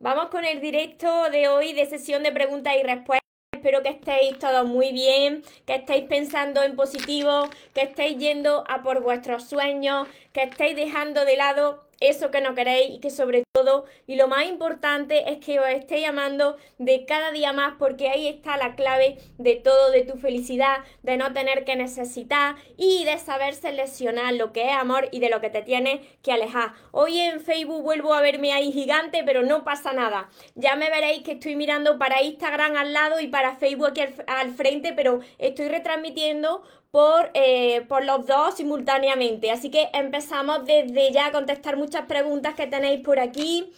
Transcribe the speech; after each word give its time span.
Vamos 0.00 0.30
con 0.30 0.44
el 0.44 0.60
directo 0.60 1.30
de 1.30 1.46
hoy 1.46 1.72
de 1.74 1.86
sesión 1.86 2.24
de 2.24 2.32
preguntas 2.32 2.74
y 2.76 2.82
respuestas. 2.82 3.20
Espero 3.52 3.84
que 3.84 3.90
estéis 3.90 4.36
todos 4.40 4.66
muy 4.66 4.90
bien, 4.90 5.44
que 5.64 5.76
estéis 5.76 6.06
pensando 6.08 6.60
en 6.64 6.74
positivo, 6.74 7.48
que 7.72 7.82
estéis 7.82 8.18
yendo 8.18 8.64
a 8.66 8.82
por 8.82 9.00
vuestros 9.00 9.44
sueños, 9.44 10.08
que 10.32 10.42
estéis 10.42 10.74
dejando 10.74 11.24
de 11.24 11.36
lado 11.36 11.84
eso 12.00 12.30
que 12.30 12.40
no 12.40 12.54
queréis 12.54 12.96
y 12.96 12.98
que 12.98 13.10
sobre 13.10 13.44
todo, 13.52 13.84
y 14.06 14.16
lo 14.16 14.26
más 14.26 14.46
importante 14.46 15.30
es 15.30 15.38
que 15.38 15.60
os 15.60 15.68
estéis 15.68 16.08
amando 16.08 16.56
de 16.78 17.04
cada 17.04 17.30
día 17.30 17.52
más 17.52 17.74
porque 17.78 18.08
ahí 18.08 18.26
está 18.26 18.56
la 18.56 18.74
clave 18.74 19.18
de 19.38 19.56
todo, 19.56 19.90
de 19.90 20.02
tu 20.02 20.16
felicidad, 20.16 20.78
de 21.02 21.18
no 21.18 21.32
tener 21.32 21.64
que 21.64 21.76
necesitar 21.76 22.56
y 22.76 23.04
de 23.04 23.18
saber 23.18 23.54
seleccionar 23.54 24.34
lo 24.34 24.52
que 24.52 24.68
es 24.68 24.72
amor 24.72 25.08
y 25.12 25.20
de 25.20 25.28
lo 25.28 25.40
que 25.40 25.50
te 25.50 25.62
tienes 25.62 26.00
que 26.22 26.32
alejar. 26.32 26.72
Hoy 26.90 27.18
en 27.20 27.40
Facebook 27.40 27.82
vuelvo 27.82 28.14
a 28.14 28.22
verme 28.22 28.52
ahí 28.52 28.72
gigante, 28.72 29.22
pero 29.24 29.42
no 29.42 29.62
pasa 29.62 29.92
nada. 29.92 30.30
Ya 30.54 30.76
me 30.76 30.90
veréis 30.90 31.22
que 31.22 31.32
estoy 31.32 31.54
mirando 31.54 31.98
para 31.98 32.22
Instagram 32.22 32.76
al 32.76 32.92
lado 32.94 33.20
y 33.20 33.28
para 33.28 33.56
Facebook 33.56 33.88
aquí 33.88 34.00
al, 34.00 34.14
al 34.26 34.50
frente, 34.52 34.94
pero 34.94 35.20
estoy 35.38 35.68
retransmitiendo 35.68 36.62
por, 36.90 37.30
eh, 37.34 37.82
por 37.88 38.04
los 38.04 38.26
dos 38.26 38.54
simultáneamente. 38.54 39.50
Así 39.50 39.70
que 39.70 39.90
empezamos 39.92 40.64
desde 40.64 41.12
ya 41.12 41.26
a 41.26 41.32
contestar 41.32 41.76
muchas 41.76 42.06
preguntas 42.06 42.54
que 42.54 42.66
tenéis 42.66 43.00
por 43.00 43.18
aquí. 43.18 43.72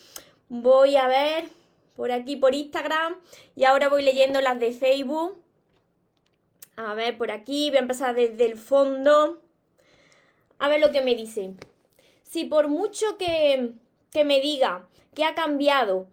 Voy 0.48 0.96
a 0.96 1.06
ver 1.08 1.48
por 1.96 2.10
aquí 2.10 2.36
por 2.36 2.54
Instagram 2.54 3.16
y 3.54 3.64
ahora 3.64 3.88
voy 3.88 4.02
leyendo 4.02 4.40
las 4.40 4.58
de 4.58 4.72
Facebook. 4.72 5.40
A 6.76 6.94
ver, 6.94 7.18
por 7.18 7.30
aquí 7.30 7.68
voy 7.68 7.78
a 7.78 7.82
empezar 7.82 8.14
desde 8.14 8.46
el 8.46 8.56
fondo. 8.56 9.40
A 10.58 10.68
ver 10.68 10.80
lo 10.80 10.90
que 10.90 11.02
me 11.02 11.14
dice. 11.14 11.52
Si 12.22 12.44
por 12.44 12.68
mucho 12.68 13.18
que, 13.18 13.72
que 14.10 14.24
me 14.24 14.40
diga 14.40 14.88
que 15.14 15.24
ha 15.24 15.34
cambiado 15.34 16.06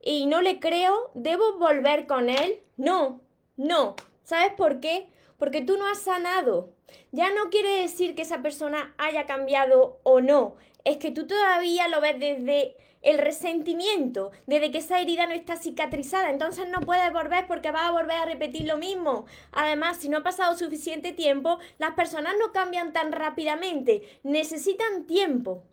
y 0.00 0.26
no 0.26 0.42
le 0.42 0.58
creo, 0.58 1.12
¿debo 1.14 1.58
volver 1.58 2.08
con 2.08 2.28
él? 2.28 2.60
No, 2.76 3.20
no. 3.56 3.94
¿Sabes 4.24 4.52
por 4.54 4.80
qué? 4.80 5.06
Porque 5.42 5.60
tú 5.60 5.76
no 5.76 5.88
has 5.88 5.98
sanado. 5.98 6.70
Ya 7.10 7.30
no 7.34 7.50
quiere 7.50 7.80
decir 7.80 8.14
que 8.14 8.22
esa 8.22 8.42
persona 8.42 8.94
haya 8.96 9.26
cambiado 9.26 9.98
o 10.04 10.20
no, 10.20 10.54
es 10.84 10.98
que 10.98 11.10
tú 11.10 11.26
todavía 11.26 11.88
lo 11.88 12.00
ves 12.00 12.20
desde 12.20 12.76
el 13.00 13.18
resentimiento, 13.18 14.30
desde 14.46 14.70
que 14.70 14.78
esa 14.78 15.00
herida 15.00 15.26
no 15.26 15.32
está 15.32 15.56
cicatrizada, 15.56 16.30
entonces 16.30 16.68
no 16.68 16.78
puedes 16.82 17.12
volver 17.12 17.48
porque 17.48 17.72
vas 17.72 17.88
a 17.88 17.90
volver 17.90 18.18
a 18.18 18.24
repetir 18.24 18.68
lo 18.68 18.76
mismo. 18.76 19.26
Además, 19.50 19.96
si 19.96 20.08
no 20.08 20.18
ha 20.18 20.22
pasado 20.22 20.56
suficiente 20.56 21.12
tiempo, 21.12 21.58
las 21.78 21.94
personas 21.94 22.34
no 22.38 22.52
cambian 22.52 22.92
tan 22.92 23.10
rápidamente, 23.10 24.20
necesitan 24.22 25.08
tiempo. 25.08 25.64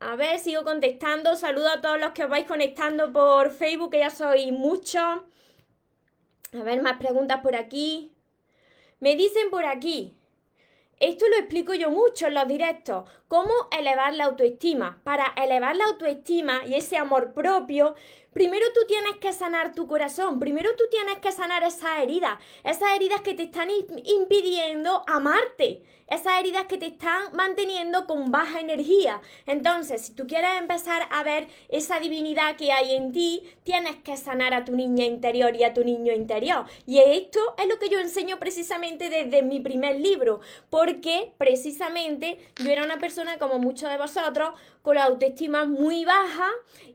A 0.00 0.16
ver, 0.16 0.38
sigo 0.38 0.64
contestando. 0.64 1.34
Saludo 1.36 1.70
a 1.70 1.80
todos 1.80 1.98
los 1.98 2.10
que 2.10 2.24
os 2.24 2.28
vais 2.28 2.44
conectando 2.44 3.10
por 3.10 3.52
Facebook, 3.52 3.92
que 3.92 4.00
ya 4.00 4.10
sois 4.10 4.52
muchos. 4.52 5.22
A 6.52 6.62
ver, 6.62 6.82
más 6.82 6.98
preguntas 6.98 7.40
por 7.40 7.56
aquí. 7.56 8.12
Me 8.98 9.14
dicen 9.14 9.50
por 9.50 9.66
aquí, 9.66 10.16
esto 10.98 11.28
lo 11.28 11.36
explico 11.36 11.74
yo 11.74 11.90
mucho 11.90 12.28
en 12.28 12.34
los 12.34 12.48
directos, 12.48 13.06
cómo 13.28 13.52
elevar 13.78 14.14
la 14.14 14.24
autoestima. 14.24 15.02
Para 15.04 15.34
elevar 15.36 15.76
la 15.76 15.84
autoestima 15.84 16.64
y 16.66 16.74
ese 16.74 16.96
amor 16.96 17.34
propio, 17.34 17.94
primero 18.36 18.66
tú 18.74 18.80
tienes 18.86 19.16
que 19.16 19.32
sanar 19.32 19.74
tu 19.74 19.86
corazón, 19.86 20.38
primero 20.38 20.68
tú 20.76 20.84
tienes 20.90 21.20
que 21.20 21.32
sanar 21.32 21.62
esas 21.62 22.00
heridas, 22.02 22.38
esas 22.64 22.94
heridas 22.94 23.22
que 23.22 23.32
te 23.32 23.44
están 23.44 23.70
impidiendo 24.04 25.02
amarte, 25.06 25.82
esas 26.06 26.38
heridas 26.38 26.66
que 26.66 26.76
te 26.78 26.86
están 26.86 27.32
manteniendo 27.32 28.06
con 28.06 28.30
baja 28.30 28.60
energía. 28.60 29.20
Entonces, 29.46 30.02
si 30.02 30.12
tú 30.12 30.26
quieres 30.26 30.50
empezar 30.58 31.08
a 31.10 31.22
ver 31.22 31.48
esa 31.68 31.98
divinidad 31.98 32.56
que 32.56 32.72
hay 32.72 32.94
en 32.94 33.10
ti, 33.12 33.42
tienes 33.64 33.96
que 33.96 34.16
sanar 34.16 34.54
a 34.54 34.64
tu 34.64 34.76
niña 34.76 35.04
interior 35.04 35.56
y 35.56 35.64
a 35.64 35.74
tu 35.74 35.82
niño 35.82 36.12
interior. 36.12 36.66
Y 36.86 36.98
esto 36.98 37.40
es 37.58 37.66
lo 37.66 37.78
que 37.78 37.88
yo 37.88 37.98
enseño 37.98 38.38
precisamente 38.38 39.08
desde 39.08 39.42
mi 39.42 39.60
primer 39.60 39.98
libro, 39.98 40.40
porque 40.70 41.32
precisamente 41.38 42.38
yo 42.62 42.70
era 42.70 42.84
una 42.84 42.98
persona 42.98 43.38
como 43.38 43.58
muchos 43.58 43.90
de 43.90 43.98
vosotros 43.98 44.50
con 44.86 44.94
la 44.94 45.02
autoestima 45.06 45.64
muy 45.64 46.04
baja 46.04 46.48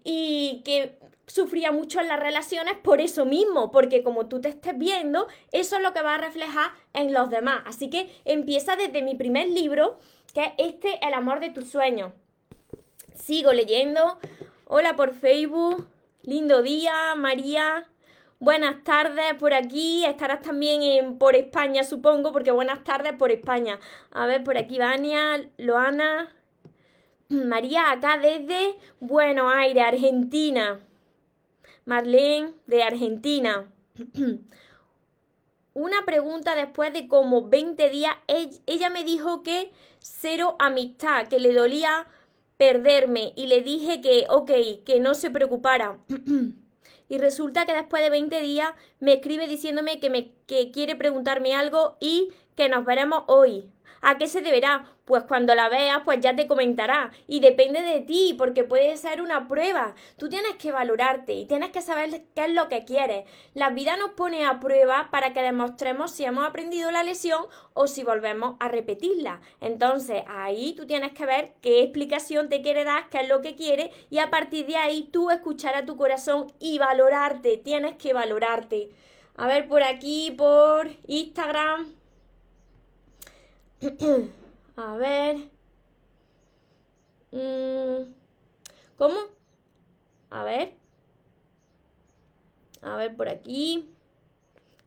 y 0.05 0.61
que 0.63 0.97
sufría 1.27 1.73
mucho 1.73 1.99
en 1.99 2.07
las 2.07 2.21
relaciones 2.21 2.75
por 2.77 3.01
eso 3.01 3.25
mismo, 3.25 3.69
porque 3.69 4.01
como 4.01 4.27
tú 4.27 4.39
te 4.39 4.47
estés 4.47 4.77
viendo, 4.77 5.27
eso 5.51 5.75
es 5.75 5.81
lo 5.81 5.91
que 5.91 6.01
va 6.01 6.15
a 6.15 6.17
reflejar 6.17 6.71
en 6.93 7.11
los 7.11 7.29
demás. 7.29 7.63
Así 7.65 7.89
que 7.89 8.09
empieza 8.23 8.77
desde 8.77 9.01
mi 9.01 9.15
primer 9.15 9.49
libro, 9.49 9.99
que 10.33 10.53
es 10.57 10.69
este, 10.69 11.05
El 11.05 11.13
amor 11.13 11.41
de 11.41 11.49
tus 11.49 11.67
sueños. 11.69 12.13
Sigo 13.13 13.51
leyendo. 13.51 14.19
Hola 14.67 14.95
por 14.95 15.13
Facebook. 15.13 15.85
Lindo 16.23 16.61
día, 16.61 17.13
María. 17.17 17.89
Buenas 18.39 18.85
tardes 18.85 19.33
por 19.37 19.53
aquí. 19.53 20.05
Estarás 20.05 20.41
también 20.43 20.81
en, 20.81 21.17
por 21.17 21.35
España, 21.35 21.83
supongo, 21.83 22.31
porque 22.31 22.51
buenas 22.51 22.85
tardes 22.85 23.11
por 23.17 23.31
España. 23.31 23.81
A 24.11 24.27
ver, 24.27 24.45
por 24.45 24.57
aquí 24.57 24.77
Vania, 24.77 25.45
Loana. 25.57 26.33
María, 27.31 27.91
acá 27.91 28.17
desde 28.17 28.75
Buenos 28.99 29.53
Aires, 29.53 29.83
Argentina. 29.85 30.81
Marlene 31.85 32.53
de 32.67 32.83
Argentina. 32.83 33.71
Una 35.73 36.03
pregunta 36.05 36.55
después 36.55 36.91
de 36.91 37.07
como 37.07 37.47
20 37.47 37.89
días, 37.89 38.17
ella 38.27 38.89
me 38.89 39.05
dijo 39.05 39.43
que 39.43 39.71
cero 39.99 40.57
amistad, 40.59 41.27
que 41.27 41.39
le 41.39 41.53
dolía 41.53 42.05
perderme 42.57 43.31
y 43.37 43.47
le 43.47 43.61
dije 43.61 44.01
que, 44.01 44.25
ok, 44.29 44.51
que 44.85 44.99
no 44.99 45.13
se 45.13 45.31
preocupara. 45.31 45.99
y 47.07 47.17
resulta 47.17 47.65
que 47.65 47.73
después 47.73 48.03
de 48.03 48.09
20 48.09 48.41
días 48.41 48.71
me 48.99 49.13
escribe 49.13 49.47
diciéndome 49.47 50.01
que, 50.01 50.09
me, 50.09 50.33
que 50.47 50.71
quiere 50.71 50.97
preguntarme 50.97 51.55
algo 51.55 51.95
y 52.01 52.33
que 52.57 52.67
nos 52.67 52.83
veremos 52.83 53.23
hoy. 53.27 53.71
¿A 54.01 54.17
qué 54.17 54.27
se 54.27 54.41
deberá? 54.41 54.85
Pues 55.05 55.23
cuando 55.23 55.53
la 55.53 55.69
veas, 55.69 56.01
pues 56.03 56.19
ya 56.21 56.35
te 56.35 56.47
comentará. 56.47 57.11
Y 57.27 57.39
depende 57.39 57.81
de 57.83 58.01
ti, 58.01 58.33
porque 58.35 58.63
puede 58.63 58.97
ser 58.97 59.21
una 59.21 59.47
prueba. 59.47 59.93
Tú 60.17 60.27
tienes 60.27 60.55
que 60.55 60.71
valorarte 60.71 61.33
y 61.33 61.45
tienes 61.45 61.69
que 61.69 61.81
saber 61.83 62.23
qué 62.33 62.45
es 62.45 62.51
lo 62.51 62.67
que 62.67 62.83
quieres. 62.83 63.25
La 63.53 63.69
vida 63.69 63.97
nos 63.97 64.11
pone 64.11 64.43
a 64.45 64.59
prueba 64.59 65.09
para 65.11 65.33
que 65.33 65.43
demostremos 65.43 66.11
si 66.11 66.25
hemos 66.25 66.47
aprendido 66.47 66.89
la 66.89 67.03
lección 67.03 67.45
o 67.73 67.85
si 67.85 68.03
volvemos 68.03 68.55
a 68.59 68.69
repetirla. 68.69 69.39
Entonces, 69.59 70.23
ahí 70.27 70.73
tú 70.73 70.87
tienes 70.87 71.11
que 71.11 71.27
ver 71.27 71.53
qué 71.61 71.83
explicación 71.83 72.49
te 72.49 72.63
quiere 72.63 72.83
dar, 72.83 73.07
qué 73.09 73.19
es 73.19 73.29
lo 73.29 73.41
que 73.41 73.55
quiere, 73.55 73.91
y 74.09 74.17
a 74.17 74.31
partir 74.31 74.65
de 74.65 74.77
ahí 74.77 75.09
tú 75.11 75.29
escuchar 75.29 75.75
a 75.75 75.85
tu 75.85 75.95
corazón 75.95 76.51
y 76.59 76.79
valorarte. 76.79 77.57
Tienes 77.57 77.97
que 77.97 78.13
valorarte. 78.13 78.89
A 79.35 79.45
ver, 79.45 79.67
por 79.67 79.83
aquí, 79.83 80.31
por 80.31 80.89
Instagram. 81.05 82.00
A 84.75 84.95
ver. 84.97 85.37
Mm, 87.31 88.13
¿Cómo? 88.97 89.17
A 90.29 90.43
ver. 90.43 90.73
A 92.81 92.95
ver 92.97 93.15
por 93.15 93.27
aquí. 93.27 93.89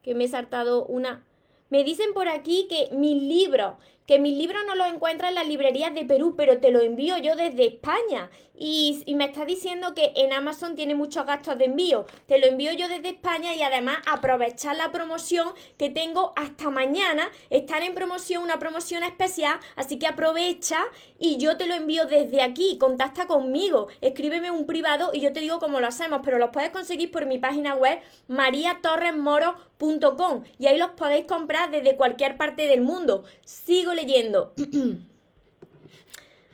Que 0.03 0.15
me 0.15 0.25
he 0.25 0.29
saltado 0.29 0.85
una. 0.87 1.25
Me 1.71 1.83
dicen 1.83 2.13
por 2.15 2.29
aquí 2.29 2.69
que 2.69 2.95
mis 2.95 3.21
libros, 3.21 3.75
que 4.07 4.19
mis 4.19 4.37
libros 4.37 4.63
no 4.67 4.75
los 4.75 4.87
encuentran 4.87 5.31
en 5.31 5.35
las 5.37 5.49
librerías 5.49 5.95
de 5.95 6.05
Perú, 6.05 6.35
pero 6.37 6.61
te 6.61 6.71
los 6.71 6.83
envío 6.83 7.19
yo 7.19 7.35
desde 7.35 7.67
España. 7.67 8.31
Y, 8.57 9.03
me 9.17 9.25
está 9.25 9.45
diciendo 9.45 9.95
que 9.95 10.13
en 10.15 10.33
Amazon 10.33 10.77
tiene 10.77 10.95
muchos 10.95 11.27
gastos 11.27 11.59
de 11.59 11.65
envío. 11.65 12.07
Te 12.27 12.39
lo 12.39 12.47
envío 12.47 12.73
yo 12.73 12.87
desde 12.89 13.09
España 13.09 13.53
y 13.55 13.63
además 13.63 13.99
aprovechar 14.07 14.77
la 14.77 14.93
promoción 14.93 15.49
que 15.77 15.91
tengo 15.91 16.33
hasta 16.37 16.71
mañana. 16.71 17.29
Están 17.51 17.83
en 17.83 17.95
promoción, 17.95 18.45
una 18.45 18.61
promoción 18.61 19.03
especial, 19.03 19.59
así 19.75 19.99
que 19.99 20.07
aprovecha 20.07 20.79
y 21.19 21.39
yo 21.39 21.57
te 21.57 21.67
lo 21.67 21.75
envío 21.75 22.07
desde 22.07 22.43
aquí. 22.43 22.79
Contacta 22.79 23.27
conmigo, 23.27 23.89
escríbeme 24.01 24.53
un 24.53 24.67
privado 24.67 25.11
y 25.13 25.21
yo 25.21 25.33
te 25.33 25.41
digo 25.41 25.59
cómo 25.59 25.81
lo 25.81 25.89
hacemos, 25.89 26.21
pero 26.25 26.39
los 26.39 26.51
puedes 26.51 26.71
conseguir 26.71 27.11
por 27.11 27.27
mi 27.27 27.39
página 27.39 27.75
web 27.75 27.99
mariatorresmoro.com 28.29 30.45
y 30.59 30.69
ahí 30.69 30.79
los 30.79 30.91
podéis 30.91 31.25
comprar 31.25 31.73
desde 31.73 31.97
cualquier 31.97 32.37
parte 32.37 32.69
del 32.69 32.83
mundo. 32.83 33.25
Sigo 33.45 33.95
leyendo. 33.95 34.55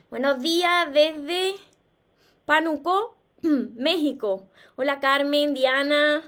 Buenos 0.09 0.41
días 0.41 0.91
desde 0.91 1.53
Pánuco, 2.51 3.15
México. 3.77 4.49
Hola 4.75 4.99
Carmen, 4.99 5.53
Diana. 5.53 6.21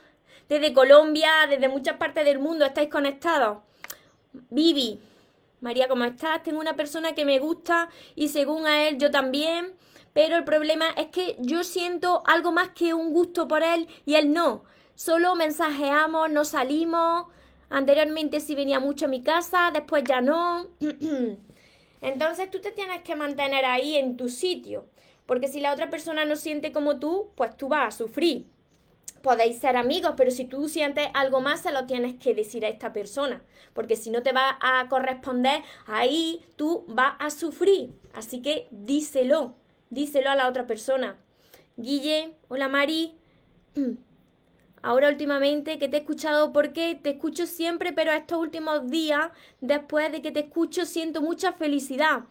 Desde 0.47 0.71
Colombia, 0.71 1.29
desde 1.49 1.67
muchas 1.67 1.97
partes 1.97 2.23
del 2.23 2.39
mundo 2.39 2.63
estáis 2.63 2.87
conectados. 2.87 3.57
Vivi. 4.49 5.01
María, 5.59 5.89
¿cómo 5.89 6.05
estás? 6.05 6.41
Tengo 6.41 6.61
una 6.61 6.77
persona 6.77 7.13
que 7.13 7.25
me 7.25 7.39
gusta 7.39 7.89
y 8.15 8.29
según 8.29 8.65
a 8.65 8.87
él 8.87 8.99
yo 8.99 9.11
también. 9.11 9.73
Pero 10.13 10.37
el 10.37 10.45
problema 10.45 10.91
es 10.95 11.07
que 11.07 11.35
yo 11.39 11.65
siento 11.65 12.23
algo 12.25 12.53
más 12.53 12.69
que 12.69 12.93
un 12.93 13.11
gusto 13.11 13.45
por 13.45 13.61
él 13.61 13.89
y 14.05 14.15
él 14.15 14.31
no. 14.31 14.63
Solo 14.95 15.35
mensajeamos, 15.35 16.31
nos 16.31 16.47
salimos. 16.47 17.27
Anteriormente 17.69 18.39
sí 18.39 18.55
venía 18.55 18.79
mucho 18.79 19.07
a 19.07 19.09
mi 19.09 19.21
casa, 19.21 19.71
después 19.73 20.05
ya 20.05 20.21
no. 20.21 20.69
Entonces 21.99 22.49
tú 22.49 22.61
te 22.61 22.71
tienes 22.71 23.01
que 23.01 23.17
mantener 23.17 23.65
ahí 23.65 23.97
en 23.97 24.15
tu 24.15 24.29
sitio. 24.29 24.85
Porque 25.25 25.47
si 25.47 25.59
la 25.59 25.73
otra 25.73 25.89
persona 25.89 26.25
no 26.25 26.35
siente 26.35 26.71
como 26.71 26.99
tú, 26.99 27.31
pues 27.35 27.55
tú 27.55 27.69
vas 27.69 27.93
a 27.93 27.97
sufrir. 27.97 28.47
Podéis 29.21 29.59
ser 29.59 29.77
amigos, 29.77 30.15
pero 30.17 30.31
si 30.31 30.43
tú 30.43 30.67
sientes 30.67 31.07
algo 31.13 31.39
más, 31.39 31.61
se 31.61 31.71
lo 31.71 31.85
tienes 31.85 32.15
que 32.15 32.35
decir 32.35 32.65
a 32.65 32.69
esta 32.69 32.91
persona. 32.91 33.41
Porque 33.73 33.95
si 33.95 34.09
no 34.09 34.21
te 34.21 34.33
va 34.33 34.57
a 34.59 34.87
corresponder, 34.89 35.61
ahí 35.85 36.45
tú 36.57 36.83
vas 36.89 37.15
a 37.19 37.29
sufrir. 37.29 37.93
Así 38.13 38.41
que 38.41 38.67
díselo, 38.71 39.55
díselo 39.89 40.29
a 40.29 40.35
la 40.35 40.49
otra 40.49 40.67
persona. 40.67 41.17
Guille, 41.77 42.35
hola 42.49 42.67
Mari. 42.67 43.15
Ahora 44.83 45.07
últimamente 45.07 45.79
que 45.79 45.87
te 45.87 45.95
he 45.95 45.99
escuchado, 46.01 46.51
porque 46.51 46.99
te 47.01 47.11
escucho 47.11 47.47
siempre, 47.47 47.93
pero 47.93 48.11
estos 48.11 48.37
últimos 48.37 48.91
días, 48.91 49.31
después 49.61 50.11
de 50.11 50.21
que 50.21 50.33
te 50.33 50.41
escucho, 50.41 50.85
siento 50.85 51.21
mucha 51.21 51.53
felicidad. 51.53 52.25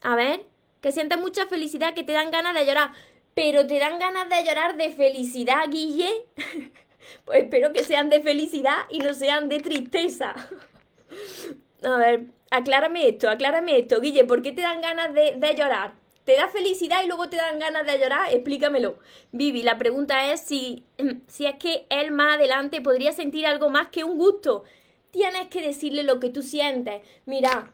A 0.00 0.14
ver, 0.14 0.46
que 0.84 0.92
sientes 0.92 1.18
mucha 1.18 1.46
felicidad, 1.46 1.94
que 1.94 2.04
te 2.04 2.12
dan 2.12 2.30
ganas 2.30 2.54
de 2.54 2.66
llorar. 2.66 2.90
Pero 3.32 3.66
te 3.66 3.78
dan 3.78 3.98
ganas 3.98 4.28
de 4.28 4.44
llorar 4.44 4.76
de 4.76 4.90
felicidad, 4.90 5.64
Guille. 5.70 6.26
pues 7.24 7.44
espero 7.44 7.72
que 7.72 7.82
sean 7.84 8.10
de 8.10 8.20
felicidad 8.20 8.80
y 8.90 8.98
no 8.98 9.14
sean 9.14 9.48
de 9.48 9.60
tristeza. 9.60 10.34
A 11.82 11.96
ver, 11.96 12.26
aclárame 12.50 13.08
esto, 13.08 13.30
aclárame 13.30 13.78
esto, 13.78 13.98
Guille, 13.98 14.26
¿por 14.26 14.42
qué 14.42 14.52
te 14.52 14.60
dan 14.60 14.82
ganas 14.82 15.14
de, 15.14 15.36
de 15.38 15.54
llorar? 15.54 15.94
¿Te 16.24 16.36
da 16.36 16.48
felicidad 16.48 17.02
y 17.02 17.06
luego 17.06 17.30
te 17.30 17.38
dan 17.38 17.58
ganas 17.58 17.86
de 17.86 17.98
llorar? 17.98 18.30
Explícamelo. 18.34 18.98
Vivi, 19.32 19.62
la 19.62 19.78
pregunta 19.78 20.30
es 20.32 20.42
si, 20.42 20.84
si 21.28 21.46
es 21.46 21.54
que 21.54 21.86
él 21.88 22.10
más 22.10 22.36
adelante 22.36 22.82
podría 22.82 23.12
sentir 23.12 23.46
algo 23.46 23.70
más 23.70 23.88
que 23.88 24.04
un 24.04 24.18
gusto. 24.18 24.64
Tienes 25.10 25.48
que 25.48 25.62
decirle 25.62 26.02
lo 26.02 26.20
que 26.20 26.28
tú 26.28 26.42
sientes. 26.42 27.00
Mira, 27.24 27.72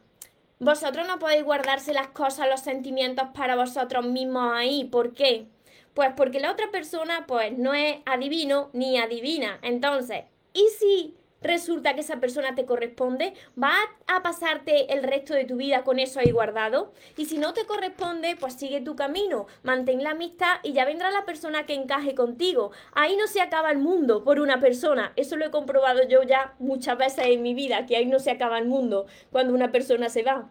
vosotros 0.61 1.07
no 1.07 1.17
podéis 1.17 1.43
guardarse 1.43 1.91
las 1.91 2.09
cosas, 2.09 2.47
los 2.47 2.61
sentimientos 2.61 3.29
para 3.33 3.55
vosotros 3.55 4.05
mismos 4.05 4.53
ahí. 4.53 4.83
¿Por 4.85 5.15
qué? 5.15 5.47
Pues 5.95 6.11
porque 6.15 6.39
la 6.39 6.51
otra 6.51 6.69
persona 6.69 7.25
pues 7.27 7.57
no 7.57 7.73
es 7.73 7.97
adivino 8.05 8.69
ni 8.71 8.99
adivina. 8.99 9.57
Entonces, 9.63 10.25
¿y 10.53 10.67
si 10.79 11.15
resulta 11.41 11.95
que 11.95 12.01
esa 12.01 12.19
persona 12.19 12.55
te 12.55 12.65
corresponde? 12.65 13.33
¿Va 13.61 13.73
a 14.07 14.23
pasarte 14.23 14.93
el 14.93 15.03
resto 15.03 15.33
de 15.33 15.45
tu 15.45 15.57
vida 15.57 15.83
con 15.83 15.99
eso 15.99 16.19
ahí 16.19 16.31
guardado? 16.31 16.93
Y 17.17 17.25
si 17.25 17.37
no 17.37 17.53
te 17.53 17.65
corresponde, 17.65 18.35
pues 18.39 18.53
sigue 18.53 18.81
tu 18.81 18.95
camino, 18.95 19.47
mantén 19.63 20.03
la 20.03 20.11
amistad 20.11 20.59
y 20.63 20.73
ya 20.73 20.85
vendrá 20.85 21.11
la 21.11 21.25
persona 21.25 21.65
que 21.65 21.73
encaje 21.73 22.15
contigo. 22.15 22.71
Ahí 22.93 23.15
no 23.17 23.27
se 23.27 23.41
acaba 23.41 23.71
el 23.71 23.77
mundo 23.79 24.23
por 24.23 24.39
una 24.39 24.59
persona. 24.59 25.13
Eso 25.15 25.35
lo 25.35 25.45
he 25.45 25.51
comprobado 25.51 26.07
yo 26.07 26.23
ya 26.23 26.55
muchas 26.59 26.97
veces 26.97 27.25
en 27.27 27.41
mi 27.41 27.53
vida, 27.53 27.85
que 27.85 27.97
ahí 27.97 28.05
no 28.05 28.19
se 28.19 28.31
acaba 28.31 28.57
el 28.59 28.67
mundo 28.67 29.05
cuando 29.31 29.53
una 29.53 29.71
persona 29.71 30.09
se 30.09 30.23
va. 30.23 30.49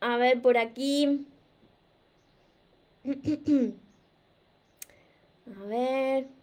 A 0.00 0.16
ver, 0.16 0.40
por 0.42 0.58
aquí. 0.58 1.26
A 5.46 5.64
ver. 5.66 6.37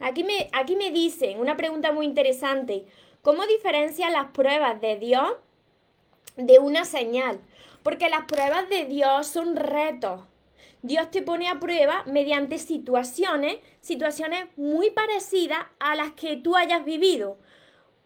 Aquí 0.00 0.24
me, 0.24 0.48
aquí 0.52 0.76
me 0.76 0.90
dicen 0.90 1.38
una 1.38 1.58
pregunta 1.58 1.92
muy 1.92 2.06
interesante. 2.06 2.86
¿Cómo 3.20 3.46
diferencian 3.46 4.14
las 4.14 4.30
pruebas 4.30 4.80
de 4.80 4.96
Dios 4.96 5.30
de 6.36 6.58
una 6.58 6.86
señal? 6.86 7.38
Porque 7.82 8.08
las 8.08 8.24
pruebas 8.24 8.68
de 8.70 8.86
Dios 8.86 9.26
son 9.26 9.56
retos. 9.56 10.22
Dios 10.80 11.10
te 11.10 11.20
pone 11.20 11.48
a 11.48 11.60
prueba 11.60 12.02
mediante 12.06 12.58
situaciones, 12.58 13.58
situaciones 13.82 14.46
muy 14.56 14.90
parecidas 14.90 15.66
a 15.78 15.94
las 15.94 16.12
que 16.12 16.38
tú 16.38 16.56
hayas 16.56 16.82
vivido. 16.86 17.36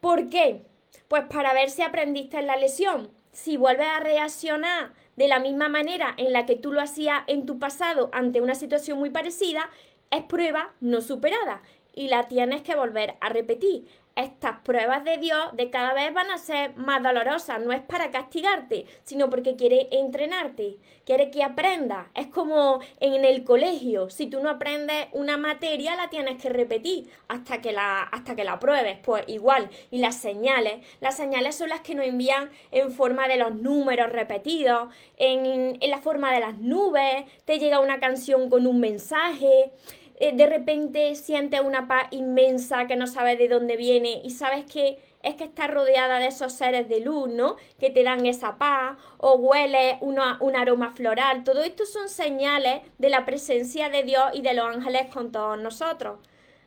¿Por 0.01 0.29
qué? 0.29 0.63
Pues 1.07 1.23
para 1.27 1.55
ver 1.55 1.71
si 1.71 1.83
aprendiste 1.83 2.39
en 2.41 2.49
la 2.49 2.57
lesión. 2.57 3.11
Si 3.31 3.57
vuelves 3.57 3.87
a 3.87 4.01
reaccionar 4.01 4.93
de 5.15 5.29
la 5.29 5.39
misma 5.39 5.69
manera 5.69 6.15
en 6.17 6.33
la 6.33 6.45
que 6.45 6.57
tú 6.57 6.73
lo 6.73 6.81
hacías 6.81 7.23
en 7.29 7.47
tu 7.47 7.61
pasado 7.61 8.11
ante 8.13 8.41
una 8.41 8.57
situación 8.57 8.99
muy 8.99 9.11
parecida, 9.11 9.71
es 10.11 10.25
prueba 10.25 10.73
no 10.81 11.01
superada 11.01 11.63
y 11.95 12.09
la 12.09 12.29
tienes 12.29 12.63
que 12.63 12.75
volver 12.75 13.15
a 13.21 13.29
repetir. 13.29 13.87
Estas 14.17 14.61
pruebas 14.61 15.03
de 15.03 15.19
Dios 15.19 15.41
de 15.55 15.71
cada 15.71 15.93
vez 15.93 16.15
van 16.15 16.31
a 16.31 16.39
ser 16.39 16.77
más 16.77 17.03
dolorosas, 17.03 17.61
no 17.61 17.73
es 17.73 17.81
para 17.81 18.13
castigarte, 18.13 18.87
sino 19.03 19.29
porque 19.29 19.57
quiere 19.57 19.89
entrenarte, 19.91 20.77
quiere 21.05 21.33
que 21.33 21.43
aprendas. 21.43 22.07
Es 22.15 22.29
como 22.29 22.79
en 23.01 23.25
el 23.25 23.43
colegio, 23.43 24.11
si 24.11 24.29
tú 24.29 24.41
no 24.41 24.51
aprendes 24.51 25.09
una 25.11 25.37
materia 25.37 25.97
la 25.97 26.11
tienes 26.11 26.41
que 26.41 26.49
repetir 26.49 27.11
hasta 27.27 27.61
que 27.61 27.73
la 27.73 28.03
hasta 28.03 28.37
que 28.37 28.45
la 28.45 28.61
pruebes, 28.61 28.99
pues 29.03 29.25
igual. 29.27 29.69
Y 29.91 29.99
las 29.99 30.17
señales, 30.17 30.87
las 31.01 31.17
señales 31.17 31.57
son 31.57 31.71
las 31.71 31.81
que 31.81 31.97
nos 31.97 32.07
envían 32.07 32.51
en 32.71 32.93
forma 32.93 33.27
de 33.27 33.37
los 33.37 33.57
números 33.57 34.13
repetidos, 34.13 34.95
en, 35.17 35.77
en 35.81 35.91
la 35.91 35.99
forma 35.99 36.33
de 36.33 36.39
las 36.39 36.59
nubes, 36.59 37.25
te 37.47 37.59
llega 37.59 37.81
una 37.81 37.99
canción 37.99 38.49
con 38.49 38.69
un 38.69 38.79
mensaje. 38.79 39.73
Eh, 40.17 40.33
de 40.35 40.47
repente 40.47 41.15
sientes 41.17 41.61
una 41.61 41.89
paz 41.89 42.07
inmensa 42.13 42.87
que 42.87 42.97
no 42.97 43.07
sabes 43.07 43.39
de 43.39 43.49
dónde 43.49 43.77
viene 43.77 44.21
y 44.23 44.31
sabes 44.31 44.65
que 44.65 44.99
es 45.25 45.35
que 45.37 45.45
estás 45.45 45.71
rodeada 45.71 46.19
de 46.19 46.27
esos 46.27 46.53
seres 46.53 46.89
de 46.89 47.01
luz, 47.01 47.29
¿no? 47.29 47.57
Que 47.81 47.91
te 47.91 48.05
dan 48.05 48.27
esa 48.27 48.59
paz, 48.59 48.99
o 49.17 49.37
huele 49.37 49.97
un 50.03 50.19
aroma 50.19 50.93
floral. 50.93 51.45
Todo 51.45 51.63
esto 51.63 51.87
son 51.87 52.11
señales 52.11 52.83
de 52.99 53.09
la 53.09 53.25
presencia 53.25 53.89
de 53.89 54.03
Dios 54.03 54.25
y 54.35 54.43
de 54.43 54.53
los 54.53 54.67
ángeles 54.67 55.07
con 55.13 55.33
todos 55.33 55.59
nosotros. 55.59 56.19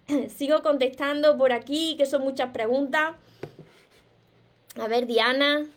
Sigo 0.35 0.63
contestando 0.63 1.37
por 1.37 1.51
aquí, 1.53 1.95
que 1.97 2.07
son 2.07 2.23
muchas 2.23 2.49
preguntas. 2.49 3.15
A 4.79 4.87
ver, 4.87 5.05
Diana. 5.05 5.67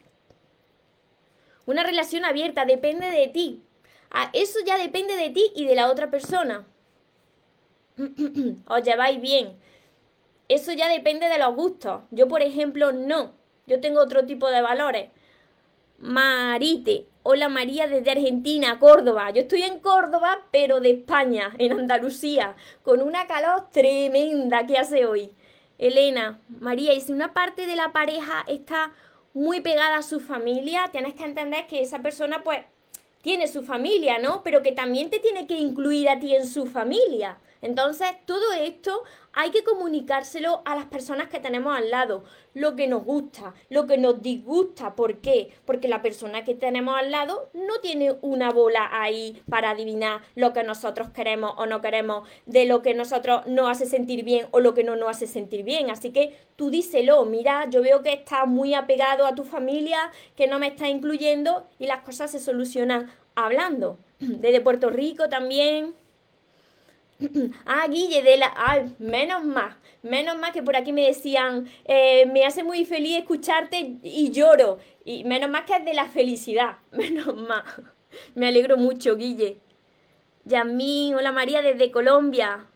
Una 1.66 1.82
relación 1.84 2.24
abierta 2.24 2.64
depende 2.64 3.10
de 3.10 3.28
ti. 3.28 3.62
Ah, 4.10 4.30
eso 4.32 4.58
ya 4.64 4.78
depende 4.78 5.16
de 5.16 5.30
ti 5.30 5.52
y 5.54 5.66
de 5.66 5.74
la 5.74 5.90
otra 5.90 6.10
persona. 6.10 6.66
os 8.66 8.82
lleváis 8.82 9.20
bien. 9.20 9.58
Eso 10.48 10.72
ya 10.72 10.88
depende 10.88 11.28
de 11.28 11.38
los 11.38 11.54
gustos. 11.54 12.02
Yo, 12.10 12.26
por 12.28 12.42
ejemplo, 12.42 12.92
no. 12.92 13.32
Yo 13.66 13.80
tengo 13.80 14.00
otro 14.00 14.26
tipo 14.26 14.50
de 14.50 14.62
valores. 14.62 15.10
Marite. 15.98 17.06
Hola 17.22 17.50
María 17.50 17.86
desde 17.86 18.10
Argentina, 18.10 18.78
Córdoba. 18.78 19.30
Yo 19.30 19.42
estoy 19.42 19.62
en 19.62 19.78
Córdoba, 19.80 20.46
pero 20.50 20.80
de 20.80 20.92
España, 20.92 21.54
en 21.58 21.78
Andalucía, 21.78 22.56
con 22.82 23.02
una 23.02 23.26
calor 23.26 23.68
tremenda 23.70 24.66
que 24.66 24.78
hace 24.78 25.04
hoy. 25.04 25.30
Elena, 25.76 26.40
María, 26.48 26.94
y 26.94 27.00
si 27.02 27.12
una 27.12 27.34
parte 27.34 27.66
de 27.66 27.76
la 27.76 27.92
pareja 27.92 28.44
está 28.48 28.94
muy 29.34 29.60
pegada 29.60 29.98
a 29.98 30.02
su 30.02 30.20
familia, 30.20 30.88
tienes 30.92 31.12
que 31.12 31.24
entender 31.24 31.66
que 31.66 31.82
esa 31.82 32.00
persona 32.00 32.42
pues 32.42 32.60
tiene 33.20 33.48
su 33.48 33.62
familia, 33.62 34.18
¿no? 34.18 34.42
Pero 34.42 34.62
que 34.62 34.72
también 34.72 35.10
te 35.10 35.18
tiene 35.18 35.46
que 35.46 35.58
incluir 35.58 36.08
a 36.08 36.18
ti 36.18 36.34
en 36.34 36.46
su 36.46 36.66
familia. 36.66 37.38
Entonces, 37.62 38.08
todo 38.24 38.52
esto 38.52 39.02
hay 39.32 39.50
que 39.50 39.62
comunicárselo 39.62 40.62
a 40.64 40.74
las 40.74 40.86
personas 40.86 41.28
que 41.28 41.38
tenemos 41.38 41.76
al 41.76 41.90
lado, 41.90 42.24
lo 42.54 42.74
que 42.74 42.88
nos 42.88 43.04
gusta, 43.04 43.54
lo 43.68 43.86
que 43.86 43.96
nos 43.98 44.22
disgusta. 44.22 44.96
¿Por 44.96 45.18
qué? 45.18 45.52
Porque 45.66 45.88
la 45.88 46.02
persona 46.02 46.44
que 46.44 46.54
tenemos 46.54 46.96
al 46.98 47.10
lado 47.10 47.50
no 47.52 47.80
tiene 47.80 48.16
una 48.22 48.50
bola 48.50 48.88
ahí 48.90 49.42
para 49.48 49.70
adivinar 49.70 50.22
lo 50.34 50.52
que 50.52 50.64
nosotros 50.64 51.10
queremos 51.10 51.52
o 51.58 51.66
no 51.66 51.80
queremos, 51.80 52.28
de 52.46 52.64
lo 52.64 52.82
que 52.82 52.94
nosotros 52.94 53.46
nos 53.46 53.70
hace 53.70 53.86
sentir 53.86 54.24
bien 54.24 54.48
o 54.50 54.60
lo 54.60 54.74
que 54.74 54.84
no 54.84 54.96
nos 54.96 55.10
hace 55.10 55.26
sentir 55.26 55.62
bien. 55.62 55.90
Así 55.90 56.10
que 56.10 56.36
tú 56.56 56.70
díselo, 56.70 57.24
mira, 57.24 57.68
yo 57.70 57.82
veo 57.82 58.02
que 58.02 58.12
estás 58.12 58.46
muy 58.46 58.74
apegado 58.74 59.26
a 59.26 59.34
tu 59.34 59.44
familia, 59.44 60.10
que 60.34 60.46
no 60.46 60.58
me 60.58 60.68
estás 60.68 60.88
incluyendo 60.88 61.66
y 61.78 61.86
las 61.86 62.00
cosas 62.02 62.30
se 62.30 62.40
solucionan 62.40 63.10
hablando. 63.34 63.98
Desde 64.18 64.60
Puerto 64.60 64.90
Rico 64.90 65.28
también. 65.28 65.94
Ah, 67.66 67.86
Guille, 67.88 68.22
de 68.22 68.36
la... 68.36 68.52
Ay, 68.56 68.94
menos 68.98 69.44
más. 69.44 69.76
Menos 70.02 70.38
más 70.38 70.52
que 70.52 70.62
por 70.62 70.76
aquí 70.76 70.92
me 70.92 71.06
decían, 71.06 71.68
eh, 71.84 72.26
me 72.26 72.44
hace 72.44 72.62
muy 72.62 72.84
feliz 72.84 73.18
escucharte 73.18 73.96
y 74.02 74.30
lloro. 74.30 74.78
Y 75.04 75.24
menos 75.24 75.50
más 75.50 75.64
que 75.64 75.74
es 75.74 75.84
de 75.84 75.94
la 75.94 76.06
felicidad. 76.06 76.78
Menos 76.92 77.34
más. 77.36 77.64
Me 78.34 78.48
alegro 78.48 78.76
mucho, 78.76 79.16
Guille. 79.16 79.58
Yasmín, 80.44 81.14
hola 81.14 81.32
María 81.32 81.62
desde 81.62 81.90
Colombia. 81.90 82.66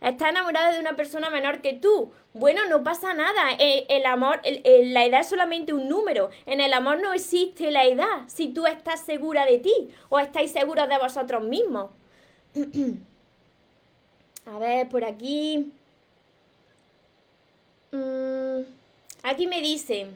Está 0.00 0.28
enamorada 0.28 0.72
de 0.72 0.80
una 0.80 0.94
persona 0.94 1.30
menor 1.30 1.62
que 1.62 1.72
tú. 1.72 2.12
Bueno, 2.32 2.66
no 2.68 2.82
pasa 2.84 3.14
nada. 3.14 3.52
Eh, 3.58 3.86
el, 3.88 4.06
amor, 4.06 4.40
la 4.44 5.04
edad 5.04 5.20
es 5.20 5.28
solamente 5.28 5.72
un 5.72 5.88
número. 5.88 6.30
En 6.46 6.60
el 6.60 6.72
amor 6.72 7.00
no 7.00 7.12
existe 7.12 7.70
la 7.70 7.84
edad 7.84 8.24
si 8.28 8.48
tú 8.48 8.66
estás 8.66 9.00
segura 9.00 9.46
de 9.46 9.58
ti 9.58 9.88
o 10.08 10.18
estáis 10.18 10.52
seguros 10.52 10.88
de 10.88 10.98
vosotros 10.98 11.42
mismos. 11.42 11.90
A 14.46 14.58
ver, 14.58 14.88
por 14.88 15.04
aquí. 15.04 15.72
Mm, 17.90 18.60
aquí 19.24 19.46
me 19.46 19.60
dice, 19.60 20.06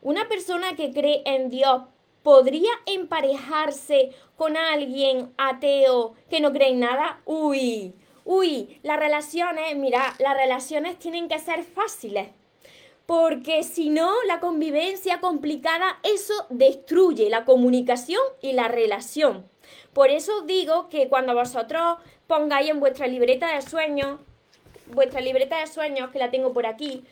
una 0.00 0.26
persona 0.26 0.74
que 0.74 0.90
cree 0.92 1.22
en 1.26 1.50
Dios 1.50 1.82
podría 2.22 2.70
emparejarse 2.86 4.12
con 4.36 4.56
alguien 4.56 5.32
ateo 5.36 6.14
que 6.30 6.40
no 6.40 6.52
cree 6.52 6.70
en 6.70 6.80
nada. 6.80 7.20
Uy, 7.26 7.94
uy, 8.24 8.80
las 8.82 8.98
relaciones, 8.98 9.76
mira, 9.76 10.14
las 10.18 10.36
relaciones 10.36 10.98
tienen 10.98 11.28
que 11.28 11.38
ser 11.38 11.62
fáciles. 11.62 12.28
Porque 13.10 13.64
si 13.64 13.88
no, 13.88 14.08
la 14.28 14.38
convivencia 14.38 15.18
complicada, 15.18 15.98
eso 16.04 16.46
destruye 16.48 17.28
la 17.28 17.44
comunicación 17.44 18.22
y 18.40 18.52
la 18.52 18.68
relación. 18.68 19.50
Por 19.92 20.10
eso 20.10 20.42
digo 20.42 20.88
que 20.88 21.08
cuando 21.08 21.34
vosotros 21.34 21.98
pongáis 22.28 22.70
en 22.70 22.78
vuestra 22.78 23.08
libreta 23.08 23.52
de 23.52 23.62
sueños, 23.62 24.20
vuestra 24.94 25.20
libreta 25.20 25.58
de 25.58 25.66
sueños, 25.66 26.10
que 26.12 26.20
la 26.20 26.30
tengo 26.30 26.52
por 26.52 26.66
aquí, 26.66 27.02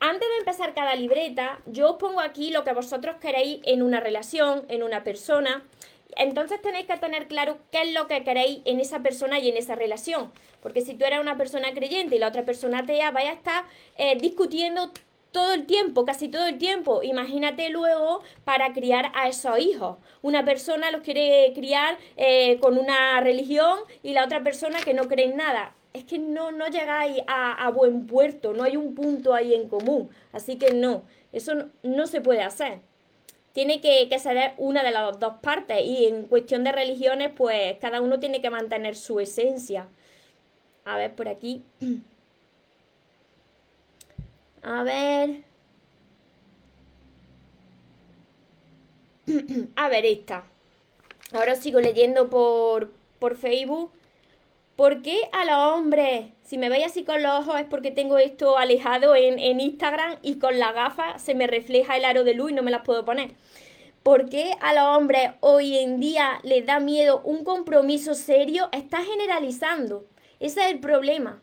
antes 0.00 0.28
de 0.28 0.38
empezar 0.38 0.74
cada 0.74 0.96
libreta, 0.96 1.60
yo 1.64 1.92
os 1.92 1.96
pongo 1.98 2.18
aquí 2.18 2.50
lo 2.50 2.64
que 2.64 2.72
vosotros 2.72 3.14
queréis 3.20 3.60
en 3.62 3.82
una 3.82 4.00
relación, 4.00 4.64
en 4.66 4.82
una 4.82 5.04
persona. 5.04 5.62
Entonces 6.16 6.60
tenéis 6.60 6.88
que 6.88 6.96
tener 6.96 7.28
claro 7.28 7.58
qué 7.70 7.82
es 7.82 7.92
lo 7.94 8.08
que 8.08 8.24
queréis 8.24 8.62
en 8.64 8.80
esa 8.80 8.98
persona 8.98 9.38
y 9.38 9.48
en 9.48 9.56
esa 9.56 9.76
relación. 9.76 10.32
Porque 10.60 10.80
si 10.80 10.94
tú 10.94 11.04
eres 11.04 11.20
una 11.20 11.36
persona 11.36 11.72
creyente 11.72 12.16
y 12.16 12.18
la 12.18 12.26
otra 12.26 12.44
persona 12.44 12.80
atea, 12.80 13.12
vaya 13.12 13.30
a 13.30 13.34
estar 13.34 13.64
eh, 13.96 14.16
discutiendo 14.18 14.90
todo 15.32 15.52
el 15.52 15.66
tiempo, 15.66 16.04
casi 16.04 16.28
todo 16.28 16.46
el 16.46 16.58
tiempo. 16.58 17.02
Imagínate 17.02 17.70
luego 17.70 18.22
para 18.44 18.72
criar 18.72 19.12
a 19.14 19.28
esos 19.28 19.58
hijos. 19.58 19.98
Una 20.22 20.44
persona 20.44 20.90
los 20.90 21.02
quiere 21.02 21.52
criar 21.54 21.98
eh, 22.16 22.58
con 22.60 22.78
una 22.78 23.20
religión 23.20 23.78
y 24.02 24.12
la 24.12 24.24
otra 24.24 24.42
persona 24.42 24.80
que 24.80 24.94
no 24.94 25.08
cree 25.08 25.26
en 25.26 25.36
nada. 25.36 25.74
Es 25.92 26.04
que 26.04 26.18
no, 26.18 26.52
no 26.52 26.68
llegáis 26.68 27.20
a, 27.26 27.68
buen 27.70 28.06
puerto, 28.06 28.52
no 28.52 28.62
hay 28.62 28.76
un 28.76 28.94
punto 28.94 29.34
ahí 29.34 29.54
en 29.54 29.68
común. 29.68 30.10
Así 30.32 30.56
que 30.56 30.72
no, 30.72 31.02
eso 31.32 31.52
no, 31.82 32.06
se 32.06 32.20
puede 32.20 32.42
hacer. 32.42 32.80
Tiene 33.52 33.80
que, 33.80 34.08
que 34.08 34.18
ser 34.20 34.54
una 34.58 34.84
de 34.84 34.92
las 34.92 35.18
dos 35.18 35.34
partes 35.42 35.84
y 35.84 36.06
en 36.06 36.26
cuestión 36.26 36.62
de 36.62 36.70
religiones, 36.70 37.32
pues 37.36 37.76
cada 37.80 38.00
uno 38.00 38.20
tiene 38.20 38.40
que 38.40 38.50
mantener 38.50 38.94
su 38.94 39.18
esencia. 39.18 39.88
A 40.84 40.96
ver, 40.96 41.14
por 41.14 41.28
aquí. 41.28 41.64
A 44.62 44.82
ver. 44.82 45.44
A 49.76 49.88
ver, 49.88 50.04
esta. 50.06 50.44
Ahora 51.32 51.54
sigo 51.54 51.80
leyendo 51.80 52.28
por, 52.30 52.90
por 53.18 53.36
Facebook. 53.36 53.92
¿Por 54.76 55.02
qué 55.02 55.28
a 55.32 55.44
los 55.44 55.76
hombres, 55.76 56.30
si 56.42 56.56
me 56.56 56.70
veis 56.70 56.86
así 56.86 57.04
con 57.04 57.22
los 57.22 57.40
ojos, 57.40 57.60
es 57.60 57.66
porque 57.66 57.90
tengo 57.90 58.16
esto 58.16 58.56
alejado 58.56 59.14
en, 59.14 59.38
en 59.38 59.60
Instagram 59.60 60.16
y 60.22 60.38
con 60.38 60.58
la 60.58 60.72
gafa 60.72 61.18
se 61.18 61.34
me 61.34 61.46
refleja 61.46 61.98
el 61.98 62.04
aro 62.06 62.24
de 62.24 62.32
luz 62.32 62.50
y 62.50 62.54
no 62.54 62.62
me 62.62 62.70
las 62.70 62.82
puedo 62.82 63.04
poner? 63.04 63.32
¿Por 64.02 64.30
qué 64.30 64.54
a 64.62 64.72
los 64.72 64.96
hombres 64.96 65.32
hoy 65.40 65.76
en 65.76 66.00
día 66.00 66.40
les 66.42 66.64
da 66.64 66.80
miedo 66.80 67.20
un 67.24 67.44
compromiso 67.44 68.14
serio? 68.14 68.70
Está 68.72 69.04
generalizando. 69.04 70.06
Ese 70.40 70.60
es 70.62 70.70
el 70.70 70.80
problema. 70.80 71.42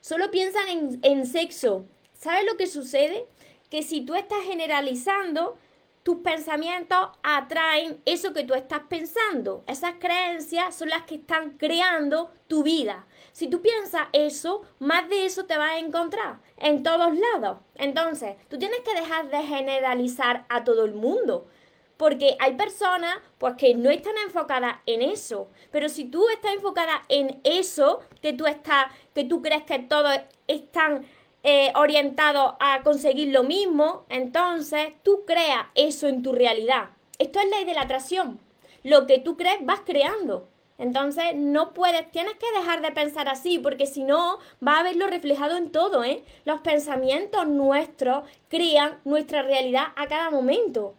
Solo 0.00 0.30
piensan 0.30 0.68
en, 0.68 1.00
en 1.02 1.26
sexo, 1.26 1.84
¿Sabes 2.20 2.44
lo 2.44 2.58
que 2.58 2.66
sucede? 2.66 3.26
Que 3.70 3.82
si 3.82 4.02
tú 4.02 4.14
estás 4.14 4.42
generalizando, 4.44 5.56
tus 6.02 6.18
pensamientos 6.18 7.08
atraen 7.22 8.02
eso 8.04 8.34
que 8.34 8.44
tú 8.44 8.52
estás 8.52 8.82
pensando. 8.90 9.64
Esas 9.66 9.94
creencias 9.98 10.74
son 10.74 10.90
las 10.90 11.04
que 11.04 11.14
están 11.14 11.56
creando 11.56 12.30
tu 12.46 12.62
vida. 12.62 13.06
Si 13.32 13.48
tú 13.48 13.62
piensas 13.62 14.08
eso, 14.12 14.60
más 14.80 15.08
de 15.08 15.24
eso 15.24 15.46
te 15.46 15.56
vas 15.56 15.70
a 15.70 15.78
encontrar 15.78 16.40
en 16.58 16.82
todos 16.82 17.16
lados. 17.16 17.60
Entonces, 17.76 18.36
tú 18.50 18.58
tienes 18.58 18.80
que 18.80 19.00
dejar 19.00 19.30
de 19.30 19.42
generalizar 19.42 20.44
a 20.50 20.62
todo 20.62 20.84
el 20.84 20.92
mundo. 20.92 21.48
Porque 21.96 22.36
hay 22.38 22.54
personas 22.54 23.16
pues, 23.38 23.54
que 23.56 23.74
no 23.74 23.88
están 23.88 24.18
enfocadas 24.18 24.76
en 24.84 25.00
eso. 25.00 25.48
Pero 25.70 25.88
si 25.88 26.04
tú 26.04 26.28
estás 26.28 26.52
enfocada 26.52 27.02
en 27.08 27.40
eso, 27.44 28.00
que 28.20 28.34
tú 28.34 28.46
estás, 28.46 28.92
que 29.14 29.24
tú 29.24 29.40
crees 29.40 29.62
que 29.62 29.78
todos 29.78 30.18
están 30.46 31.06
eh, 31.42 31.72
orientado 31.74 32.56
a 32.60 32.82
conseguir 32.82 33.28
lo 33.28 33.42
mismo, 33.42 34.04
entonces 34.08 34.92
tú 35.02 35.24
creas 35.26 35.66
eso 35.74 36.06
en 36.06 36.22
tu 36.22 36.32
realidad. 36.32 36.90
Esto 37.18 37.38
es 37.40 37.50
ley 37.50 37.64
de 37.64 37.74
la 37.74 37.82
atracción. 37.82 38.38
Lo 38.82 39.06
que 39.06 39.18
tú 39.18 39.36
crees 39.36 39.58
vas 39.62 39.80
creando. 39.80 40.48
Entonces 40.78 41.34
no 41.34 41.74
puedes, 41.74 42.10
tienes 42.10 42.34
que 42.34 42.58
dejar 42.58 42.80
de 42.80 42.90
pensar 42.92 43.28
así, 43.28 43.58
porque 43.58 43.86
si 43.86 44.02
no, 44.02 44.38
va 44.66 44.78
a 44.78 44.82
verlo 44.82 45.06
reflejado 45.06 45.58
en 45.58 45.70
todo, 45.70 46.04
¿eh? 46.04 46.24
Los 46.46 46.60
pensamientos 46.60 47.46
nuestros 47.46 48.24
crean 48.48 48.98
nuestra 49.04 49.42
realidad 49.42 49.88
a 49.96 50.06
cada 50.08 50.30
momento. 50.30 50.94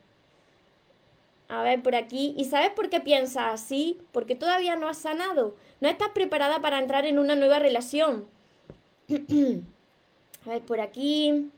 A 1.49 1.63
ver, 1.63 1.81
por 1.81 1.95
aquí. 1.95 2.33
¿Y 2.37 2.45
sabes 2.45 2.69
por 2.69 2.89
qué 2.89 2.99
piensas 2.99 3.53
así? 3.53 3.99
Porque 4.11 4.35
todavía 4.35 4.75
no 4.75 4.87
has 4.87 4.99
sanado. 4.99 5.55
No 5.81 5.89
estás 5.89 6.09
preparada 6.09 6.61
para 6.61 6.79
entrar 6.79 7.05
en 7.05 7.19
una 7.19 7.35
nueva 7.35 7.59
relación. 7.59 8.25
A 10.45 10.49
ver, 10.49 10.61
por 10.63 10.79
aquí. 10.79 11.51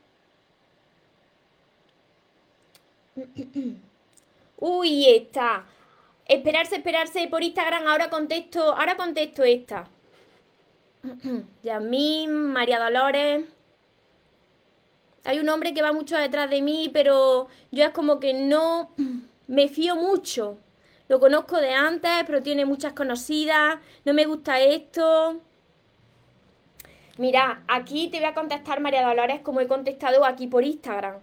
Uy, 4.58 5.08
esta. 5.08 5.64
Esperarse, 6.26 6.76
esperarse 6.76 7.26
por 7.28 7.42
Instagram. 7.42 7.86
Ahora 7.86 8.10
contesto, 8.10 8.74
ahora 8.74 8.96
contesto 8.96 9.42
esta. 9.42 9.88
Yasmín, 11.62 12.32
María 12.52 12.78
Dolores. 12.78 13.44
Hay 15.24 15.38
un 15.38 15.48
hombre 15.48 15.72
que 15.72 15.82
va 15.82 15.92
mucho 15.92 16.16
detrás 16.16 16.50
de 16.50 16.60
mí, 16.60 16.90
pero 16.92 17.48
yo 17.70 17.84
es 17.84 17.90
como 17.90 18.20
que 18.20 18.34
no 18.34 18.90
me 19.46 19.68
fío 19.68 19.96
mucho. 19.96 20.58
Lo 21.08 21.20
conozco 21.20 21.58
de 21.58 21.72
antes, 21.72 22.10
pero 22.26 22.42
tiene 22.42 22.64
muchas 22.64 22.92
conocidas. 22.92 23.78
No 24.04 24.12
me 24.14 24.24
gusta 24.26 24.60
esto. 24.60 25.40
Mira, 27.16 27.62
aquí 27.68 28.08
te 28.08 28.18
voy 28.18 28.26
a 28.26 28.34
contestar 28.34 28.80
María 28.80 29.06
Dolores 29.06 29.40
como 29.40 29.60
he 29.60 29.68
contestado 29.68 30.24
aquí 30.24 30.48
por 30.48 30.64
Instagram. 30.64 31.20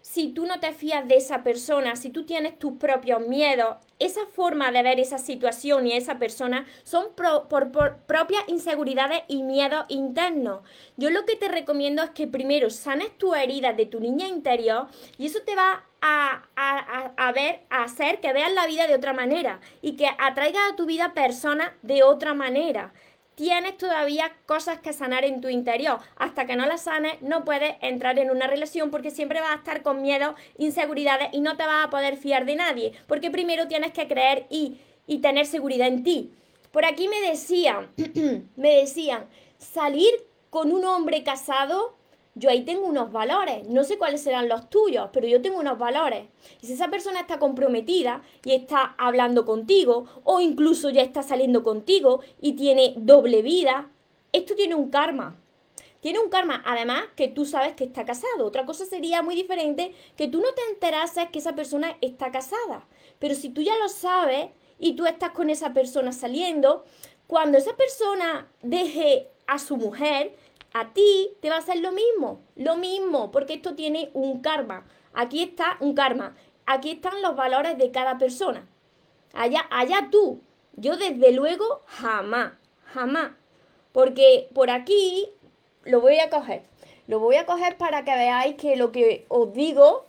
Si 0.00 0.28
tú 0.28 0.46
no 0.46 0.60
te 0.60 0.72
fías 0.72 1.06
de 1.06 1.16
esa 1.16 1.42
persona, 1.42 1.96
si 1.96 2.08
tú 2.08 2.24
tienes 2.24 2.58
tus 2.58 2.78
propios 2.78 3.20
miedos, 3.26 3.76
esa 3.98 4.24
forma 4.24 4.70
de 4.70 4.82
ver 4.82 4.98
esa 4.98 5.18
situación 5.18 5.86
y 5.86 5.92
esa 5.92 6.18
persona 6.18 6.64
son 6.84 7.08
por, 7.14 7.72
propias 8.06 8.44
inseguridades 8.46 9.24
y 9.28 9.42
miedos 9.42 9.84
internos. 9.88 10.60
Yo 10.96 11.10
lo 11.10 11.26
que 11.26 11.36
te 11.36 11.48
recomiendo 11.48 12.02
es 12.02 12.10
que 12.10 12.26
primero 12.26 12.70
sanes 12.70 13.18
tu 13.18 13.34
herida 13.34 13.74
de 13.74 13.84
tu 13.84 14.00
niña 14.00 14.28
interior 14.28 14.86
y 15.18 15.26
eso 15.26 15.40
te 15.44 15.54
va 15.54 15.84
a, 16.00 16.44
a, 16.54 17.12
a, 17.16 17.32
ver, 17.32 17.60
a 17.68 17.82
hacer 17.82 18.20
que 18.20 18.32
veas 18.32 18.52
la 18.52 18.66
vida 18.66 18.86
de 18.86 18.94
otra 18.94 19.12
manera 19.12 19.60
y 19.82 19.96
que 19.96 20.08
atraiga 20.18 20.68
a 20.68 20.76
tu 20.76 20.86
vida 20.86 21.12
personas 21.12 21.72
de 21.82 22.04
otra 22.04 22.32
manera 22.32 22.94
tienes 23.36 23.76
todavía 23.76 24.32
cosas 24.46 24.80
que 24.80 24.92
sanar 24.92 25.24
en 25.24 25.40
tu 25.40 25.48
interior. 25.48 26.00
Hasta 26.16 26.46
que 26.46 26.56
no 26.56 26.66
las 26.66 26.82
sanes, 26.82 27.20
no 27.22 27.44
puedes 27.44 27.76
entrar 27.82 28.18
en 28.18 28.30
una 28.30 28.48
relación 28.48 28.90
porque 28.90 29.12
siempre 29.12 29.40
vas 29.40 29.50
a 29.50 29.56
estar 29.56 29.82
con 29.82 30.02
miedo, 30.02 30.34
inseguridades 30.58 31.28
y 31.32 31.40
no 31.40 31.56
te 31.56 31.64
vas 31.64 31.84
a 31.84 31.90
poder 31.90 32.16
fiar 32.16 32.46
de 32.46 32.56
nadie. 32.56 32.92
Porque 33.06 33.30
primero 33.30 33.68
tienes 33.68 33.92
que 33.92 34.08
creer 34.08 34.46
y, 34.50 34.80
y 35.06 35.18
tener 35.18 35.46
seguridad 35.46 35.86
en 35.86 36.02
ti. 36.02 36.32
Por 36.72 36.84
aquí 36.84 37.08
me 37.08 37.20
decían, 37.20 37.88
me 38.56 38.74
decían, 38.76 39.26
salir 39.58 40.10
con 40.50 40.72
un 40.72 40.84
hombre 40.86 41.22
casado 41.22 41.94
yo 42.36 42.50
ahí 42.50 42.64
tengo 42.64 42.86
unos 42.86 43.10
valores, 43.12 43.66
no 43.66 43.82
sé 43.82 43.96
cuáles 43.96 44.22
serán 44.22 44.46
los 44.48 44.68
tuyos, 44.68 45.08
pero 45.10 45.26
yo 45.26 45.40
tengo 45.40 45.58
unos 45.58 45.78
valores. 45.78 46.28
Y 46.60 46.66
si 46.66 46.74
esa 46.74 46.88
persona 46.88 47.20
está 47.20 47.38
comprometida 47.38 48.22
y 48.44 48.52
está 48.52 48.94
hablando 48.98 49.46
contigo, 49.46 50.04
o 50.22 50.40
incluso 50.40 50.90
ya 50.90 51.00
está 51.00 51.22
saliendo 51.22 51.62
contigo 51.62 52.20
y 52.38 52.52
tiene 52.52 52.92
doble 52.98 53.40
vida, 53.40 53.90
esto 54.32 54.54
tiene 54.54 54.74
un 54.74 54.90
karma. 54.90 55.40
Tiene 56.00 56.18
un 56.18 56.28
karma, 56.28 56.62
además 56.66 57.04
que 57.16 57.28
tú 57.28 57.46
sabes 57.46 57.74
que 57.74 57.84
está 57.84 58.04
casado. 58.04 58.44
Otra 58.44 58.66
cosa 58.66 58.84
sería 58.84 59.22
muy 59.22 59.34
diferente 59.34 59.94
que 60.14 60.28
tú 60.28 60.42
no 60.42 60.52
te 60.52 60.60
enterases 60.70 61.30
que 61.30 61.38
esa 61.38 61.54
persona 61.54 61.96
está 62.02 62.30
casada. 62.30 62.86
Pero 63.18 63.34
si 63.34 63.48
tú 63.48 63.62
ya 63.62 63.76
lo 63.78 63.88
sabes 63.88 64.50
y 64.78 64.94
tú 64.94 65.06
estás 65.06 65.30
con 65.30 65.48
esa 65.48 65.72
persona 65.72 66.12
saliendo, 66.12 66.84
cuando 67.26 67.56
esa 67.56 67.74
persona 67.76 68.46
deje 68.62 69.30
a 69.46 69.58
su 69.58 69.78
mujer, 69.78 70.36
a 70.78 70.92
ti 70.92 71.32
te 71.40 71.48
va 71.48 71.56
a 71.56 71.60
hacer 71.60 71.78
lo 71.78 71.90
mismo, 71.90 72.42
lo 72.54 72.76
mismo, 72.76 73.30
porque 73.30 73.54
esto 73.54 73.74
tiene 73.74 74.10
un 74.12 74.42
karma. 74.42 74.86
Aquí 75.14 75.42
está 75.42 75.78
un 75.80 75.94
karma. 75.94 76.36
Aquí 76.66 76.90
están 76.90 77.22
los 77.22 77.34
valores 77.34 77.78
de 77.78 77.90
cada 77.90 78.18
persona. 78.18 78.68
Allá, 79.32 79.64
allá 79.70 80.08
tú. 80.10 80.42
Yo 80.74 80.98
desde 80.98 81.32
luego 81.32 81.80
jamás, 81.86 82.52
jamás. 82.92 83.32
Porque 83.92 84.50
por 84.52 84.68
aquí 84.68 85.30
lo 85.84 86.02
voy 86.02 86.18
a 86.18 86.28
coger. 86.28 86.64
Lo 87.06 87.20
voy 87.20 87.36
a 87.36 87.46
coger 87.46 87.78
para 87.78 88.04
que 88.04 88.14
veáis 88.14 88.56
que 88.56 88.76
lo 88.76 88.92
que 88.92 89.24
os 89.28 89.54
digo 89.54 90.04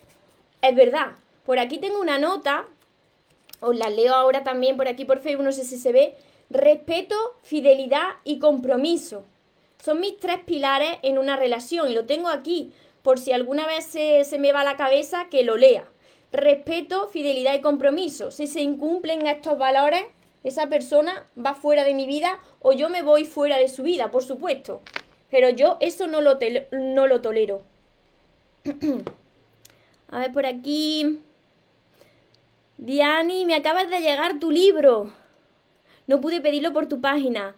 es 0.62 0.76
verdad. 0.76 1.14
Por 1.46 1.60
aquí 1.60 1.78
tengo 1.78 2.02
una 2.02 2.20
nota. 2.20 2.66
Os 3.62 3.74
la 3.78 3.90
leo 3.90 4.14
ahora 4.14 4.44
también 4.44 4.76
por 4.76 4.90
aquí 4.90 5.06
por 5.06 5.22
Facebook, 5.22 5.46
no 5.46 5.54
sé 5.54 5.64
si 5.64 5.78
se 5.78 5.94
ve. 5.94 6.18
respeto, 6.50 7.16
fidelidad 7.42 8.16
y 8.26 8.40
compromiso. 8.40 9.24
Son 9.84 10.00
mis 10.00 10.18
tres 10.18 10.40
pilares 10.40 10.98
en 11.04 11.18
una 11.18 11.36
relación 11.36 11.90
y 11.90 11.94
lo 11.94 12.06
tengo 12.06 12.30
aquí 12.30 12.72
por 13.04 13.20
si 13.20 13.32
alguna 13.32 13.66
vez 13.68 13.86
se, 13.86 14.26
se 14.26 14.40
me 14.40 14.52
va 14.52 14.64
la 14.64 14.76
cabeza 14.76 15.28
que 15.30 15.44
lo 15.44 15.56
lea. 15.56 15.88
Respeto, 16.32 17.08
fidelidad 17.08 17.54
y 17.54 17.62
compromiso. 17.62 18.32
Si 18.32 18.48
se 18.48 18.62
incumplen 18.62 19.28
estos 19.28 19.58
valores, 19.58 20.04
esa 20.44 20.68
persona 20.68 21.28
va 21.38 21.56
fuera 21.56 21.84
de 21.84 21.94
mi 21.94 22.06
vida 22.06 22.40
o 22.60 22.74
yo 22.74 22.90
me 22.90 23.02
voy 23.02 23.26
fuera 23.26 23.58
de 23.58 23.70
su 23.70 23.84
vida, 23.84 24.12
por 24.12 24.24
supuesto. 24.24 24.82
Pero 25.30 25.50
yo 25.50 25.78
eso 25.80 26.08
no 26.08 26.22
lo, 26.22 26.38
no 26.72 27.08
lo 27.08 27.22
tolero. 27.22 27.64
A 30.10 30.20
ver, 30.20 30.32
por 30.32 30.46
aquí. 30.46 31.20
Diani, 32.78 33.46
me 33.46 33.56
acabas 33.56 33.90
de 33.90 34.00
llegar 34.00 34.40
tu 34.40 34.52
libro. 34.52 35.12
No 36.06 36.22
pude 36.22 36.40
pedirlo 36.40 36.72
por 36.72 36.88
tu 36.88 37.02
página. 37.02 37.56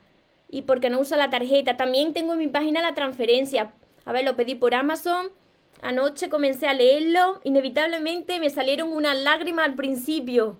Y 0.49 0.63
porque 0.63 0.89
no 0.89 0.99
usa 0.99 1.17
la 1.17 1.29
tarjeta. 1.29 1.77
También 1.77 2.13
tengo 2.13 2.33
en 2.33 2.39
mi 2.39 2.47
página 2.47 2.81
la 2.81 2.95
transferencia. 2.95 3.73
A 4.05 4.11
ver, 4.11 4.25
lo 4.25 4.35
pedí 4.35 4.55
por 4.55 4.73
Amazon. 4.73 5.27
Anoche 5.81 6.29
comencé 6.29 6.67
a 6.67 6.73
leerlo. 6.73 7.39
Inevitablemente 7.43 8.39
me 8.39 8.49
salieron 8.49 8.91
unas 8.91 9.17
lágrimas 9.17 9.65
al 9.65 9.75
principio. 9.75 10.57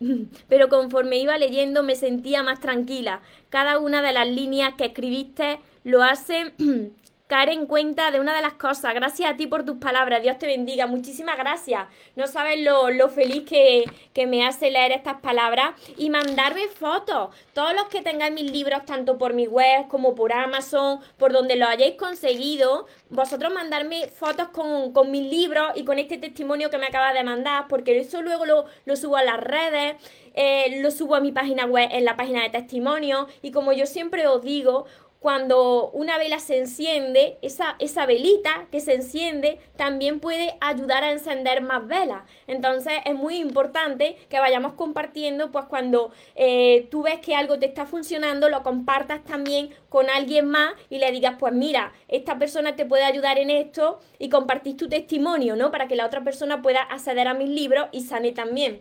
Pero 0.48 0.68
conforme 0.68 1.18
iba 1.18 1.38
leyendo 1.38 1.82
me 1.82 1.96
sentía 1.96 2.42
más 2.42 2.60
tranquila. 2.60 3.20
Cada 3.48 3.78
una 3.78 4.02
de 4.02 4.12
las 4.12 4.28
líneas 4.28 4.74
que 4.74 4.86
escribiste 4.86 5.58
lo 5.84 6.02
hace 6.02 6.52
caer 7.26 7.48
en 7.48 7.66
cuenta 7.66 8.10
de 8.10 8.20
una 8.20 8.34
de 8.36 8.42
las 8.42 8.54
cosas. 8.54 8.94
Gracias 8.94 9.30
a 9.30 9.36
ti 9.36 9.46
por 9.46 9.64
tus 9.64 9.78
palabras. 9.78 10.22
Dios 10.22 10.38
te 10.38 10.46
bendiga. 10.46 10.86
Muchísimas 10.86 11.36
gracias. 11.36 11.86
No 12.14 12.26
sabes 12.26 12.60
lo, 12.60 13.08
feliz 13.08 13.44
que, 13.48 13.84
que, 14.12 14.26
me 14.26 14.46
hace 14.46 14.70
leer 14.70 14.92
estas 14.92 15.20
palabras 15.20 15.74
y 15.96 16.10
mandarme 16.10 16.68
fotos. 16.68 17.34
Todos 17.52 17.74
los 17.74 17.86
que 17.86 18.02
tengáis 18.02 18.32
mis 18.32 18.50
libros, 18.50 18.84
tanto 18.84 19.18
por 19.18 19.34
mi 19.34 19.46
web 19.46 19.88
como 19.88 20.14
por 20.14 20.32
Amazon, 20.32 21.00
por 21.16 21.32
donde 21.32 21.56
lo 21.56 21.66
hayáis 21.66 21.96
conseguido, 21.96 22.86
vosotros 23.10 23.52
mandarme 23.52 24.08
fotos 24.08 24.48
con, 24.48 24.92
con 24.92 25.10
mis 25.10 25.30
libros 25.30 25.72
y 25.74 25.84
con 25.84 25.98
este 25.98 26.18
testimonio 26.18 26.70
que 26.70 26.78
me 26.78 26.86
acaba 26.86 27.12
de 27.12 27.24
mandar, 27.24 27.66
porque 27.68 27.98
eso 27.98 28.22
luego 28.22 28.44
lo, 28.44 28.66
lo 28.84 28.96
subo 28.96 29.16
a 29.16 29.24
las 29.24 29.40
redes. 29.40 29.96
Eh, 30.38 30.82
lo 30.82 30.90
subo 30.90 31.14
a 31.14 31.20
mi 31.20 31.32
página 31.32 31.64
web, 31.64 31.88
en 31.90 32.04
la 32.04 32.14
página 32.14 32.42
de 32.42 32.50
testimonio. 32.50 33.26
Y 33.40 33.52
como 33.52 33.72
yo 33.72 33.86
siempre 33.86 34.26
os 34.26 34.42
digo, 34.42 34.84
cuando 35.26 35.90
una 35.90 36.18
vela 36.18 36.38
se 36.38 36.56
enciende, 36.56 37.36
esa, 37.42 37.74
esa 37.80 38.06
velita 38.06 38.68
que 38.70 38.78
se 38.78 38.94
enciende 38.94 39.58
también 39.74 40.20
puede 40.20 40.56
ayudar 40.60 41.02
a 41.02 41.10
encender 41.10 41.62
más 41.62 41.84
velas. 41.88 42.22
Entonces 42.46 42.92
es 43.04 43.16
muy 43.16 43.38
importante 43.38 44.16
que 44.28 44.38
vayamos 44.38 44.74
compartiendo, 44.74 45.50
pues 45.50 45.64
cuando 45.64 46.12
eh, 46.36 46.86
tú 46.92 47.02
ves 47.02 47.18
que 47.18 47.34
algo 47.34 47.58
te 47.58 47.66
está 47.66 47.86
funcionando, 47.86 48.48
lo 48.48 48.62
compartas 48.62 49.24
también 49.24 49.70
con 49.88 50.08
alguien 50.10 50.46
más 50.46 50.74
y 50.90 50.98
le 50.98 51.10
digas, 51.10 51.34
pues 51.40 51.52
mira, 51.52 51.92
esta 52.06 52.38
persona 52.38 52.76
te 52.76 52.86
puede 52.86 53.02
ayudar 53.02 53.36
en 53.40 53.50
esto 53.50 53.98
y 54.20 54.28
compartís 54.28 54.76
tu 54.76 54.88
testimonio, 54.88 55.56
¿no? 55.56 55.72
Para 55.72 55.88
que 55.88 55.96
la 55.96 56.06
otra 56.06 56.22
persona 56.22 56.62
pueda 56.62 56.82
acceder 56.82 57.26
a 57.26 57.34
mis 57.34 57.48
libros 57.48 57.88
y 57.90 58.02
sane 58.02 58.30
también. 58.30 58.80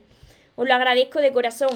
Os 0.55 0.67
lo 0.67 0.75
agradezco 0.75 1.21
de 1.21 1.33
corazón. 1.33 1.75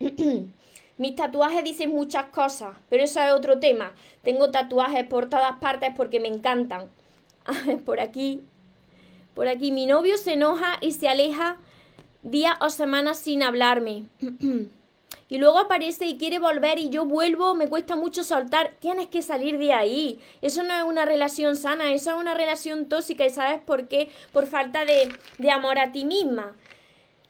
Mis 0.98 1.16
tatuajes 1.16 1.64
dicen 1.64 1.90
muchas 1.90 2.26
cosas, 2.26 2.76
pero 2.88 3.02
eso 3.02 3.20
es 3.20 3.32
otro 3.32 3.58
tema. 3.58 3.92
Tengo 4.22 4.50
tatuajes 4.50 5.04
por 5.04 5.28
todas 5.28 5.58
partes 5.58 5.90
porque 5.96 6.20
me 6.20 6.28
encantan. 6.28 6.90
por 7.84 8.00
aquí, 8.00 8.42
por 9.34 9.48
aquí, 9.48 9.72
mi 9.72 9.86
novio 9.86 10.18
se 10.18 10.34
enoja 10.34 10.78
y 10.80 10.92
se 10.92 11.08
aleja 11.08 11.56
días 12.22 12.54
o 12.60 12.70
semanas 12.70 13.18
sin 13.18 13.42
hablarme. 13.42 14.04
y 15.28 15.38
luego 15.38 15.58
aparece 15.58 16.06
y 16.06 16.18
quiere 16.18 16.38
volver 16.38 16.78
y 16.78 16.90
yo 16.90 17.06
vuelvo, 17.06 17.54
me 17.54 17.68
cuesta 17.68 17.96
mucho 17.96 18.22
soltar. 18.22 18.74
Tienes 18.78 19.08
que 19.08 19.22
salir 19.22 19.58
de 19.58 19.72
ahí. 19.72 20.20
Eso 20.42 20.62
no 20.62 20.74
es 20.74 20.84
una 20.84 21.06
relación 21.06 21.56
sana, 21.56 21.92
eso 21.92 22.10
es 22.10 22.16
una 22.16 22.34
relación 22.34 22.86
tóxica. 22.86 23.24
¿Y 23.24 23.30
sabes 23.30 23.60
por 23.62 23.88
qué? 23.88 24.10
Por 24.32 24.46
falta 24.46 24.84
de, 24.84 25.10
de 25.38 25.50
amor 25.50 25.78
a 25.78 25.90
ti 25.90 26.04
misma. 26.04 26.54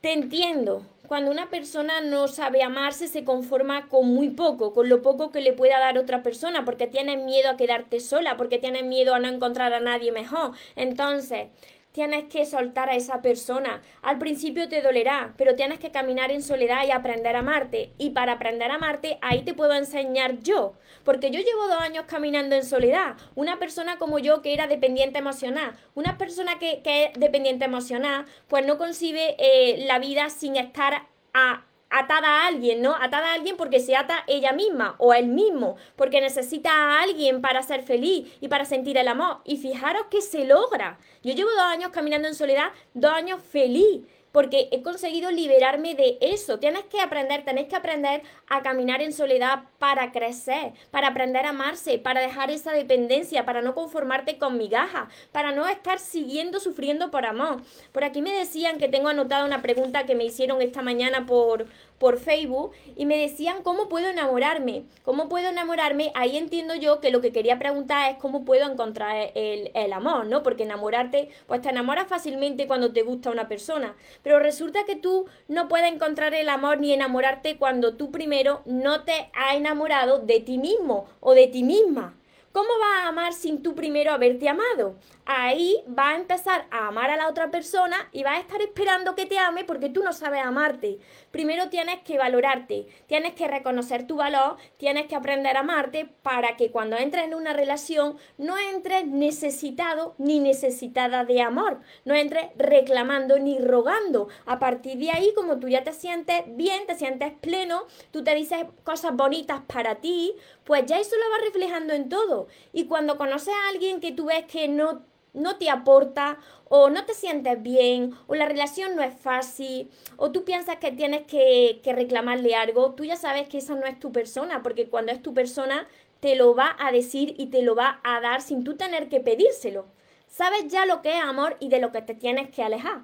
Te 0.01 0.13
entiendo, 0.13 0.83
cuando 1.13 1.31
una 1.31 1.51
persona 1.51 2.01
no 2.01 2.27
sabe 2.27 2.63
amarse, 2.63 3.07
se 3.07 3.23
conforma 3.23 3.87
con 3.91 4.09
muy 4.15 4.31
poco, 4.31 4.73
con 4.73 4.89
lo 4.89 5.03
poco 5.03 5.31
que 5.31 5.43
le 5.43 5.53
pueda 5.53 5.79
dar 5.79 5.99
otra 5.99 6.23
persona, 6.23 6.65
porque 6.65 6.87
tienes 6.87 7.23
miedo 7.23 7.51
a 7.51 7.59
quedarte 7.59 8.01
sola, 8.01 8.39
porque 8.39 8.57
tienes 8.57 8.83
miedo 8.85 9.15
a 9.15 9.19
no 9.19 9.29
encontrar 9.29 9.75
a 9.75 9.81
nadie 9.81 10.11
mejor. 10.11 10.53
Entonces, 10.75 11.49
tienes 11.93 12.25
que 12.25 12.45
soltar 12.47 12.89
a 12.89 12.97
esa 12.97 13.23
persona. 13.23 13.83
Al 14.03 14.19
principio 14.19 14.69
te 14.69 14.83
dolerá, 14.83 15.35
pero 15.37 15.55
tienes 15.55 15.79
que 15.79 15.91
caminar 15.91 16.31
en 16.31 16.43
soledad 16.43 16.87
y 16.87 16.91
aprender 16.91 17.37
a 17.37 17.41
amarte. 17.41 17.93
Y 17.99 18.11
para 18.11 18.33
aprender 18.33 18.71
a 18.71 18.75
amarte, 18.75 19.19
ahí 19.21 19.43
te 19.43 19.55
puedo 19.55 19.75
enseñar 19.75 20.41
yo. 20.41 20.75
Porque 21.05 21.31
yo 21.31 21.41
llevo 21.41 21.69
dos 21.69 21.81
años 21.81 22.05
caminando 22.07 22.57
en 22.57 22.65
soledad. 22.65 23.17
Una 23.35 23.59
persona 23.59 23.99
como 23.99 24.19
yo 24.19 24.43
que 24.43 24.55
era 24.55 24.67
dependiente 24.67 25.19
emocional. 25.19 25.77
Una 25.95 26.19
persona 26.19 26.59
que, 26.59 26.83
que 26.83 27.05
es 27.05 27.13
dependiente 27.21 27.67
emocional, 27.67 28.25
pues 28.49 28.67
no 28.67 28.79
concibe 28.79 29.37
eh, 29.39 29.85
la 29.87 29.99
vida 29.99 30.31
sin 30.31 30.57
estar 30.57 31.07
a 31.35 31.65
atada 31.93 32.29
a 32.29 32.47
alguien, 32.47 32.83
¿no? 32.83 32.95
Atada 32.95 33.31
a 33.31 33.35
alguien 33.35 33.57
porque 33.57 33.81
se 33.81 33.97
ata 33.97 34.25
ella 34.27 34.53
misma 34.53 34.97
o 34.99 35.13
a 35.13 35.19
él 35.19 35.29
mismo, 35.29 35.77
porque 35.97 36.21
necesita 36.21 36.71
a 36.73 37.03
alguien 37.03 37.41
para 37.41 37.63
ser 37.63 37.83
feliz 37.83 38.33
y 38.41 38.49
para 38.49 38.65
sentir 38.65 38.97
el 38.97 39.09
amor. 39.09 39.39
Y 39.45 39.59
fijaros 39.59 40.07
que 40.11 40.21
se 40.21 40.45
logra. 40.45 40.99
Yo 41.23 41.35
llevo 41.35 41.51
dos 41.51 41.61
años 41.61 41.91
caminando 41.91 42.29
en 42.29 42.35
soledad, 42.35 42.73
dos 42.95 43.13
años 43.13 43.41
feliz 43.43 44.03
porque 44.33 44.69
he 44.73 44.83
conseguido 44.83 45.31
liberarme 45.31 45.95
de 45.95 46.19
eso. 46.21 46.59
Tienes 46.59 46.85
que 46.85 47.01
aprender, 47.01 47.45
tenés 47.45 47.69
que 47.69 47.77
aprender 47.77 48.23
a 48.49 48.63
caminar 48.63 49.03
en 49.03 49.13
soledad 49.13 49.65
para 49.79 50.11
crecer, 50.11 50.73
para 50.91 51.09
aprender 51.09 51.47
a 51.47 51.51
amarse, 51.51 51.99
para 51.99 52.21
dejar 52.21 52.51
esa 52.51 52.73
dependencia, 52.73 53.45
para 53.45 53.63
no 53.63 53.75
conformarte 53.75 54.39
con 54.39 54.59
migajas, 54.59 55.09
para 55.31 55.53
no 55.53 55.69
estar 55.69 55.99
siguiendo 55.99 56.61
sufriendo 56.61 57.11
por 57.11 57.27
amor. 57.27 57.61
Por 57.93 58.05
aquí 58.05 58.23
me 58.23 58.33
decían 58.33 58.79
que 58.79 58.89
tengo 58.89 59.09
anotada 59.09 59.45
una 59.45 59.63
pregunta 59.63 60.07
que 60.07 60.15
me 60.15 60.25
hicieron 60.25 60.63
esta 60.63 60.83
mañana 60.83 61.27
por, 61.27 61.67
por 62.03 62.19
Facebook 62.19 62.73
y 62.97 63.07
me 63.07 63.17
decían 63.17 63.63
cómo 63.63 63.89
puedo 63.89 64.09
enamorarme, 64.09 64.83
cómo 65.05 65.29
puedo 65.29 65.49
enamorarme, 65.49 66.11
ahí 66.17 66.37
entiendo 66.37 66.75
yo 66.75 66.99
que 67.01 67.13
lo 67.13 67.21
que 67.21 67.31
quería 67.31 67.61
preguntar 67.61 68.11
es 68.11 68.19
cómo 68.19 68.45
puedo 68.45 68.69
encontrar 68.69 69.31
el, 69.37 69.71
el, 69.73 69.93
amor, 69.93 70.27
¿no? 70.27 70.43
Porque 70.43 70.65
enamorarte, 70.65 71.29
pues 71.47 71.63
te 71.63 71.69
enamoras 71.69 72.09
fácilmente 72.09 72.67
cuando 72.67 72.93
te 72.93 73.03
gusta 73.03 73.31
una 73.31 73.47
persona, 73.47 73.95
pero 74.25 74.41
resulta 74.41 74.85
que 74.85 74.97
tú 74.97 75.27
no 75.47 75.69
puedes 75.69 75.93
encontrar 75.93 76.35
el 76.35 76.49
amor 76.49 76.81
ni 76.81 76.93
enamorarte 76.93 77.57
cuando 77.57 77.95
tú 77.95 78.11
primero 78.11 78.63
no 78.67 79.05
te 79.05 79.31
has 79.33 79.55
enamorado 79.55 80.19
de 80.19 80.41
ti 80.41 80.59
mismo 80.59 81.07
o 81.21 81.35
de 81.35 81.47
ti 81.47 81.63
misma. 81.63 82.17
¿Cómo 82.53 82.69
vas 82.81 83.05
a 83.05 83.09
amar 83.09 83.33
sin 83.33 83.63
tú 83.63 83.77
primero 83.77 84.11
haberte 84.11 84.49
amado? 84.49 84.97
Ahí 85.25 85.83
va 85.87 86.11
a 86.11 86.17
empezar 86.17 86.67
a 86.71 86.89
amar 86.89 87.11
a 87.11 87.17
la 87.17 87.29
otra 87.29 87.51
persona 87.51 88.09
y 88.13 88.23
va 88.23 88.33
a 88.33 88.41
estar 88.41 88.61
esperando 88.61 89.15
que 89.15 89.27
te 89.27 89.39
ame 89.39 89.65
porque 89.65 89.89
tú 89.89 90.03
no 90.03 90.13
sabes 90.13 90.43
amarte. 90.43 90.99
Primero 91.31 91.69
tienes 91.69 92.01
que 92.01 92.19
valorarte, 92.19 92.87
tienes 93.07 93.35
que 93.35 93.49
reconocer 93.49 94.07
tu 94.07 94.17
valor, 94.17 94.57
tienes 94.77 95.07
que 95.07 95.15
aprender 95.15 95.57
a 95.57 95.61
amarte 95.61 96.07
para 96.23 96.57
que 96.57 96.71
cuando 96.71 96.97
entres 96.97 97.25
en 97.25 97.35
una 97.35 97.53
relación 97.53 98.17
no 98.37 98.59
entres 98.59 99.07
necesitado 99.07 100.15
ni 100.19 100.41
necesitada 100.41 101.25
de 101.25 101.41
amor, 101.41 101.81
no 102.05 102.15
entres 102.15 102.47
reclamando 102.57 103.39
ni 103.39 103.59
rogando. 103.59 104.29
A 104.47 104.59
partir 104.59 104.99
de 104.99 105.11
ahí, 105.11 105.33
como 105.35 105.59
tú 105.59 105.69
ya 105.69 105.85
te 105.85 105.93
sientes 105.93 106.43
bien, 106.49 106.87
te 106.87 106.97
sientes 106.97 107.33
pleno, 107.41 107.87
tú 108.11 108.25
te 108.25 108.35
dices 108.35 108.67
cosas 108.85 109.15
bonitas 109.15 109.63
para 109.73 109.97
ti, 109.97 110.35
pues 110.65 110.85
ya 110.87 110.99
eso 110.99 111.17
lo 111.17 111.31
va 111.31 111.45
reflejando 111.45 111.95
en 111.95 112.09
todo. 112.09 112.49
Y 112.73 112.85
cuando 112.85 113.17
conoces 113.17 113.55
a 113.55 113.69
alguien 113.69 114.01
que 114.01 114.13
tú 114.13 114.27
ves 114.27 114.45
que 114.47 114.69
no 114.69 115.12
no 115.33 115.57
te 115.57 115.71
aporta 115.71 116.39
o 116.69 116.91
no 116.91 117.05
te 117.05 117.15
sientes 117.15 117.63
bien 117.63 118.15
o 118.27 118.35
la 118.35 118.47
relación 118.47 118.97
no 118.97 119.03
es 119.03 119.15
fácil 119.15 119.91
o 120.17 120.31
tú 120.31 120.45
piensas 120.45 120.77
que 120.77 120.93
tienes 120.93 121.23
que, 121.27 121.81
reclamarle 121.85 122.55
algo, 122.55 122.93
tú 122.93 123.05
ya 123.05 123.17
sabes 123.17 123.49
que 123.49 123.59
esa 123.59 123.75
no 123.75 123.87
es 123.87 123.99
tu 123.99 124.13
persona 124.13 124.63
porque 124.63 124.89
cuando 124.89 125.13
es 125.13 125.23
tu 125.23 125.35
persona 125.35 125.87
te 126.21 126.37
lo 126.37 126.55
va 126.55 126.77
a 126.79 126.93
decir 126.93 127.35
y 127.39 127.47
te 127.47 127.63
lo 127.63 127.75
va 127.75 128.01
a 128.05 128.21
dar 128.21 128.43
sin 128.43 128.63
tú 128.63 128.77
tener 128.77 129.09
que 129.09 129.21
pedírselo. 129.21 129.87
Sabes 130.29 130.69
ya 130.69 130.87
lo 130.87 131.03
que 131.03 131.17
es 131.17 131.23
amor 131.23 131.57
y 131.61 131.69
de 131.69 131.81
lo 131.81 131.93
que 131.93 132.01
te 132.01 132.15
tienes 132.15 132.49
que 132.51 132.63
alejar. 132.63 133.03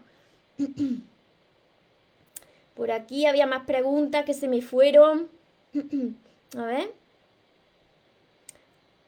Por 2.74 2.92
aquí 2.92 3.26
había 3.26 3.46
más 3.46 3.64
preguntas 3.64 4.24
que 4.24 4.34
se 4.34 4.46
me 4.46 4.62
fueron. 4.62 5.28
A 6.56 6.64
ver. 6.64 6.94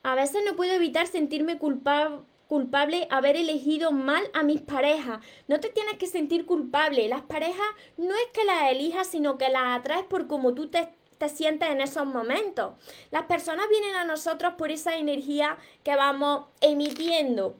A 0.02 0.14
veces 0.14 0.42
no 0.44 0.56
puedo 0.56 0.72
evitar 0.72 1.06
sentirme 1.06 1.58
culpable 1.58 2.24
culpable 2.50 3.06
haber 3.10 3.36
elegido 3.36 3.92
mal 3.92 4.24
a 4.34 4.42
mis 4.42 4.60
parejas. 4.60 5.24
No 5.46 5.60
te 5.60 5.68
tienes 5.68 5.98
que 5.98 6.08
sentir 6.08 6.46
culpable. 6.46 7.06
Las 7.06 7.22
parejas 7.22 7.68
no 7.96 8.12
es 8.12 8.26
que 8.34 8.44
las 8.44 8.72
elijas, 8.72 9.06
sino 9.06 9.38
que 9.38 9.50
las 9.50 9.78
atraes 9.78 10.02
por 10.02 10.26
cómo 10.26 10.52
tú 10.52 10.66
te, 10.66 10.88
te 11.16 11.28
sientes 11.28 11.70
en 11.70 11.80
esos 11.80 12.06
momentos. 12.06 12.72
Las 13.12 13.26
personas 13.26 13.68
vienen 13.68 13.94
a 13.94 14.02
nosotros 14.02 14.54
por 14.58 14.72
esa 14.72 14.96
energía 14.96 15.58
que 15.84 15.94
vamos 15.94 16.46
emitiendo. 16.60 17.54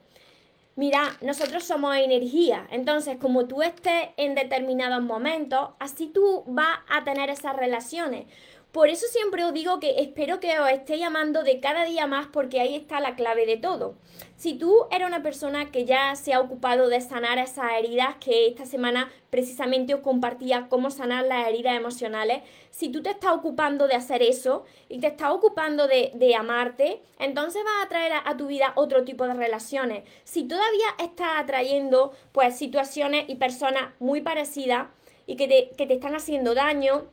Mira, 0.75 1.17
nosotros 1.21 1.63
somos 1.63 1.95
energía, 1.95 2.67
entonces 2.73 3.17
como 3.21 3.47
tú 3.47 3.63
estés 3.63 4.09
en 4.17 4.35
determinados 4.35 5.03
momentos, 5.03 5.69
así 5.79 6.09
tú 6.09 6.43
vas 6.49 6.81
a 6.89 7.05
tener 7.05 7.31
esas 7.31 7.55
relaciones. 7.55 8.27
Por 8.73 8.89
eso 8.89 9.07
siempre 9.09 9.45
os 9.45 9.53
digo 9.53 9.81
que 9.81 10.01
espero 10.01 10.39
que 10.39 10.59
os 10.61 10.71
esté 10.71 10.97
llamando 10.97 11.43
de 11.43 11.59
cada 11.59 11.85
día 11.85 12.07
más 12.07 12.29
porque 12.29 12.61
ahí 12.61 12.77
está 12.77 13.01
la 13.01 13.17
clave 13.17 13.45
de 13.45 13.57
todo. 13.57 13.97
Si 14.41 14.55
tú 14.55 14.87
eres 14.91 15.07
una 15.07 15.23
persona 15.23 15.71
que 15.71 15.85
ya 15.85 16.17
se 16.17 16.33
ha 16.33 16.41
ocupado 16.41 16.89
de 16.89 17.03
sanar 17.03 17.37
esas 17.37 17.73
heridas, 17.79 18.15
que 18.21 18.47
esta 18.47 18.65
semana 18.65 19.13
precisamente 19.29 19.93
os 19.93 20.01
compartía 20.01 20.69
cómo 20.71 20.91
sanar 20.91 21.27
las 21.27 21.47
heridas 21.47 21.77
emocionales, 21.77 22.41
si 22.71 22.89
tú 22.89 23.03
te 23.03 23.11
estás 23.11 23.33
ocupando 23.35 23.87
de 23.87 23.97
hacer 23.97 24.23
eso 24.23 24.65
y 24.89 24.99
te 24.99 25.09
estás 25.09 25.33
ocupando 25.33 25.87
de, 25.89 26.35
amarte, 26.35 27.03
entonces 27.19 27.63
vas 27.63 27.83
a 27.83 27.85
atraer 27.85 28.13
a, 28.25 28.35
tu 28.39 28.47
vida 28.47 28.73
otro 28.77 29.05
tipo 29.05 29.27
de 29.27 29.35
relaciones. 29.35 30.05
Si 30.25 30.45
todavía 30.45 30.87
estás 30.99 31.33
atrayendo 31.37 32.15
pues 32.33 32.57
situaciones 32.57 33.27
y 33.29 33.35
personas 33.35 33.91
muy 33.99 34.23
parecidas 34.23 34.87
y 35.27 35.37
que 35.37 35.49
te, 35.49 35.77
que 35.77 35.87
te 35.87 35.93
están 35.93 36.15
haciendo 36.15 36.55
daño, 36.55 37.11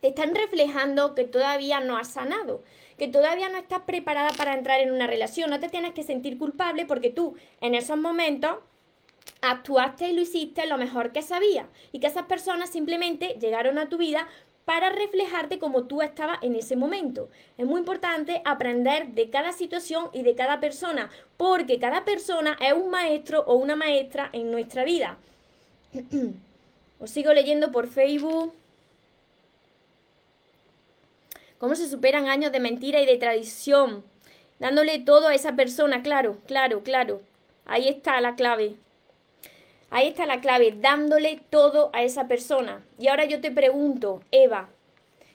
te 0.00 0.08
están 0.08 0.34
reflejando 0.34 1.14
que 1.14 1.22
todavía 1.22 1.78
no 1.78 1.96
has 1.96 2.08
sanado, 2.08 2.64
que 2.98 3.08
todavía 3.08 3.48
no 3.48 3.58
estás 3.58 3.82
preparada 3.82 4.30
para 4.30 4.54
entrar 4.54 4.80
en 4.80 4.92
una 4.92 5.06
relación. 5.06 5.50
No 5.50 5.60
te 5.60 5.68
tienes 5.68 5.92
que 5.92 6.02
sentir 6.02 6.38
culpable 6.38 6.84
porque 6.84 7.10
tú 7.10 7.36
en 7.60 7.74
esos 7.74 7.96
momentos 7.96 8.56
actuaste 9.40 10.08
y 10.08 10.12
lo 10.14 10.22
hiciste 10.22 10.66
lo 10.66 10.78
mejor 10.78 11.12
que 11.12 11.22
sabías 11.22 11.66
y 11.92 12.00
que 12.00 12.08
esas 12.08 12.26
personas 12.26 12.70
simplemente 12.70 13.36
llegaron 13.40 13.78
a 13.78 13.88
tu 13.88 13.98
vida 13.98 14.26
para 14.64 14.90
reflejarte 14.90 15.58
como 15.58 15.84
tú 15.84 16.02
estabas 16.02 16.42
en 16.42 16.54
ese 16.54 16.76
momento. 16.76 17.30
Es 17.56 17.64
muy 17.64 17.78
importante 17.78 18.42
aprender 18.44 19.08
de 19.08 19.30
cada 19.30 19.52
situación 19.52 20.10
y 20.12 20.22
de 20.22 20.34
cada 20.34 20.60
persona, 20.60 21.08
porque 21.38 21.78
cada 21.78 22.04
persona 22.04 22.58
es 22.60 22.74
un 22.74 22.90
maestro 22.90 23.44
o 23.46 23.54
una 23.54 23.76
maestra 23.76 24.28
en 24.34 24.50
nuestra 24.50 24.84
vida. 24.84 25.16
Os 27.00 27.10
sigo 27.10 27.32
leyendo 27.32 27.72
por 27.72 27.88
Facebook. 27.88 28.52
¿Cómo 31.58 31.74
se 31.74 31.88
superan 31.88 32.28
años 32.28 32.52
de 32.52 32.60
mentira 32.60 33.00
y 33.00 33.06
de 33.06 33.16
tradición? 33.16 34.04
Dándole 34.60 35.00
todo 35.00 35.26
a 35.26 35.34
esa 35.34 35.56
persona, 35.56 36.02
claro, 36.02 36.38
claro, 36.46 36.84
claro. 36.84 37.20
Ahí 37.66 37.88
está 37.88 38.20
la 38.20 38.36
clave. 38.36 38.76
Ahí 39.90 40.06
está 40.08 40.24
la 40.24 40.40
clave, 40.40 40.72
dándole 40.78 41.40
todo 41.50 41.90
a 41.92 42.04
esa 42.04 42.28
persona. 42.28 42.84
Y 42.98 43.08
ahora 43.08 43.24
yo 43.24 43.40
te 43.40 43.50
pregunto, 43.50 44.22
Eva, 44.30 44.68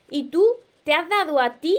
¿y 0.09 0.25
tú 0.25 0.45
te 0.85 0.93
has 0.93 1.09
dado 1.09 1.41
a 1.41 1.55
ti? 1.55 1.77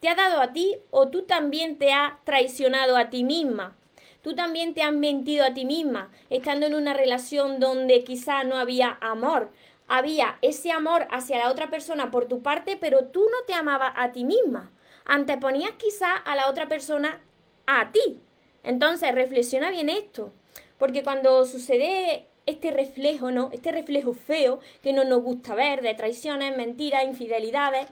¿Te 0.00 0.08
has 0.08 0.16
dado 0.16 0.42
a 0.42 0.52
ti 0.52 0.76
o 0.90 1.08
tú 1.08 1.22
también 1.22 1.78
te 1.78 1.92
has 1.92 2.22
traicionado 2.24 2.98
a 2.98 3.08
ti 3.08 3.24
misma? 3.24 3.76
Tú 4.22 4.34
también 4.34 4.74
te 4.74 4.82
has 4.82 4.92
mentido 4.92 5.46
a 5.46 5.54
ti 5.54 5.64
misma, 5.64 6.10
estando 6.28 6.66
en 6.66 6.74
una 6.74 6.92
relación 6.92 7.60
donde 7.60 8.04
quizá 8.04 8.44
no 8.44 8.56
había 8.56 8.98
amor, 9.00 9.50
había 9.90 10.38
ese 10.40 10.70
amor 10.70 11.08
hacia 11.10 11.38
la 11.38 11.50
otra 11.50 11.68
persona 11.68 12.12
por 12.12 12.26
tu 12.26 12.42
parte, 12.42 12.76
pero 12.76 13.06
tú 13.06 13.20
no 13.20 13.44
te 13.44 13.54
amabas 13.54 13.92
a 13.96 14.12
ti 14.12 14.24
misma. 14.24 14.70
Anteponías 15.04 15.72
quizá 15.72 16.16
a 16.16 16.36
la 16.36 16.48
otra 16.48 16.68
persona 16.68 17.20
a 17.66 17.90
ti. 17.90 18.20
Entonces, 18.62 19.12
reflexiona 19.12 19.70
bien 19.70 19.88
esto, 19.88 20.32
porque 20.78 21.02
cuando 21.02 21.44
sucede 21.44 22.28
este 22.46 22.70
reflejo, 22.70 23.32
¿no? 23.32 23.50
Este 23.52 23.72
reflejo 23.72 24.14
feo 24.14 24.60
que 24.80 24.92
no 24.92 25.02
nos 25.02 25.22
gusta 25.22 25.56
ver 25.56 25.82
de 25.82 25.94
traiciones, 25.94 26.56
mentiras, 26.56 27.04
infidelidades, 27.04 27.88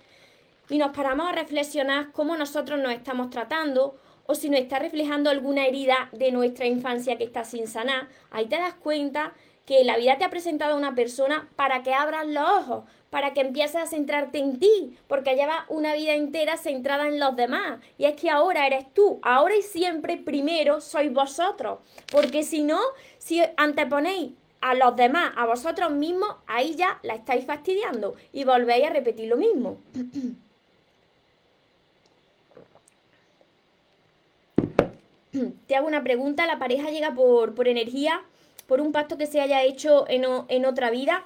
y 0.71 0.79
nos 0.79 0.95
paramos 0.95 1.29
a 1.29 1.33
reflexionar 1.33 2.13
cómo 2.13 2.37
nosotros 2.37 2.79
nos 2.79 2.93
estamos 2.93 3.31
tratando 3.31 3.97
o 4.27 4.37
si 4.37 4.51
nos 4.51 4.61
está 4.61 4.79
reflejando 4.79 5.31
alguna 5.31 5.67
herida 5.67 6.11
de 6.13 6.31
nuestra 6.31 6.67
infancia 6.67 7.17
que 7.19 7.25
está 7.25 7.45
sin 7.45 7.67
sanar, 7.67 8.09
ahí 8.31 8.47
te 8.47 8.57
das 8.57 8.75
cuenta 8.75 9.33
que 9.69 9.85
la 9.85 9.99
vida 9.99 10.17
te 10.17 10.25
ha 10.25 10.31
presentado 10.31 10.73
a 10.73 10.79
una 10.79 10.95
persona 10.95 11.47
para 11.55 11.83
que 11.83 11.93
abras 11.93 12.27
los 12.27 12.43
ojos, 12.43 12.85
para 13.11 13.35
que 13.35 13.43
empieces 13.43 13.77
a 13.77 13.87
centrarte 13.87 14.39
en 14.39 14.59
ti, 14.59 14.97
porque 15.09 15.35
llevas 15.35 15.67
una 15.69 15.93
vida 15.93 16.15
entera 16.15 16.57
centrada 16.57 17.07
en 17.07 17.21
los 17.21 17.37
demás. 17.37 17.79
Y 17.99 18.07
es 18.07 18.17
que 18.17 18.31
ahora 18.31 18.67
eres 18.67 18.87
tú, 18.95 19.19
ahora 19.21 19.55
y 19.55 19.61
siempre 19.61 20.17
primero 20.17 20.81
sois 20.81 21.13
vosotros, 21.13 21.81
porque 22.11 22.45
si 22.45 22.63
no, 22.63 22.81
si 23.19 23.43
anteponéis 23.59 24.33
a 24.63 24.73
los 24.73 24.97
demás, 24.97 25.33
a 25.37 25.45
vosotros 25.45 25.91
mismos, 25.91 26.35
ahí 26.47 26.75
ya 26.75 26.99
la 27.03 27.17
estáis 27.17 27.45
fastidiando 27.45 28.15
y 28.33 28.45
volvéis 28.45 28.87
a 28.87 28.91
repetir 28.91 29.29
lo 29.29 29.37
mismo. 29.37 29.77
Te 35.67 35.77
hago 35.77 35.87
una 35.87 36.03
pregunta, 36.03 36.47
¿la 36.47 36.59
pareja 36.59 36.91
llega 36.91 37.13
por, 37.13 37.55
por 37.55 37.69
energía? 37.69 38.25
Por 38.69 38.81
un 38.81 38.93
pacto 38.93 39.19
que 39.19 39.27
se 39.27 39.41
haya 39.41 39.65
hecho 39.65 40.05
en, 40.09 40.65
otra 40.65 40.91
vida. 40.91 41.25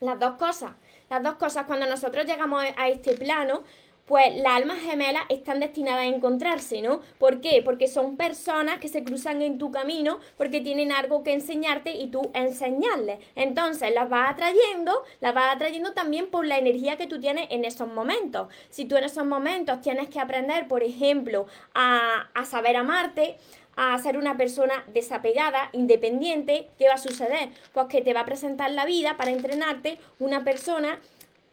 Las 0.00 0.18
dos 0.18 0.32
cosas. 0.36 0.72
Las 1.08 1.22
dos 1.22 1.36
cosas, 1.36 1.64
cuando 1.66 1.86
nosotros 1.86 2.26
llegamos 2.26 2.62
a 2.76 2.88
este 2.88 3.14
plano, 3.14 3.62
pues 4.06 4.36
las 4.36 4.54
almas 4.54 4.78
gemelas 4.78 5.24
están 5.28 5.60
destinadas 5.60 6.02
a 6.02 6.06
encontrarse, 6.06 6.80
¿no? 6.80 7.00
¿Por 7.18 7.40
qué? 7.40 7.60
Porque 7.64 7.88
son 7.88 8.16
personas 8.16 8.78
que 8.78 8.88
se 8.88 9.02
cruzan 9.02 9.42
en 9.42 9.58
tu 9.58 9.72
camino 9.72 10.20
porque 10.36 10.60
tienen 10.60 10.92
algo 10.92 11.24
que 11.24 11.32
enseñarte 11.32 11.90
y 11.90 12.06
tú 12.08 12.30
enseñarles. 12.32 13.18
Entonces 13.34 13.92
las 13.92 14.08
vas 14.08 14.30
atrayendo, 14.30 15.02
las 15.20 15.34
vas 15.34 15.56
atrayendo 15.56 15.92
también 15.92 16.28
por 16.28 16.46
la 16.46 16.58
energía 16.58 16.96
que 16.96 17.08
tú 17.08 17.20
tienes 17.20 17.48
en 17.50 17.64
esos 17.64 17.88
momentos. 17.88 18.48
Si 18.70 18.84
tú 18.84 18.96
en 18.96 19.04
esos 19.04 19.26
momentos 19.26 19.80
tienes 19.80 20.08
que 20.08 20.20
aprender, 20.20 20.68
por 20.68 20.84
ejemplo, 20.84 21.46
a, 21.74 22.28
a 22.32 22.44
saber 22.44 22.76
amarte, 22.76 23.38
a 23.76 23.96
ser 23.98 24.16
una 24.16 24.36
persona 24.36 24.84
desapegada, 24.92 25.68
independiente, 25.72 26.68
¿qué 26.78 26.88
va 26.88 26.94
a 26.94 26.98
suceder? 26.98 27.50
Pues 27.72 27.86
que 27.86 28.00
te 28.02 28.14
va 28.14 28.20
a 28.20 28.26
presentar 28.26 28.70
la 28.70 28.86
vida 28.86 29.16
para 29.16 29.30
entrenarte 29.30 29.98
una 30.18 30.44
persona 30.44 30.98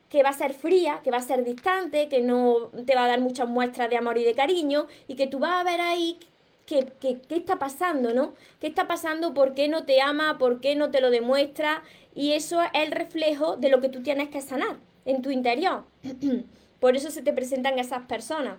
que 0.09 0.23
va 0.23 0.29
a 0.29 0.33
ser 0.33 0.53
fría, 0.53 1.01
que 1.03 1.11
va 1.11 1.17
a 1.17 1.21
ser 1.21 1.43
distante, 1.43 2.07
que 2.07 2.21
no 2.21 2.69
te 2.85 2.95
va 2.95 3.05
a 3.05 3.07
dar 3.07 3.19
muchas 3.19 3.49
muestras 3.49 3.89
de 3.89 3.97
amor 3.97 4.17
y 4.17 4.23
de 4.23 4.35
cariño 4.35 4.87
y 5.07 5.15
que 5.15 5.27
tú 5.27 5.39
vas 5.39 5.59
a 5.59 5.63
ver 5.63 5.81
ahí 5.81 6.19
qué, 6.65 6.85
está 7.29 7.57
pasando, 7.57 8.13
¿no? 8.13 8.33
¿Qué 8.59 8.67
está 8.67 8.87
pasando? 8.87 9.33
¿Por 9.33 9.53
qué 9.53 9.67
no 9.67 9.85
te 9.85 10.01
ama? 10.01 10.37
¿Por 10.37 10.61
qué 10.61 10.75
no 10.75 10.91
te 10.91 11.01
lo 11.01 11.09
demuestra? 11.09 11.83
Y 12.15 12.33
eso 12.33 12.61
es 12.61 12.69
el 12.73 12.91
reflejo 12.91 13.57
de 13.57 13.69
lo 13.69 13.81
que 13.81 13.89
tú 13.89 14.01
tienes 14.03 14.29
que 14.29 14.41
sanar 14.41 14.77
en 15.05 15.21
tu 15.21 15.31
interior. 15.31 15.83
Por 16.79 16.95
eso 16.95 17.11
se 17.11 17.21
te 17.21 17.33
presentan 17.33 17.79
esas 17.79 18.05
personas. 18.05 18.57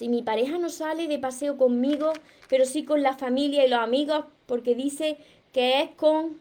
Si 0.00 0.08
mi 0.08 0.22
pareja 0.22 0.56
no 0.56 0.70
sale 0.70 1.08
de 1.08 1.18
paseo 1.18 1.58
conmigo, 1.58 2.14
pero 2.48 2.64
sí 2.64 2.86
con 2.86 3.02
la 3.02 3.18
familia 3.18 3.66
y 3.66 3.68
los 3.68 3.80
amigos, 3.80 4.24
porque 4.46 4.74
dice 4.74 5.18
que 5.52 5.82
es 5.82 5.90
con 5.90 6.40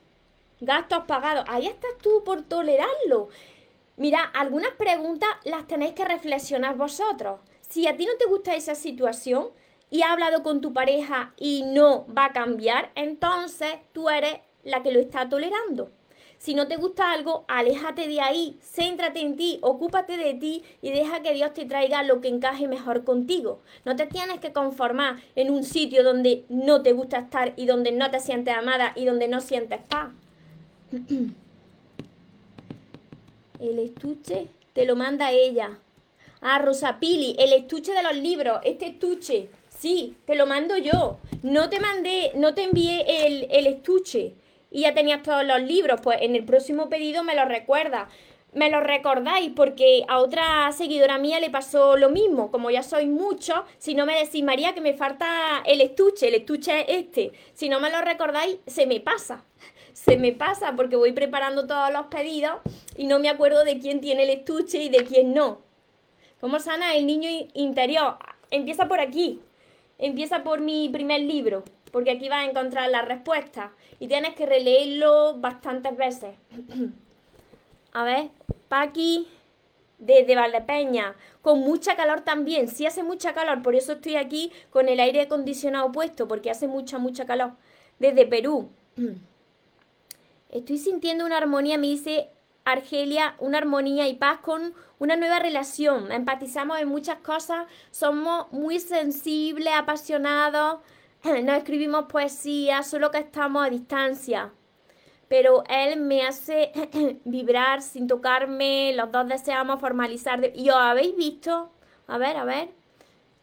gastos 0.61 1.03
pagados, 1.03 1.43
ahí 1.49 1.67
estás 1.67 1.91
tú 2.01 2.23
por 2.23 2.43
tolerarlo. 2.43 3.27
Mira, 3.97 4.23
algunas 4.23 4.71
preguntas 4.75 5.27
las 5.43 5.67
tenéis 5.67 5.91
que 5.91 6.05
reflexionar 6.05 6.77
vosotros. 6.77 7.41
Si 7.59 7.85
a 7.85 7.97
ti 7.97 8.05
no 8.05 8.13
te 8.17 8.27
gusta 8.27 8.55
esa 8.55 8.75
situación 8.75 9.49
y 9.89 10.03
has 10.03 10.11
hablado 10.11 10.41
con 10.41 10.61
tu 10.61 10.71
pareja 10.71 11.33
y 11.35 11.63
no 11.63 12.05
va 12.07 12.27
a 12.27 12.31
cambiar, 12.31 12.93
entonces 12.95 13.73
tú 13.91 14.09
eres 14.09 14.39
la 14.63 14.83
que 14.83 14.93
lo 14.93 15.01
está 15.01 15.27
tolerando. 15.27 15.91
Si 16.39 16.55
no 16.55 16.67
te 16.69 16.77
gusta 16.77 17.11
algo, 17.11 17.43
aléjate 17.49 18.07
de 18.07 18.21
ahí, 18.21 18.57
céntrate 18.61 19.19
en 19.19 19.35
ti, 19.35 19.59
ocúpate 19.61 20.15
de 20.15 20.33
ti 20.35 20.63
y 20.81 20.89
deja 20.89 21.21
que 21.21 21.33
Dios 21.33 21.53
te 21.53 21.65
traiga 21.65 22.01
lo 22.03 22.21
que 22.21 22.29
encaje 22.29 22.69
mejor 22.69 23.03
contigo. 23.03 23.59
No 23.83 23.97
te 23.97 24.07
tienes 24.07 24.39
que 24.39 24.53
conformar 24.53 25.17
en 25.35 25.51
un 25.51 25.65
sitio 25.65 26.01
donde 26.01 26.45
no 26.47 26.81
te 26.81 26.93
gusta 26.93 27.19
estar 27.19 27.51
y 27.57 27.65
donde 27.65 27.91
no 27.91 28.09
te 28.09 28.21
sientes 28.21 28.55
amada 28.55 28.93
y 28.95 29.03
donde 29.03 29.27
no 29.27 29.41
sientes 29.41 29.81
paz. 29.89 30.11
El 33.59 33.79
estuche 33.79 34.47
te 34.71 34.85
lo 34.85 34.95
manda 34.95 35.33
ella. 35.33 35.77
Ah, 36.39 36.59
Rosa 36.59 36.99
Pili, 36.99 37.35
el 37.37 37.51
estuche 37.51 37.91
de 37.91 38.01
los 38.01 38.15
libros, 38.15 38.61
este 38.63 38.85
estuche, 38.85 39.49
sí, 39.67 40.15
te 40.25 40.35
lo 40.35 40.45
mando 40.45 40.77
yo. 40.77 41.17
No 41.43 41.69
te 41.69 41.81
mandé, 41.81 42.31
no 42.35 42.53
te 42.53 42.63
envié 42.63 43.27
el, 43.27 43.47
el 43.51 43.67
estuche 43.67 44.35
y 44.71 44.81
ya 44.81 44.93
tenías 44.93 45.23
todos 45.23 45.45
los 45.45 45.61
libros, 45.61 45.99
pues 46.01 46.19
en 46.21 46.35
el 46.35 46.45
próximo 46.45 46.89
pedido 46.89 47.23
me 47.23 47.35
lo 47.35 47.45
recuerda. 47.45 48.07
Me 48.51 48.71
lo 48.71 48.79
recordáis 48.79 49.51
porque 49.55 50.03
a 50.07 50.17
otra 50.17 50.71
seguidora 50.71 51.19
mía 51.19 51.39
le 51.39 51.51
pasó 51.51 51.97
lo 51.97 52.09
mismo. 52.09 52.49
Como 52.49 52.71
ya 52.71 52.81
soy 52.81 53.05
mucho, 53.05 53.63
si 53.77 53.93
no 53.93 54.07
me 54.07 54.17
decís, 54.17 54.43
María, 54.43 54.73
que 54.73 54.81
me 54.81 54.95
falta 54.95 55.61
el 55.65 55.81
estuche, 55.81 56.29
el 56.29 56.33
estuche 56.33 56.81
es 56.81 57.05
este. 57.05 57.31
Si 57.53 57.69
no 57.69 57.79
me 57.79 57.91
lo 57.91 58.01
recordáis, 58.01 58.57
se 58.65 58.87
me 58.87 58.99
pasa. 58.99 59.43
Se 59.93 60.17
me 60.17 60.31
pasa 60.31 60.75
porque 60.77 60.95
voy 60.95 61.11
preparando 61.11 61.67
todos 61.67 61.91
los 61.91 62.05
pedidos 62.05 62.61
y 62.95 63.05
no 63.05 63.19
me 63.19 63.27
acuerdo 63.27 63.65
de 63.65 63.79
quién 63.79 63.99
tiene 63.99 64.23
el 64.23 64.29
estuche 64.29 64.81
y 64.81 64.87
de 64.87 65.03
quién 65.03 65.33
no. 65.33 65.59
¿Cómo 66.39 66.59
sana 66.59 66.95
el 66.95 67.05
niño 67.05 67.29
interior? 67.53 68.15
Empieza 68.49 68.87
por 68.87 69.01
aquí. 69.01 69.41
Empieza 69.97 70.41
por 70.41 70.61
mi 70.61 70.87
primer 70.87 71.19
libro 71.19 71.65
porque 71.91 72.11
aquí 72.11 72.29
vas 72.29 72.45
a 72.45 72.49
encontrar 72.49 72.89
la 72.89 73.01
respuesta 73.01 73.71
y 73.99 74.07
tienes 74.07 74.35
que 74.35 74.45
releerlo 74.45 75.35
bastantes 75.37 75.95
veces. 75.97 76.35
a 77.93 78.03
ver, 78.03 78.29
Paqui, 78.67 79.27
desde 79.97 80.35
Valdepeña, 80.35 81.15
con 81.41 81.59
mucha 81.59 81.95
calor 81.95 82.21
también, 82.21 82.67
sí 82.67 82.85
hace 82.85 83.03
mucha 83.03 83.33
calor, 83.33 83.61
por 83.61 83.75
eso 83.75 83.93
estoy 83.93 84.15
aquí 84.15 84.51
con 84.69 84.87
el 84.89 84.99
aire 84.99 85.21
acondicionado 85.21 85.91
puesto, 85.91 86.27
porque 86.27 86.49
hace 86.49 86.67
mucha, 86.67 86.97
mucha 86.97 87.25
calor. 87.25 87.51
Desde 87.99 88.25
Perú. 88.25 88.69
Estoy 90.49 90.79
sintiendo 90.79 91.25
una 91.25 91.37
armonía, 91.37 91.77
me 91.77 91.87
dice 91.87 92.29
Argelia, 92.65 93.35
una 93.39 93.59
armonía 93.59 94.07
y 94.07 94.15
paz 94.15 94.39
con 94.39 94.73
una 94.97 95.15
nueva 95.15 95.39
relación. 95.39 96.11
Empatizamos 96.11 96.79
en 96.79 96.87
muchas 96.87 97.19
cosas, 97.19 97.67
somos 97.91 98.51
muy 98.51 98.79
sensibles, 98.79 99.73
apasionados, 99.75 100.79
no 101.43 101.53
escribimos 101.53 102.05
poesía, 102.05 102.83
solo 102.83 103.11
que 103.11 103.19
estamos 103.19 103.65
a 103.65 103.69
distancia 103.69 104.51
pero 105.29 105.63
él 105.69 106.01
me 106.01 106.23
hace 106.23 106.71
vibrar 107.23 107.81
sin 107.81 108.07
tocarme, 108.07 108.93
los 108.93 109.11
dos 109.11 109.29
deseamos 109.29 109.79
formalizar. 109.79 110.51
¿Y 110.55 110.69
os 110.69 110.75
habéis 110.75 111.15
visto? 111.15 111.71
A 112.07 112.17
ver, 112.17 112.35
a 112.35 112.43
ver. 112.43 112.69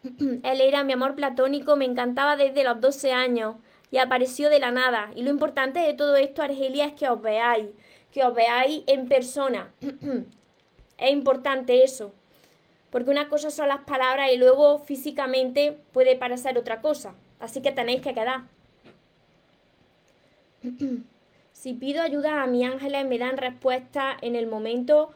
él 0.20 0.60
era 0.60 0.84
mi 0.84 0.92
amor 0.92 1.14
platónico, 1.14 1.76
me 1.76 1.84
encantaba 1.84 2.36
desde 2.36 2.64
los 2.64 2.80
12 2.80 3.12
años 3.12 3.54
y 3.92 3.98
apareció 3.98 4.50
de 4.50 4.58
la 4.58 4.72
nada. 4.72 5.10
Y 5.14 5.22
lo 5.22 5.30
importante 5.30 5.78
de 5.78 5.94
todo 5.94 6.16
esto, 6.16 6.42
Argelia, 6.42 6.86
es 6.86 6.92
que 6.94 7.08
os 7.08 7.22
veáis, 7.22 7.68
que 8.10 8.24
os 8.24 8.34
veáis 8.34 8.82
en 8.88 9.08
persona. 9.08 9.72
es 10.98 11.10
importante 11.10 11.84
eso. 11.84 12.12
Porque 12.90 13.10
una 13.10 13.28
cosa 13.28 13.50
son 13.50 13.68
las 13.68 13.80
palabras 13.84 14.32
y 14.32 14.38
luego 14.38 14.80
físicamente 14.80 15.78
puede 15.92 16.16
parecer 16.16 16.58
otra 16.58 16.80
cosa. 16.80 17.14
Así 17.40 17.62
que 17.62 17.72
tenéis 17.72 18.01
que 18.01 18.14
quedar. 18.14 18.42
Si 21.57 21.72
pido 21.72 22.03
ayuda 22.03 22.42
a 22.42 22.46
mis 22.46 22.66
ángeles, 22.66 23.07
me 23.07 23.16
dan 23.18 23.38
respuesta 23.38 24.14
en 24.20 24.37
el 24.37 24.46
momento 24.46 25.11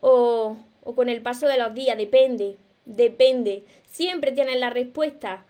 o, 0.00 0.58
con 0.94 1.08
el 1.08 1.22
paso 1.22 1.48
de 1.48 1.56
los 1.56 1.72
días. 1.72 1.96
Depende, 1.96 2.58
depende. 2.84 3.64
Siempre 3.90 4.32
tienen 4.32 4.60
la 4.60 4.68
respuesta. 4.68 5.46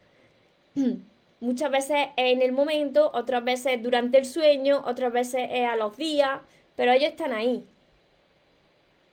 Muchas 1.41 1.71
veces 1.71 2.09
es 2.17 2.33
en 2.33 2.41
el 2.41 2.53
momento, 2.53 3.11
otras 3.13 3.45
veces 3.45 3.83
durante 3.83 4.17
el 4.19 4.25
sueño, 4.25 4.83
otras 4.87 5.13
veces 5.13 5.49
es 5.53 5.69
a 5.69 5.75
los 5.75 5.97
días, 5.97 6.41
pero 6.77 6.93
ellos 6.93 7.11
están 7.11 7.33
ahí. 7.33 7.65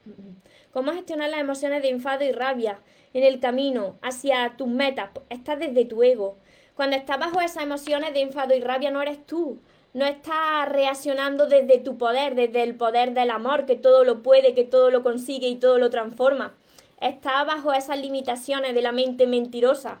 ¿Cómo 0.72 0.92
gestionar 0.92 1.28
las 1.30 1.40
emociones 1.40 1.82
de 1.82 1.90
enfado 1.90 2.24
y 2.24 2.30
rabia 2.30 2.78
en 3.14 3.24
el 3.24 3.40
camino 3.40 3.96
hacia 4.00 4.54
tus 4.56 4.68
metas? 4.68 5.10
Estás 5.28 5.58
desde 5.58 5.84
tu 5.84 6.02
ego. 6.02 6.36
Cuando 6.76 6.94
estás 6.94 7.18
bajo 7.18 7.40
esas 7.40 7.62
emociones 7.62 8.12
de 8.12 8.20
enfado 8.20 8.54
y 8.54 8.60
rabia 8.60 8.90
no 8.90 9.00
eres 9.00 9.24
tú, 9.24 9.58
no 9.94 10.04
estás 10.04 10.68
reaccionando 10.68 11.46
desde 11.46 11.78
tu 11.78 11.96
poder, 11.96 12.34
desde 12.34 12.62
el 12.62 12.74
poder 12.74 13.14
del 13.14 13.30
amor, 13.30 13.64
que 13.64 13.76
todo 13.76 14.04
lo 14.04 14.22
puede, 14.22 14.52
que 14.52 14.64
todo 14.64 14.90
lo 14.90 15.02
consigue 15.02 15.48
y 15.48 15.56
todo 15.56 15.78
lo 15.78 15.88
transforma. 15.88 16.54
Está 17.00 17.42
bajo 17.44 17.72
esas 17.72 17.98
limitaciones 17.98 18.74
de 18.74 18.82
la 18.82 18.92
mente 18.92 19.26
mentirosa. 19.26 20.00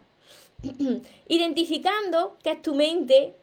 Identificando 1.28 2.36
que 2.42 2.50
es 2.50 2.60
tu 2.60 2.74
mente 2.74 3.34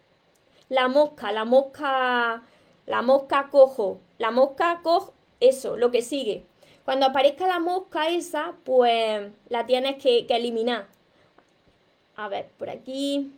la 0.69 0.88
mosca, 0.88 1.32
la 1.32 1.43
mosca, 1.43 2.43
la 2.86 3.02
mosca 3.02 3.50
cojo, 3.50 4.00
la 4.19 4.30
mosca 4.30 4.82
cojo, 4.84 5.15
eso, 5.39 5.76
lo 5.76 5.89
que 5.89 6.04
sigue. 6.04 6.46
Cuando 6.86 7.08
aparezca 7.08 7.48
la 7.48 7.60
mosca 7.60 8.10
esa, 8.10 8.54
pues 8.63 9.32
la 9.50 9.65
tienes 9.65 9.96
que, 9.96 10.28
que 10.28 10.36
eliminar. 10.36 10.88
A 12.15 12.28
ver, 12.28 12.47
por 12.58 12.69
aquí. 12.69 13.32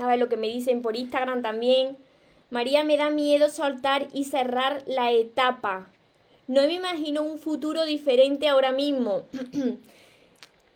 A 0.00 0.06
ver 0.06 0.18
lo 0.18 0.28
que 0.28 0.36
me 0.36 0.48
dicen 0.48 0.82
por 0.82 0.96
Instagram 0.96 1.42
también. 1.42 1.96
María, 2.50 2.84
me 2.84 2.96
da 2.96 3.10
miedo 3.10 3.48
soltar 3.48 4.08
y 4.12 4.24
cerrar 4.24 4.82
la 4.86 5.12
etapa. 5.12 5.88
No 6.46 6.62
me 6.62 6.74
imagino 6.74 7.22
un 7.22 7.38
futuro 7.38 7.84
diferente 7.84 8.48
ahora 8.48 8.72
mismo. 8.72 9.24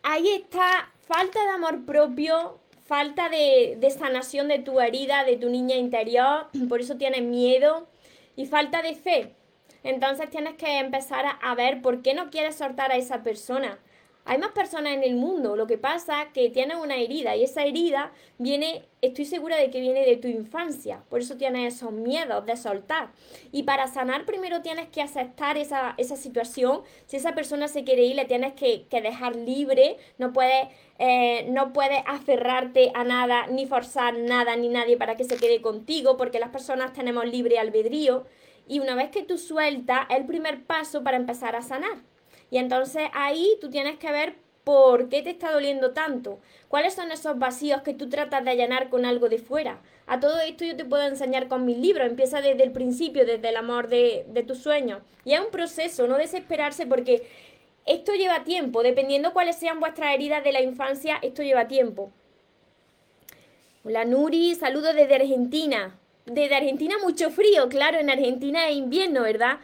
Ahí 0.03 0.27
está, 0.29 0.91
falta 1.07 1.43
de 1.43 1.49
amor 1.49 1.85
propio, 1.85 2.57
falta 2.85 3.29
de, 3.29 3.77
de, 3.79 3.91
sanación 3.91 4.47
de 4.47 4.59
tu 4.59 4.79
herida, 4.79 5.23
de 5.23 5.37
tu 5.37 5.49
niña 5.49 5.75
interior, 5.75 6.47
por 6.69 6.81
eso 6.81 6.95
tienes 6.95 7.21
miedo 7.21 7.87
y 8.35 8.45
falta 8.45 8.81
de 8.81 8.95
fe. 8.95 9.35
Entonces 9.83 10.29
tienes 10.29 10.55
que 10.55 10.79
empezar 10.79 11.25
a, 11.41 11.55
ver 11.55 11.81
por 11.81 12.01
qué 12.01 12.13
no 12.13 12.29
quieres 12.29 12.55
soltar 12.55 12.91
a 12.91 12.97
esa 12.97 13.23
persona. 13.23 13.79
Hay 14.25 14.37
más 14.37 14.51
personas 14.51 14.93
en 14.93 15.01
el 15.01 15.15
mundo, 15.15 15.55
lo 15.55 15.65
que 15.65 15.79
pasa 15.79 16.27
que 16.33 16.51
tienes 16.51 16.77
una 16.77 16.97
herida 16.97 17.35
y 17.35 17.45
esa 17.45 17.63
herida 17.63 18.11
viene, 18.37 18.83
estoy 19.01 19.25
segura 19.25 19.57
de 19.57 19.71
que 19.71 19.79
viene 19.81 20.05
de 20.05 20.17
tu 20.17 20.27
infancia, 20.27 21.01
por 21.09 21.21
eso 21.21 21.35
tienes 21.35 21.73
esos 21.73 21.91
miedos 21.91 22.45
de 22.45 22.55
soltar. 22.55 23.09
Y 23.51 23.63
para 23.63 23.87
sanar 23.87 24.25
primero 24.25 24.61
tienes 24.61 24.87
que 24.89 25.01
aceptar 25.01 25.57
esa, 25.57 25.95
esa 25.97 26.15
situación, 26.15 26.81
si 27.07 27.17
esa 27.17 27.33
persona 27.33 27.67
se 27.67 27.83
quiere 27.83 28.03
ir 28.03 28.17
le 28.17 28.25
tienes 28.25 28.53
que, 28.53 28.85
dejar 28.91 29.35
libre, 29.35 29.97
no 30.19 30.31
puedes, 30.31 30.67
eh, 30.99 31.47
no 31.49 31.73
puedes 31.73 32.03
aferrarte 32.05 32.91
a 32.93 33.03
nada, 33.03 33.47
ni 33.47 33.65
forzar 33.65 34.15
nada, 34.15 34.55
ni 34.57 34.69
nadie 34.69 34.95
para 34.95 35.15
que 35.15 35.23
se 35.23 35.37
quede 35.37 35.59
contigo, 35.59 36.17
porque 36.17 36.39
las 36.39 36.49
personas 36.49 36.93
tenemos 36.93 37.25
libre 37.25 37.57
albedrío. 37.57 38.27
Y 38.69 38.79
una 38.79 38.93
vez 38.93 39.09
que 39.09 39.23
tú 39.23 39.39
sueltas, 39.39 40.05
el 40.09 40.25
primer 40.25 40.63
paso 40.63 41.03
para 41.03 41.17
empezar 41.17 41.55
a 41.55 41.63
sanar. 41.63 41.97
Y 42.51 42.59
entonces 42.59 43.09
ahí 43.13 43.57
tú 43.59 43.71
tienes 43.71 43.97
que 43.97 44.11
ver 44.11 44.35
por 44.63 45.09
qué 45.09 45.23
te 45.23 45.31
está 45.31 45.51
doliendo 45.51 45.93
tanto, 45.93 46.39
cuáles 46.67 46.93
son 46.93 47.11
esos 47.11 47.39
vacíos 47.39 47.81
que 47.81 47.95
tú 47.95 48.09
tratas 48.09 48.43
de 48.45 48.51
allanar 48.51 48.89
con 48.89 49.05
algo 49.05 49.27
de 49.27 49.39
fuera. 49.39 49.81
A 50.05 50.19
todo 50.19 50.39
esto 50.39 50.65
yo 50.65 50.75
te 50.75 50.85
puedo 50.85 51.01
enseñar 51.07 51.47
con 51.47 51.65
mis 51.65 51.79
libros, 51.79 52.07
empieza 52.07 52.41
desde 52.41 52.61
el 52.61 52.71
principio, 52.71 53.25
desde 53.25 53.49
el 53.49 53.55
amor 53.55 53.87
de, 53.87 54.25
de 54.27 54.43
tus 54.43 54.59
sueños. 54.59 55.01
Y 55.25 55.33
es 55.33 55.39
un 55.39 55.49
proceso, 55.49 56.05
no 56.05 56.17
desesperarse 56.17 56.85
porque 56.85 57.27
esto 57.87 58.13
lleva 58.13 58.43
tiempo, 58.43 58.83
dependiendo 58.83 59.33
cuáles 59.33 59.55
sean 59.55 59.79
vuestras 59.79 60.13
heridas 60.13 60.43
de 60.43 60.51
la 60.51 60.61
infancia, 60.61 61.17
esto 61.23 61.41
lleva 61.41 61.67
tiempo. 61.67 62.11
Hola 63.83 64.05
Nuri, 64.05 64.53
saludos 64.53 64.93
desde 64.93 65.15
Argentina. 65.15 65.97
Desde 66.29 66.55
Argentina 66.55 66.95
mucho 67.01 67.31
frío, 67.31 67.69
claro, 67.69 67.97
en 67.97 68.11
Argentina 68.11 68.69
es 68.69 68.75
invierno, 68.75 69.23
¿verdad? 69.23 69.57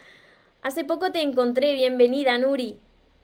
Hace 0.62 0.82
poco 0.82 1.12
te 1.12 1.22
encontré, 1.22 1.74
bienvenida 1.74 2.36
Nuri. 2.38 2.80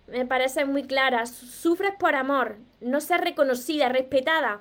Me 0.07 0.25
parece 0.27 0.65
muy 0.65 0.85
clara. 0.85 1.27
Sufres 1.27 1.93
por 1.99 2.15
amor, 2.15 2.59
no 2.81 3.01
ser 3.01 3.21
reconocida, 3.21 3.89
respetada. 3.89 4.61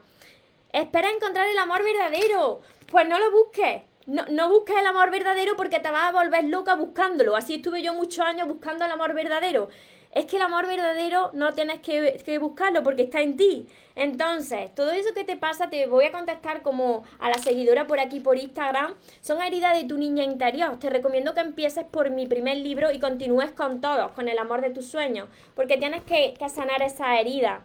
Espera 0.73 1.11
encontrar 1.11 1.47
el 1.47 1.59
amor 1.59 1.83
verdadero. 1.83 2.61
Pues 2.87 3.07
no 3.07 3.19
lo 3.19 3.29
busques. 3.29 3.83
No, 4.07 4.25
no 4.31 4.49
busques 4.49 4.75
el 4.75 4.87
amor 4.87 5.11
verdadero 5.11 5.55
porque 5.55 5.79
te 5.79 5.91
vas 5.91 6.09
a 6.09 6.11
volver 6.11 6.45
loca 6.45 6.73
buscándolo. 6.73 7.35
Así 7.35 7.55
estuve 7.55 7.83
yo 7.83 7.93
muchos 7.93 8.25
años 8.25 8.47
buscando 8.47 8.83
el 8.83 8.91
amor 8.91 9.13
verdadero 9.13 9.69
es 10.13 10.25
que 10.25 10.35
el 10.35 10.41
amor 10.41 10.67
verdadero 10.67 11.31
no 11.33 11.53
tienes 11.53 11.79
que, 11.79 12.37
buscarlo 12.39 12.83
porque 12.83 13.03
está 13.03 13.21
en 13.21 13.37
ti. 13.37 13.67
Entonces, 13.95 14.73
todo 14.75 14.91
eso 14.91 15.13
que 15.13 15.23
te 15.23 15.37
pasa, 15.37 15.69
te 15.69 15.87
voy 15.87 16.05
a 16.05 16.11
contestar 16.11 16.61
como 16.61 17.03
a 17.19 17.29
la 17.29 17.37
seguidora 17.37 17.87
por 17.87 17.99
aquí 17.99 18.19
por 18.19 18.37
Instagram, 18.37 18.95
son 19.21 19.41
heridas 19.41 19.77
de 19.77 19.87
tu 19.87 19.97
niña 19.97 20.23
interior. 20.23 20.77
Te 20.79 20.89
recomiendo 20.89 21.33
que 21.33 21.41
empieces 21.41 21.85
por 21.85 22.09
mi 22.09 22.27
primer 22.27 22.57
libro 22.57 22.91
y 22.91 22.99
continúes 22.99 23.51
con 23.51 23.79
todos, 23.79 24.11
con 24.11 24.27
el 24.27 24.37
amor 24.37 24.61
de 24.61 24.71
tus 24.71 24.87
sueños, 24.87 25.29
porque 25.55 25.77
tienes 25.77 26.03
que, 26.03 26.33
que 26.37 26.49
sanar 26.49 26.81
esa 26.81 27.19
herida. 27.19 27.61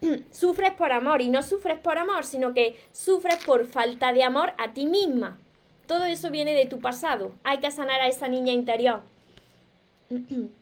sufres 0.30 0.72
por 0.72 0.92
amor 0.92 1.22
y 1.22 1.28
no 1.28 1.42
sufres 1.42 1.78
por 1.78 1.98
amor, 1.98 2.24
sino 2.24 2.52
que 2.52 2.78
sufres 2.92 3.42
por 3.44 3.66
falta 3.66 4.12
de 4.12 4.22
amor 4.22 4.52
a 4.58 4.72
ti 4.72 4.86
misma. 4.86 5.38
Todo 5.86 6.04
eso 6.04 6.30
viene 6.30 6.54
de 6.54 6.66
tu 6.66 6.78
pasado. 6.78 7.32
Hay 7.42 7.58
que 7.58 7.70
sanar 7.70 8.00
a 8.00 8.08
esa 8.08 8.28
niña 8.28 8.52
interior. 8.52 9.02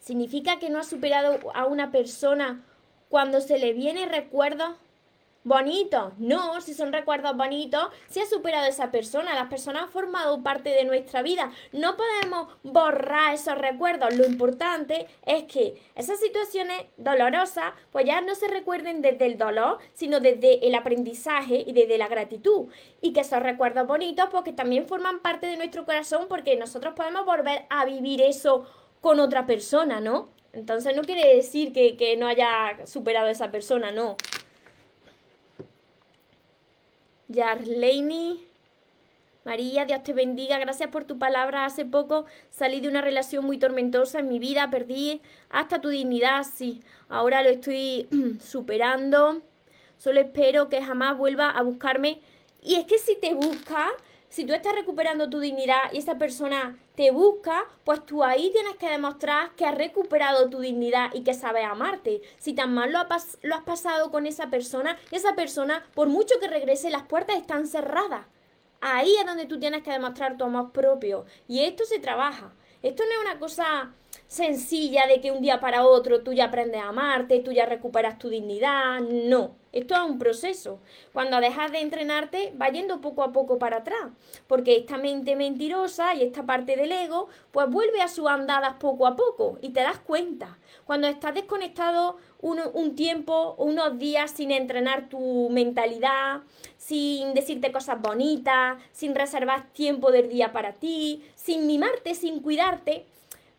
¿Significa 0.00 0.58
que 0.58 0.70
no 0.70 0.78
ha 0.78 0.84
superado 0.84 1.38
a 1.54 1.66
una 1.66 1.92
persona 1.92 2.64
cuando 3.10 3.40
se 3.42 3.58
le 3.58 3.74
viene 3.74 4.06
recuerdos 4.06 4.76
bonitos? 5.44 6.14
No, 6.18 6.58
si 6.62 6.72
son 6.72 6.90
recuerdos 6.90 7.36
bonitos, 7.36 7.90
se 8.08 8.22
ha 8.22 8.26
superado 8.26 8.66
esa 8.66 8.90
persona. 8.90 9.34
Las 9.34 9.50
personas 9.50 9.82
han 9.82 9.88
formado 9.90 10.42
parte 10.42 10.70
de 10.70 10.84
nuestra 10.84 11.20
vida. 11.20 11.52
No 11.72 11.98
podemos 11.98 12.48
borrar 12.62 13.34
esos 13.34 13.58
recuerdos. 13.58 14.16
Lo 14.16 14.24
importante 14.24 15.06
es 15.26 15.44
que 15.44 15.80
esas 15.94 16.18
situaciones 16.18 16.82
dolorosas, 16.96 17.74
pues 17.92 18.06
ya 18.06 18.22
no 18.22 18.34
se 18.34 18.48
recuerden 18.48 19.02
desde 19.02 19.26
el 19.26 19.36
dolor, 19.36 19.80
sino 19.92 20.18
desde 20.18 20.66
el 20.66 20.74
aprendizaje 20.76 21.62
y 21.66 21.72
desde 21.74 21.98
la 21.98 22.08
gratitud. 22.08 22.68
Y 23.02 23.12
que 23.12 23.20
esos 23.20 23.42
recuerdos 23.42 23.86
bonitos, 23.86 24.30
porque 24.30 24.54
también 24.54 24.88
forman 24.88 25.20
parte 25.20 25.46
de 25.46 25.58
nuestro 25.58 25.84
corazón, 25.84 26.24
porque 26.26 26.56
nosotros 26.56 26.94
podemos 26.94 27.26
volver 27.26 27.66
a 27.68 27.84
vivir 27.84 28.22
eso 28.22 28.66
con 29.00 29.20
otra 29.20 29.46
persona, 29.46 30.00
¿no? 30.00 30.28
Entonces 30.52 30.96
no 30.96 31.02
quiere 31.02 31.36
decir 31.36 31.72
que, 31.72 32.16
no 32.18 32.26
haya 32.26 32.86
superado 32.86 33.28
a 33.28 33.30
esa 33.30 33.50
persona, 33.50 33.92
no. 33.92 34.16
Yarleini, 37.28 38.44
María, 39.44 39.84
Dios 39.84 40.02
te 40.02 40.12
bendiga, 40.12 40.58
gracias 40.58 40.90
por 40.90 41.04
tu 41.04 41.18
palabra. 41.18 41.64
Hace 41.64 41.84
poco 41.84 42.26
salí 42.50 42.80
de 42.80 42.88
una 42.88 43.00
relación 43.00 43.44
muy 43.44 43.58
tormentosa 43.58 44.18
en 44.18 44.28
mi 44.28 44.38
vida, 44.40 44.70
perdí 44.70 45.22
hasta 45.48 45.80
tu 45.80 45.88
dignidad, 45.88 46.44
sí. 46.44 46.82
Ahora 47.08 47.42
lo 47.42 47.50
estoy 47.50 48.08
superando. 48.42 49.42
Solo 49.98 50.20
espero 50.20 50.68
que 50.68 50.82
jamás 50.82 51.16
vuelva 51.16 51.50
a 51.50 51.62
buscarme. 51.62 52.20
Y 52.62 52.74
es 52.74 52.86
que 52.86 52.98
si 52.98 53.16
te 53.16 53.34
busca, 53.34 53.90
Si 54.30 54.44
tú 54.44 54.54
estás 54.54 54.76
recuperando 54.76 55.28
tu 55.28 55.40
dignidad 55.40 55.92
y 55.92 55.98
esa 55.98 56.16
persona 56.16 56.78
te 56.94 57.10
busca, 57.10 57.64
pues 57.82 58.06
tú 58.06 58.22
ahí 58.22 58.52
tienes 58.52 58.76
que 58.76 58.88
demostrar 58.88 59.56
que 59.56 59.66
has 59.66 59.74
recuperado 59.74 60.48
tu 60.48 60.60
dignidad 60.60 61.12
y 61.12 61.24
que 61.24 61.34
sabes 61.34 61.64
amarte. 61.64 62.22
Si 62.38 62.52
tan 62.52 62.72
mal 62.72 62.92
lo, 62.92 63.00
lo 63.42 63.54
has 63.56 63.64
pasado 63.64 64.12
con 64.12 64.26
esa 64.26 64.48
persona, 64.48 64.96
esa 65.10 65.34
persona, 65.34 65.84
por 65.94 66.06
mucho 66.06 66.38
que 66.38 66.46
regrese, 66.46 66.90
las 66.90 67.02
puertas 67.02 67.38
están 67.38 67.66
cerradas. 67.66 68.24
Ahí 68.80 69.16
es 69.18 69.26
donde 69.26 69.46
tú 69.46 69.58
tienes 69.58 69.82
que 69.82 69.90
demostrar 69.90 70.36
tu 70.36 70.44
amor 70.44 70.70
propio. 70.70 71.24
Y 71.48 71.64
esto 71.64 71.84
se 71.84 71.98
trabaja. 71.98 72.52
Esto 72.82 73.02
no 73.02 73.10
es 73.10 73.30
una 73.32 73.40
cosa 73.40 73.92
sencilla 74.28 75.08
de 75.08 75.20
que 75.20 75.32
un 75.32 75.42
día 75.42 75.58
para 75.58 75.84
otro 75.84 76.22
tú 76.22 76.32
ya 76.32 76.44
aprendes 76.44 76.80
a 76.80 76.90
amarte, 76.90 77.40
tú 77.40 77.50
ya 77.50 77.66
recuperas 77.66 78.16
tu 78.20 78.28
dignidad. 78.28 79.00
No, 79.00 79.56
esto 79.72 79.94
es 79.94 80.00
un 80.00 80.18
proceso. 80.18 80.80
Cuando 81.12 81.40
dejas 81.40 81.70
de 81.70 81.80
entrenarte, 81.80 82.52
va 82.60 82.68
yendo 82.68 83.00
poco 83.00 83.22
a 83.22 83.32
poco 83.32 83.58
para 83.58 83.78
atrás, 83.78 84.10
porque 84.46 84.76
esta 84.76 84.98
mente 84.98 85.36
mentirosa 85.36 86.14
y 86.14 86.22
esta 86.22 86.44
parte 86.44 86.76
del 86.76 86.90
ego, 86.90 87.28
pues 87.52 87.68
vuelve 87.68 88.02
a 88.02 88.08
sus 88.08 88.26
andadas 88.26 88.74
poco 88.80 89.06
a 89.06 89.16
poco 89.16 89.58
y 89.62 89.70
te 89.70 89.80
das 89.80 89.98
cuenta. 89.98 90.58
Cuando 90.84 91.06
estás 91.06 91.34
desconectado 91.34 92.16
un, 92.40 92.58
un 92.74 92.94
tiempo, 92.96 93.54
unos 93.58 93.98
días 93.98 94.32
sin 94.32 94.50
entrenar 94.50 95.08
tu 95.08 95.48
mentalidad, 95.50 96.42
sin 96.76 97.34
decirte 97.34 97.70
cosas 97.70 98.00
bonitas, 98.00 98.78
sin 98.92 99.14
reservar 99.14 99.68
tiempo 99.72 100.10
del 100.10 100.28
día 100.28 100.52
para 100.52 100.72
ti, 100.72 101.22
sin 101.36 101.66
mimarte, 101.66 102.14
sin 102.14 102.40
cuidarte, 102.40 103.06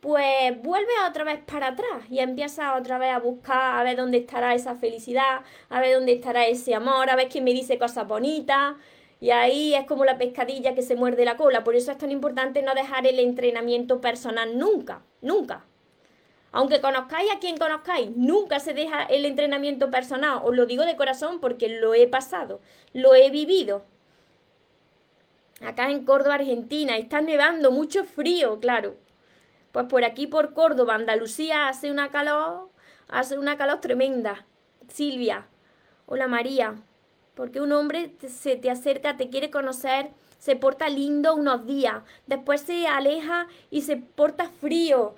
pues 0.01 0.61
vuelve 0.63 0.91
otra 1.07 1.23
vez 1.23 1.39
para 1.45 1.67
atrás 1.67 2.03
y 2.09 2.19
empieza 2.19 2.75
otra 2.75 2.97
vez 2.97 3.13
a 3.13 3.19
buscar 3.19 3.79
a 3.79 3.83
ver 3.83 3.95
dónde 3.95 4.17
estará 4.17 4.55
esa 4.55 4.75
felicidad, 4.75 5.41
a 5.69 5.79
ver 5.79 5.93
dónde 5.95 6.13
estará 6.13 6.47
ese 6.47 6.73
amor, 6.73 7.09
a 7.09 7.15
ver 7.15 7.29
quién 7.29 7.43
me 7.43 7.53
dice 7.53 7.77
cosas 7.77 8.07
bonitas. 8.07 8.75
Y 9.19 9.29
ahí 9.29 9.75
es 9.75 9.85
como 9.85 10.03
la 10.03 10.17
pescadilla 10.17 10.73
que 10.73 10.81
se 10.81 10.95
muerde 10.95 11.23
la 11.23 11.37
cola. 11.37 11.63
Por 11.63 11.75
eso 11.75 11.91
es 11.91 11.99
tan 11.99 12.09
importante 12.09 12.63
no 12.63 12.73
dejar 12.73 13.05
el 13.05 13.19
entrenamiento 13.19 14.01
personal 14.01 14.57
nunca, 14.57 15.03
nunca. 15.21 15.65
Aunque 16.51 16.81
conozcáis 16.81 17.31
a 17.31 17.37
quien 17.37 17.57
conozcáis, 17.57 18.09
nunca 18.15 18.59
se 18.59 18.73
deja 18.73 19.03
el 19.03 19.25
entrenamiento 19.25 19.91
personal. 19.91 20.39
Os 20.43 20.55
lo 20.55 20.65
digo 20.65 20.83
de 20.83 20.95
corazón 20.95 21.39
porque 21.39 21.69
lo 21.69 21.93
he 21.93 22.07
pasado, 22.07 22.59
lo 22.93 23.13
he 23.13 23.29
vivido. 23.29 23.83
Acá 25.63 25.91
en 25.91 26.03
Córdoba, 26.05 26.35
Argentina, 26.35 26.97
está 26.97 27.21
nevando, 27.21 27.69
mucho 27.69 28.03
frío, 28.03 28.59
claro. 28.59 28.95
Pues 29.71 29.85
por 29.85 30.03
aquí, 30.03 30.27
por 30.27 30.53
Córdoba, 30.53 30.95
Andalucía, 30.95 31.69
hace 31.69 31.91
una 31.91 32.09
calor, 32.09 32.69
hace 33.07 33.37
una 33.37 33.57
calor 33.57 33.79
tremenda. 33.79 34.45
Silvia, 34.89 35.47
hola 36.05 36.27
María, 36.27 36.75
porque 37.35 37.61
un 37.61 37.71
hombre 37.71 38.13
se 38.27 38.57
te 38.57 38.69
acerca, 38.69 39.15
te 39.15 39.29
quiere 39.29 39.49
conocer, 39.49 40.09
se 40.39 40.57
porta 40.57 40.89
lindo 40.89 41.35
unos 41.35 41.65
días, 41.65 42.03
después 42.27 42.61
se 42.61 42.87
aleja 42.87 43.47
y 43.69 43.83
se 43.83 43.95
porta 43.95 44.49
frío. 44.49 45.15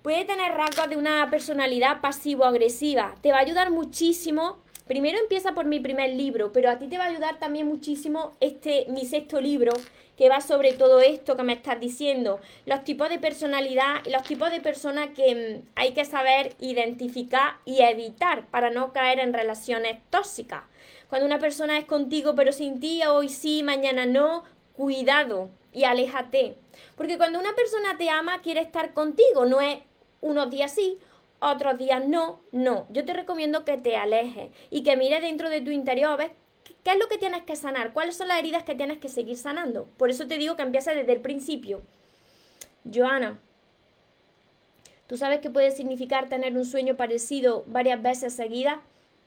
Puede 0.00 0.24
tener 0.24 0.52
rasgos 0.52 0.88
de 0.88 0.96
una 0.96 1.28
personalidad 1.30 2.00
pasivo-agresiva. 2.00 3.16
Te 3.20 3.32
va 3.32 3.38
a 3.38 3.40
ayudar 3.40 3.70
muchísimo. 3.70 4.58
Primero 4.86 5.18
empieza 5.18 5.52
por 5.52 5.66
mi 5.66 5.80
primer 5.80 6.10
libro, 6.10 6.52
pero 6.52 6.70
a 6.70 6.78
ti 6.78 6.86
te 6.86 6.96
va 6.96 7.04
a 7.04 7.08
ayudar 7.08 7.40
también 7.40 7.66
muchísimo 7.66 8.36
este 8.38 8.86
mi 8.88 9.04
sexto 9.04 9.40
libro, 9.40 9.72
que 10.16 10.28
va 10.28 10.40
sobre 10.40 10.74
todo 10.74 11.00
esto 11.00 11.36
que 11.36 11.42
me 11.42 11.54
estás 11.54 11.80
diciendo, 11.80 12.38
los 12.66 12.84
tipos 12.84 13.08
de 13.08 13.18
personalidad, 13.18 14.04
los 14.06 14.22
tipos 14.22 14.50
de 14.52 14.60
personas 14.60 15.08
que 15.16 15.62
mm, 15.64 15.68
hay 15.74 15.92
que 15.92 16.04
saber 16.04 16.54
identificar 16.60 17.56
y 17.64 17.82
evitar 17.82 18.46
para 18.46 18.70
no 18.70 18.92
caer 18.92 19.18
en 19.18 19.32
relaciones 19.32 19.98
tóxicas. 20.10 20.62
Cuando 21.08 21.26
una 21.26 21.40
persona 21.40 21.78
es 21.78 21.84
contigo 21.84 22.36
pero 22.36 22.52
sin 22.52 22.78
ti, 22.78 23.02
hoy 23.04 23.28
sí, 23.28 23.64
mañana 23.64 24.06
no, 24.06 24.44
cuidado 24.72 25.50
y 25.72 25.82
aléjate. 25.82 26.54
Porque 26.94 27.16
cuando 27.16 27.40
una 27.40 27.56
persona 27.56 27.98
te 27.98 28.08
ama, 28.08 28.40
quiere 28.40 28.60
estar 28.60 28.94
contigo, 28.94 29.46
no 29.46 29.60
es 29.60 29.78
unos 30.20 30.48
días 30.48 30.72
sí, 30.72 30.98
otros 31.40 31.78
días 31.78 32.06
no, 32.06 32.40
no. 32.52 32.86
Yo 32.90 33.04
te 33.04 33.12
recomiendo 33.12 33.64
que 33.64 33.76
te 33.76 33.96
alejes 33.96 34.50
y 34.70 34.82
que 34.82 34.96
mires 34.96 35.22
dentro 35.22 35.50
de 35.50 35.60
tu 35.60 35.70
interior, 35.70 36.16
¿ves? 36.18 36.30
¿Qué 36.82 36.92
es 36.92 36.98
lo 36.98 37.08
que 37.08 37.18
tienes 37.18 37.42
que 37.42 37.56
sanar? 37.56 37.92
¿Cuáles 37.92 38.16
son 38.16 38.28
las 38.28 38.38
heridas 38.38 38.62
que 38.62 38.74
tienes 38.74 38.98
que 38.98 39.08
seguir 39.08 39.36
sanando? 39.36 39.88
Por 39.96 40.10
eso 40.10 40.26
te 40.26 40.38
digo 40.38 40.56
que 40.56 40.62
empieza 40.62 40.92
desde 40.94 41.12
el 41.12 41.20
principio. 41.20 41.82
Joana, 42.92 43.40
¿tú 45.06 45.16
sabes 45.16 45.40
qué 45.40 45.50
puede 45.50 45.72
significar 45.72 46.28
tener 46.28 46.56
un 46.56 46.64
sueño 46.64 46.96
parecido 46.96 47.64
varias 47.66 48.00
veces 48.02 48.34
seguidas? 48.34 48.78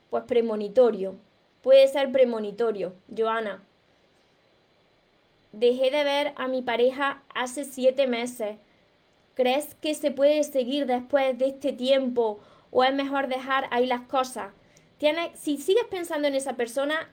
Pues 0.10 0.24
premonitorio. 0.24 1.18
Puede 1.62 1.88
ser 1.90 2.12
premonitorio. 2.12 2.94
Joana, 3.16 3.62
dejé 5.52 5.92
de 5.92 6.04
ver 6.04 6.34
a 6.38 6.48
mi 6.48 6.62
pareja 6.62 7.24
hace 7.34 7.66
siete 7.66 8.08
meses. 8.08 8.58
¿Crees 9.40 9.74
que 9.76 9.96
se 9.96 10.12
puede 10.12 10.44
seguir 10.44 10.86
después 10.86 11.38
de 11.38 11.48
este 11.48 11.72
tiempo 11.72 12.42
o 12.72 12.84
es 12.84 12.94
mejor 12.94 13.30
dejar 13.30 13.70
ahí 13.72 13.86
las 13.86 14.02
cosas? 14.02 14.52
Tienes, 14.98 15.30
si 15.40 15.56
sigues 15.56 15.86
pensando 15.90 16.28
en 16.28 16.36
esa 16.36 16.58
persona, 16.58 17.10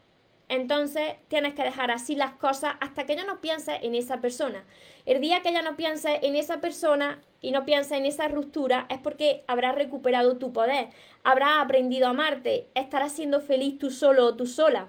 entonces 0.49 1.15
tienes 1.29 1.55
que 1.55 1.63
dejar 1.63 1.93
así 1.93 2.17
las 2.17 2.33
cosas 2.33 2.75
hasta 2.81 3.07
que 3.07 3.13
ella 3.13 3.23
no 3.23 3.41
piense 3.41 3.79
en 3.81 3.95
esa 3.95 4.21
persona. 4.21 4.65
El 5.05 5.21
día 5.21 5.41
que 5.41 5.51
ella 5.51 5.63
no 5.63 5.77
piense 5.77 6.19
en 6.21 6.35
esa 6.35 6.61
persona 6.61 7.23
y 7.41 7.53
no 7.53 7.65
piense 7.65 7.97
en 7.97 8.07
esa 8.07 8.27
ruptura 8.27 8.89
es 8.91 8.99
porque 8.99 9.45
habrás 9.47 9.77
recuperado 9.77 10.37
tu 10.37 10.53
poder, 10.53 10.89
habrás 11.23 11.61
aprendido 11.61 12.09
a 12.09 12.11
amarte, 12.11 12.67
estarás 12.75 13.13
siendo 13.13 13.41
feliz 13.41 13.79
tú 13.79 13.93
solo 13.93 14.27
o 14.27 14.35
tú 14.35 14.47
sola. 14.47 14.89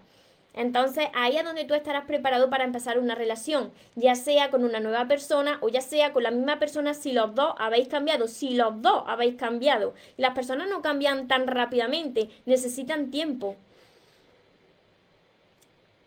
Entonces 0.58 1.06
ahí 1.14 1.38
es 1.38 1.44
donde 1.44 1.66
tú 1.66 1.76
estarás 1.76 2.06
preparado 2.06 2.50
para 2.50 2.64
empezar 2.64 2.98
una 2.98 3.14
relación, 3.14 3.72
ya 3.96 4.16
sea 4.16 4.50
con 4.50 4.64
una 4.64 4.80
nueva 4.80 5.08
persona 5.08 5.60
o 5.62 5.70
ya 5.70 5.82
sea 5.82 6.14
con 6.14 6.24
la 6.24 6.32
misma 6.32 6.58
persona 6.58 6.96
si 6.96 7.12
los 7.12 7.36
dos 7.36 7.54
habéis 7.60 7.88
cambiado, 7.88 8.28
si 8.28 8.56
los 8.56 8.82
dos 8.82 9.04
habéis 9.06 9.36
cambiado. 9.36 9.94
las 10.18 10.34
personas 10.34 10.68
no 10.68 10.82
cambian 10.82 11.28
tan 11.28 11.46
rápidamente, 11.46 12.30
necesitan 12.46 13.12
tiempo. 13.12 13.56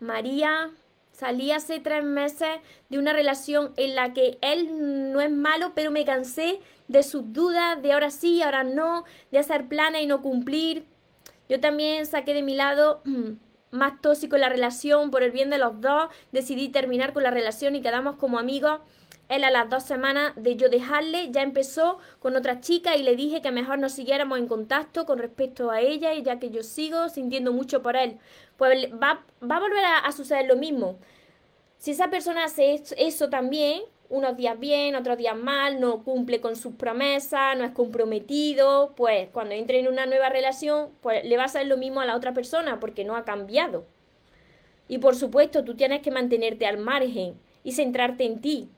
María 0.00 0.70
salí 1.12 1.52
hace 1.52 1.78
tres 1.78 2.02
meses 2.02 2.48
de 2.88 2.98
una 2.98 3.12
relación 3.12 3.72
en 3.76 3.94
la 3.94 4.12
que 4.12 4.36
él 4.40 5.12
no 5.12 5.20
es 5.20 5.30
malo, 5.30 5.72
pero 5.76 5.92
me 5.92 6.04
cansé 6.04 6.58
de 6.88 7.04
sus 7.04 7.32
dudas, 7.32 7.80
de 7.82 7.92
ahora 7.92 8.10
sí, 8.10 8.42
ahora 8.42 8.64
no, 8.64 9.04
de 9.30 9.38
hacer 9.38 9.68
planes 9.68 10.02
y 10.02 10.06
no 10.06 10.22
cumplir. 10.22 10.86
Yo 11.48 11.60
también 11.60 12.06
saqué 12.06 12.34
de 12.34 12.42
mi 12.42 12.56
lado 12.56 13.02
más 13.70 14.00
tóxico 14.00 14.36
en 14.36 14.42
la 14.42 14.48
relación 14.48 15.10
por 15.10 15.22
el 15.22 15.30
bien 15.30 15.50
de 15.50 15.58
los 15.58 15.80
dos, 15.80 16.10
decidí 16.32 16.68
terminar 16.68 17.12
con 17.12 17.22
la 17.22 17.30
relación 17.30 17.76
y 17.76 17.82
quedamos 17.82 18.16
como 18.16 18.38
amigos. 18.38 18.80
Él 19.28 19.44
a 19.44 19.50
las 19.50 19.70
dos 19.70 19.84
semanas 19.84 20.32
de 20.34 20.56
yo 20.56 20.68
dejarle 20.68 21.30
ya 21.30 21.42
empezó 21.42 21.98
con 22.18 22.34
otra 22.34 22.60
chica 22.60 22.96
y 22.96 23.04
le 23.04 23.14
dije 23.14 23.40
que 23.40 23.52
mejor 23.52 23.78
nos 23.78 23.92
siguiéramos 23.92 24.38
en 24.38 24.48
contacto 24.48 25.06
con 25.06 25.18
respecto 25.18 25.70
a 25.70 25.80
ella 25.80 26.14
y 26.14 26.22
ya 26.22 26.40
que 26.40 26.50
yo 26.50 26.64
sigo 26.64 27.08
sintiendo 27.08 27.52
mucho 27.52 27.80
por 27.80 27.94
él. 27.94 28.18
Pues 28.56 28.88
va, 28.92 29.24
va 29.48 29.56
a 29.56 29.60
volver 29.60 29.84
a, 29.84 30.10
suceder 30.10 30.46
lo 30.46 30.56
mismo. 30.56 30.98
Si 31.78 31.92
esa 31.92 32.10
persona 32.10 32.44
hace 32.44 32.82
eso 32.96 33.30
también, 33.30 33.82
unos 34.10 34.36
días 34.36 34.58
bien, 34.58 34.96
otros 34.96 35.16
días 35.16 35.36
mal, 35.36 35.80
no 35.80 36.02
cumple 36.02 36.40
con 36.40 36.56
sus 36.56 36.74
promesas, 36.74 37.56
no 37.56 37.64
es 37.64 37.70
comprometido, 37.70 38.92
pues 38.96 39.28
cuando 39.32 39.54
entre 39.54 39.78
en 39.78 39.88
una 39.88 40.04
nueva 40.04 40.28
relación, 40.28 40.90
pues 41.00 41.24
le 41.24 41.36
va 41.36 41.44
a 41.44 41.46
hacer 41.46 41.66
lo 41.66 41.76
mismo 41.76 42.00
a 42.00 42.06
la 42.06 42.16
otra 42.16 42.34
persona 42.34 42.80
porque 42.80 43.04
no 43.04 43.16
ha 43.16 43.24
cambiado. 43.24 43.86
Y 44.88 44.98
por 44.98 45.14
supuesto, 45.14 45.64
tú 45.64 45.76
tienes 45.76 46.02
que 46.02 46.10
mantenerte 46.10 46.66
al 46.66 46.76
margen 46.76 47.34
y 47.62 47.72
centrarte 47.72 48.24
en 48.24 48.40
ti, 48.40 48.68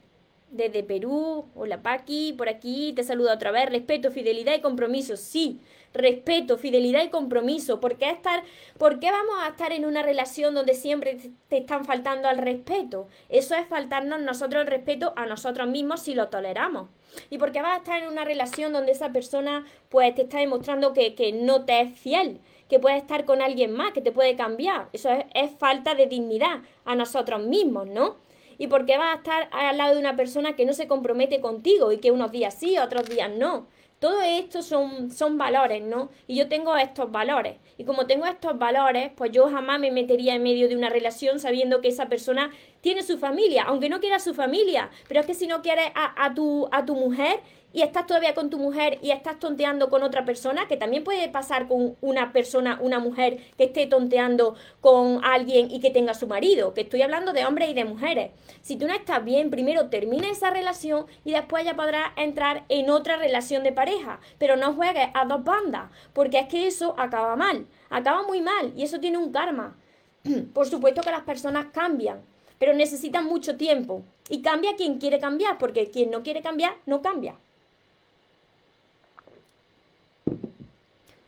desde 0.50 0.82
Perú. 0.82 1.46
Hola 1.54 1.82
Paqui, 1.82 2.34
por 2.34 2.48
aquí 2.48 2.92
te 2.94 3.02
saludo 3.02 3.32
otra 3.32 3.50
vez. 3.50 3.70
Respeto, 3.70 4.10
fidelidad 4.10 4.54
y 4.54 4.60
compromiso. 4.60 5.16
Sí, 5.16 5.58
respeto, 5.94 6.58
fidelidad 6.58 7.02
y 7.04 7.08
compromiso. 7.08 7.80
¿Por 7.80 7.96
qué, 7.96 8.10
estar, 8.10 8.42
¿Por 8.78 9.00
qué 9.00 9.10
vamos 9.10 9.36
a 9.40 9.48
estar 9.48 9.72
en 9.72 9.84
una 9.84 10.02
relación 10.02 10.54
donde 10.54 10.74
siempre 10.74 11.18
te 11.48 11.58
están 11.58 11.84
faltando 11.84 12.28
al 12.28 12.38
respeto? 12.38 13.08
Eso 13.28 13.54
es 13.54 13.66
faltarnos 13.66 14.20
nosotros 14.20 14.62
el 14.62 14.68
respeto 14.68 15.12
a 15.16 15.26
nosotros 15.26 15.68
mismos 15.68 16.00
si 16.02 16.14
lo 16.14 16.28
toleramos. 16.28 16.88
¿Y 17.30 17.38
por 17.38 17.52
qué 17.52 17.62
vas 17.62 17.74
a 17.74 17.78
estar 17.78 18.02
en 18.02 18.08
una 18.08 18.24
relación 18.24 18.72
donde 18.72 18.92
esa 18.92 19.12
persona 19.12 19.66
pues 19.88 20.14
te 20.14 20.22
está 20.22 20.38
demostrando 20.38 20.92
que, 20.92 21.14
que 21.14 21.32
no 21.32 21.64
te 21.64 21.80
es 21.80 21.98
fiel? 21.98 22.40
que 22.68 22.78
puede 22.78 22.96
estar 22.96 23.26
con 23.26 23.42
alguien 23.42 23.72
más, 23.72 23.92
que 23.92 24.00
te 24.00 24.12
puede 24.12 24.34
cambiar. 24.34 24.88
Eso 24.94 25.10
es, 25.10 25.26
es 25.34 25.50
falta 25.58 25.94
de 25.94 26.06
dignidad 26.06 26.62
a 26.86 26.94
nosotros 26.94 27.42
mismos, 27.42 27.86
¿no? 27.86 28.16
y 28.62 28.68
por 28.68 28.86
qué 28.86 28.96
vas 28.96 29.14
a 29.14 29.16
estar 29.18 29.48
al 29.50 29.76
lado 29.76 29.94
de 29.94 30.00
una 30.00 30.14
persona 30.14 30.54
que 30.54 30.64
no 30.64 30.72
se 30.72 30.86
compromete 30.86 31.40
contigo 31.40 31.90
y 31.90 31.98
que 31.98 32.12
unos 32.12 32.30
días 32.30 32.54
sí, 32.54 32.78
otros 32.78 33.08
días 33.08 33.28
no. 33.28 33.66
Todo 34.02 34.20
esto 34.20 34.62
son, 34.62 35.12
son 35.12 35.38
valores, 35.38 35.80
¿no? 35.80 36.10
Y 36.26 36.34
yo 36.34 36.48
tengo 36.48 36.76
estos 36.76 37.12
valores. 37.12 37.58
Y 37.78 37.84
como 37.84 38.04
tengo 38.08 38.26
estos 38.26 38.58
valores, 38.58 39.12
pues 39.14 39.30
yo 39.30 39.48
jamás 39.48 39.78
me 39.78 39.92
metería 39.92 40.34
en 40.34 40.42
medio 40.42 40.68
de 40.68 40.74
una 40.74 40.88
relación 40.88 41.38
sabiendo 41.38 41.80
que 41.80 41.86
esa 41.86 42.08
persona 42.08 42.50
tiene 42.80 43.04
su 43.04 43.16
familia, 43.16 43.62
aunque 43.62 43.88
no 43.88 44.00
quiera 44.00 44.18
su 44.18 44.34
familia. 44.34 44.90
Pero 45.06 45.20
es 45.20 45.26
que 45.26 45.34
si 45.34 45.46
no 45.46 45.62
quieres 45.62 45.92
a, 45.94 46.34
tu, 46.34 46.68
a 46.72 46.84
tu 46.84 46.96
mujer, 46.96 47.38
y 47.72 47.82
estás 47.82 48.06
todavía 48.06 48.34
con 48.34 48.50
tu 48.50 48.58
mujer 48.58 48.98
y 49.02 49.10
estás 49.10 49.38
tonteando 49.38 49.88
con 49.88 50.02
otra 50.02 50.24
persona, 50.24 50.68
que 50.68 50.76
también 50.76 51.04
puede 51.04 51.28
pasar 51.28 51.68
con 51.68 51.96
una 52.00 52.32
persona, 52.32 52.78
una 52.80 52.98
mujer 52.98 53.38
que 53.56 53.64
esté 53.64 53.86
tonteando 53.86 54.54
con 54.80 55.24
alguien 55.24 55.70
y 55.70 55.80
que 55.80 55.90
tenga 55.90 56.14
su 56.14 56.26
marido, 56.26 56.74
que 56.74 56.82
estoy 56.82 57.02
hablando 57.02 57.32
de 57.32 57.46
hombres 57.46 57.70
y 57.70 57.74
de 57.74 57.84
mujeres. 57.84 58.30
Si 58.60 58.76
tú 58.76 58.86
no 58.86 58.94
estás 58.94 59.24
bien, 59.24 59.50
primero 59.50 59.88
termina 59.88 60.28
esa 60.30 60.50
relación 60.50 61.06
y 61.24 61.32
después 61.32 61.64
ya 61.64 61.74
podrás 61.74 62.12
entrar 62.16 62.64
en 62.68 62.90
otra 62.90 63.16
relación 63.16 63.62
de 63.62 63.72
pareja, 63.72 64.20
pero 64.38 64.56
no 64.56 64.74
juegues 64.74 65.08
a 65.14 65.24
dos 65.24 65.44
bandas, 65.44 65.90
porque 66.12 66.38
es 66.38 66.48
que 66.48 66.66
eso 66.66 66.94
acaba 66.98 67.36
mal, 67.36 67.66
acaba 67.90 68.22
muy 68.22 68.40
mal 68.40 68.72
y 68.76 68.82
eso 68.82 69.00
tiene 69.00 69.18
un 69.18 69.32
karma. 69.32 69.76
Por 70.54 70.66
supuesto 70.66 71.00
que 71.00 71.10
las 71.10 71.22
personas 71.22 71.66
cambian, 71.72 72.22
pero 72.58 72.74
necesitan 72.74 73.24
mucho 73.24 73.56
tiempo. 73.56 74.04
Y 74.28 74.40
cambia 74.40 74.76
quien 74.76 74.98
quiere 74.98 75.18
cambiar, 75.18 75.58
porque 75.58 75.90
quien 75.90 76.10
no 76.10 76.22
quiere 76.22 76.42
cambiar, 76.42 76.76
no 76.86 77.02
cambia. 77.02 77.36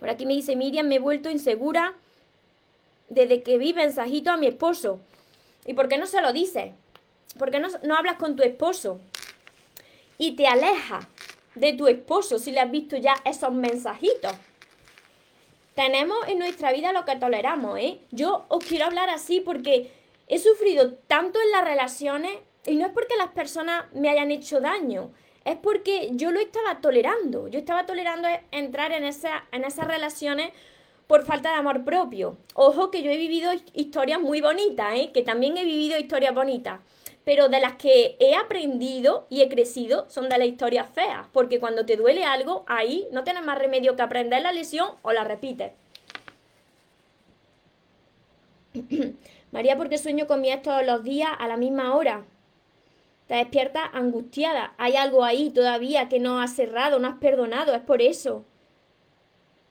Por 0.04 0.10
aquí 0.10 0.26
me 0.26 0.34
dice 0.34 0.54
Miriam, 0.54 0.86
me 0.86 0.96
he 0.96 0.98
vuelto 0.98 1.30
insegura 1.30 1.94
desde 3.08 3.42
que 3.42 3.56
vi 3.56 3.72
mensajito 3.72 4.30
a 4.30 4.36
mi 4.36 4.46
esposo. 4.46 5.00
¿Y 5.64 5.72
por 5.72 5.88
qué 5.88 5.96
no 5.96 6.04
se 6.04 6.20
lo 6.20 6.34
dices? 6.34 6.72
¿Por 7.38 7.50
qué 7.50 7.58
no, 7.58 7.68
no 7.84 7.96
hablas 7.96 8.16
con 8.16 8.36
tu 8.36 8.42
esposo? 8.42 9.00
Y 10.18 10.32
te 10.32 10.46
alejas 10.46 11.06
de 11.54 11.72
tu 11.72 11.88
esposo 11.88 12.38
si 12.38 12.52
le 12.52 12.60
has 12.60 12.70
visto 12.70 12.98
ya 12.98 13.14
esos 13.24 13.50
mensajitos. 13.50 14.34
Tenemos 15.74 16.18
en 16.28 16.38
nuestra 16.38 16.70
vida 16.70 16.92
lo 16.92 17.06
que 17.06 17.16
toleramos, 17.16 17.78
¿eh? 17.78 17.98
Yo 18.10 18.44
os 18.50 18.62
quiero 18.62 18.84
hablar 18.84 19.08
así 19.08 19.40
porque 19.40 19.90
he 20.28 20.38
sufrido 20.38 20.92
tanto 21.08 21.40
en 21.40 21.50
las 21.50 21.64
relaciones 21.64 22.40
y 22.66 22.74
no 22.74 22.84
es 22.84 22.92
porque 22.92 23.16
las 23.16 23.28
personas 23.28 23.86
me 23.94 24.10
hayan 24.10 24.30
hecho 24.30 24.60
daño, 24.60 25.12
es 25.44 25.56
porque 25.56 26.10
yo 26.12 26.30
lo 26.30 26.40
estaba 26.40 26.80
tolerando. 26.80 27.48
Yo 27.48 27.58
estaba 27.58 27.86
tolerando 27.86 28.28
entrar 28.50 28.92
en, 28.92 29.04
esa, 29.04 29.44
en 29.52 29.64
esas 29.64 29.86
relaciones 29.86 30.50
por 31.06 31.24
falta 31.24 31.50
de 31.50 31.56
amor 31.56 31.84
propio. 31.84 32.38
Ojo 32.54 32.90
que 32.90 33.02
yo 33.02 33.10
he 33.10 33.16
vivido 33.16 33.52
historias 33.74 34.20
muy 34.20 34.40
bonitas, 34.40 34.94
¿eh? 34.94 35.10
que 35.12 35.22
también 35.22 35.56
he 35.56 35.64
vivido 35.64 35.98
historias 35.98 36.34
bonitas. 36.34 36.80
Pero 37.24 37.48
de 37.48 37.60
las 37.60 37.76
que 37.76 38.16
he 38.20 38.34
aprendido 38.34 39.26
y 39.30 39.42
he 39.42 39.48
crecido 39.48 40.06
son 40.08 40.28
de 40.28 40.38
las 40.38 40.48
historias 40.48 40.88
feas. 40.90 41.26
Porque 41.32 41.60
cuando 41.60 41.86
te 41.86 41.96
duele 41.96 42.24
algo, 42.24 42.64
ahí 42.66 43.06
no 43.12 43.24
tienes 43.24 43.44
más 43.44 43.58
remedio 43.58 43.96
que 43.96 44.02
aprender 44.02 44.42
la 44.42 44.52
lesión 44.52 44.90
o 45.02 45.12
la 45.12 45.24
repites. 45.24 45.72
María, 49.52 49.76
¿por 49.76 49.88
qué 49.88 49.98
sueño 49.98 50.26
con 50.26 50.40
mi 50.40 50.54
todos 50.62 50.84
los 50.84 51.04
días 51.04 51.30
a 51.38 51.48
la 51.48 51.56
misma 51.56 51.94
hora? 51.94 52.24
Te 53.26 53.34
despiertas 53.34 53.84
angustiada. 53.92 54.74
Hay 54.76 54.96
algo 54.96 55.24
ahí 55.24 55.50
todavía 55.50 56.08
que 56.08 56.20
no 56.20 56.40
has 56.40 56.54
cerrado, 56.54 56.98
no 56.98 57.08
has 57.08 57.18
perdonado. 57.18 57.74
Es 57.74 57.80
por 57.80 58.02
eso. 58.02 58.44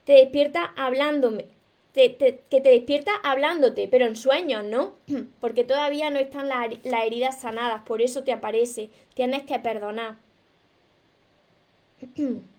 Te 0.05 0.13
despiertas 0.13 0.69
hablándome. 0.75 1.47
que 1.93 2.09
te 2.49 2.69
despiertas 2.69 3.15
hablándote, 3.23 3.87
pero 3.87 4.05
en 4.05 4.15
sueños, 4.15 4.63
¿no? 4.63 4.95
Porque 5.39 5.63
todavía 5.63 6.09
no 6.09 6.19
están 6.19 6.49
las, 6.49 6.67
las 6.83 7.03
heridas 7.05 7.39
sanadas. 7.41 7.83
Por 7.83 8.01
eso 8.01 8.23
te 8.23 8.33
aparece. 8.33 8.89
Tienes 9.13 9.43
que 9.43 9.59
perdonar. 9.59 10.17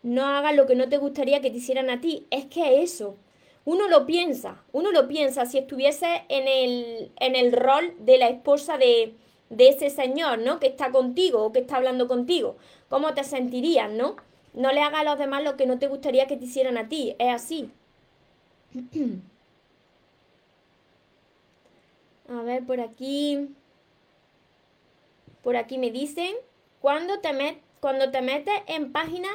No 0.00 0.24
hagas 0.26 0.54
lo 0.54 0.66
que 0.66 0.76
no 0.76 0.88
te 0.88 0.96
gustaría 0.96 1.40
que 1.40 1.50
te 1.50 1.56
hicieran 1.56 1.90
a 1.90 2.00
ti. 2.00 2.26
Es 2.30 2.46
que 2.46 2.82
eso. 2.82 3.16
Uno 3.64 3.88
lo 3.88 4.06
piensa. 4.06 4.62
Uno 4.72 4.92
lo 4.92 5.08
piensa 5.08 5.44
si 5.44 5.58
estuviese 5.58 6.24
en 6.28 6.46
el, 6.46 7.10
en 7.18 7.34
el 7.34 7.52
rol 7.52 7.94
de 7.98 8.16
la 8.16 8.28
esposa 8.28 8.78
de, 8.78 9.14
de 9.50 9.68
ese 9.68 9.90
señor, 9.90 10.38
¿no? 10.38 10.58
Que 10.60 10.66
está 10.68 10.90
contigo 10.90 11.44
o 11.44 11.52
que 11.52 11.60
está 11.60 11.76
hablando 11.76 12.08
contigo. 12.08 12.56
¿Cómo 12.88 13.14
te 13.14 13.24
sentirías, 13.24 13.90
no? 13.90 14.16
No 14.54 14.72
le 14.72 14.80
hagas 14.80 15.00
a 15.00 15.04
los 15.04 15.18
demás 15.18 15.42
lo 15.42 15.56
que 15.56 15.66
no 15.66 15.78
te 15.78 15.88
gustaría 15.88 16.26
que 16.26 16.36
te 16.36 16.44
hicieran 16.46 16.76
a 16.78 16.88
ti. 16.88 17.14
Es 17.18 17.34
así. 17.34 17.70
A 22.28 22.42
ver, 22.42 22.64
por 22.66 22.80
aquí. 22.80 23.48
Por 25.42 25.56
aquí 25.56 25.78
me 25.78 25.90
dicen, 25.90 26.34
cuando 26.80 27.20
te, 27.20 27.32
met, 27.32 27.58
cuando 27.80 28.10
te 28.10 28.20
metes 28.20 28.54
en 28.66 28.92
páginas 28.92 29.32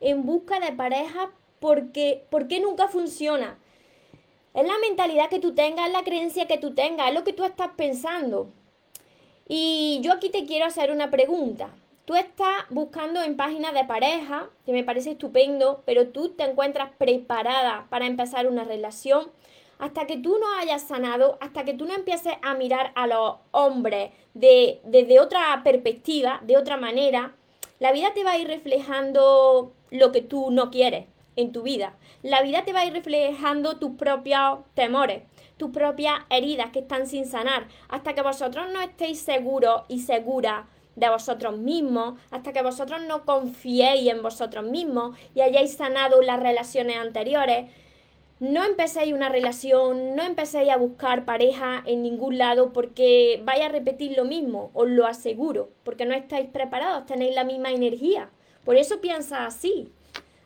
en 0.00 0.26
busca 0.26 0.58
de 0.58 0.72
pareja, 0.72 1.30
porque, 1.60 2.24
¿por 2.30 2.48
qué 2.48 2.58
nunca 2.58 2.88
funciona? 2.88 3.58
Es 4.54 4.66
la 4.66 4.76
mentalidad 4.78 5.28
que 5.28 5.38
tú 5.38 5.54
tengas, 5.54 5.86
es 5.86 5.92
la 5.92 6.02
creencia 6.02 6.48
que 6.48 6.58
tú 6.58 6.74
tengas, 6.74 7.08
es 7.08 7.14
lo 7.14 7.22
que 7.22 7.32
tú 7.32 7.44
estás 7.44 7.70
pensando. 7.76 8.50
Y 9.48 10.00
yo 10.02 10.12
aquí 10.12 10.30
te 10.30 10.46
quiero 10.46 10.66
hacer 10.66 10.90
una 10.90 11.10
pregunta. 11.10 11.70
Tú 12.04 12.14
estás 12.14 12.64
buscando 12.70 13.22
en 13.22 13.36
páginas 13.36 13.74
de 13.74 13.84
pareja, 13.84 14.48
que 14.66 14.72
me 14.72 14.84
parece 14.84 15.12
estupendo, 15.12 15.82
pero 15.86 16.08
tú 16.08 16.30
te 16.30 16.44
encuentras 16.44 16.90
preparada 16.98 17.86
para 17.90 18.06
empezar 18.06 18.46
una 18.48 18.64
relación. 18.64 19.30
Hasta 19.78 20.06
que 20.06 20.16
tú 20.16 20.36
no 20.38 20.58
hayas 20.58 20.82
sanado, 20.82 21.38
hasta 21.40 21.64
que 21.64 21.74
tú 21.74 21.86
no 21.86 21.94
empieces 21.94 22.34
a 22.42 22.54
mirar 22.54 22.92
a 22.94 23.06
los 23.06 23.36
hombres 23.50 24.10
de, 24.34 24.80
desde 24.84 25.20
otra 25.20 25.60
perspectiva, 25.64 26.40
de 26.44 26.56
otra 26.56 26.76
manera, 26.76 27.34
la 27.78 27.92
vida 27.92 28.12
te 28.14 28.24
va 28.24 28.32
a 28.32 28.38
ir 28.38 28.46
reflejando 28.46 29.72
lo 29.90 30.12
que 30.12 30.22
tú 30.22 30.50
no 30.50 30.70
quieres 30.70 31.06
en 31.36 31.52
tu 31.52 31.62
vida. 31.62 31.96
La 32.22 32.42
vida 32.42 32.64
te 32.64 32.72
va 32.72 32.80
a 32.80 32.86
ir 32.86 32.92
reflejando 32.92 33.78
tus 33.78 33.92
propios 33.96 34.60
temores 34.74 35.22
tus 35.56 35.70
propias 35.70 36.14
heridas 36.30 36.70
que 36.70 36.80
están 36.80 37.06
sin 37.06 37.26
sanar, 37.26 37.68
hasta 37.88 38.14
que 38.14 38.22
vosotros 38.22 38.66
no 38.72 38.80
estéis 38.80 39.20
seguros 39.20 39.82
y 39.88 40.00
seguras 40.00 40.66
de 40.96 41.08
vosotros 41.08 41.56
mismos, 41.56 42.20
hasta 42.30 42.52
que 42.52 42.62
vosotros 42.62 43.02
no 43.06 43.24
confiéis 43.24 44.10
en 44.10 44.22
vosotros 44.22 44.64
mismos 44.64 45.16
y 45.34 45.40
hayáis 45.40 45.74
sanado 45.74 46.20
las 46.22 46.40
relaciones 46.40 46.96
anteriores. 46.96 47.70
No 48.40 48.64
empecéis 48.64 49.14
una 49.14 49.28
relación, 49.28 50.16
no 50.16 50.24
empecéis 50.24 50.70
a 50.70 50.76
buscar 50.76 51.24
pareja 51.24 51.82
en 51.86 52.02
ningún 52.02 52.38
lado 52.38 52.72
porque 52.72 53.40
vais 53.44 53.62
a 53.62 53.68
repetir 53.68 54.16
lo 54.16 54.24
mismo, 54.24 54.70
os 54.74 54.88
lo 54.88 55.06
aseguro, 55.06 55.70
porque 55.84 56.06
no 56.06 56.14
estáis 56.14 56.48
preparados, 56.50 57.06
tenéis 57.06 57.34
la 57.34 57.44
misma 57.44 57.70
energía. 57.70 58.30
Por 58.64 58.76
eso 58.76 59.00
piensa 59.00 59.46
así. 59.46 59.92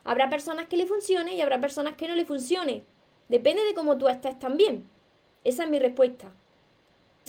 Habrá 0.04 0.28
personas 0.28 0.66
que 0.66 0.76
le 0.76 0.86
funcione 0.86 1.34
y 1.34 1.40
habrá 1.40 1.60
personas 1.60 1.94
que 1.94 2.06
no 2.06 2.14
le 2.14 2.26
funcione. 2.26 2.84
Depende 3.28 3.64
de 3.64 3.74
cómo 3.74 3.98
tú 3.98 4.08
estés 4.08 4.38
también. 4.38 4.88
Esa 5.46 5.62
es 5.62 5.70
mi 5.70 5.78
respuesta. 5.78 6.26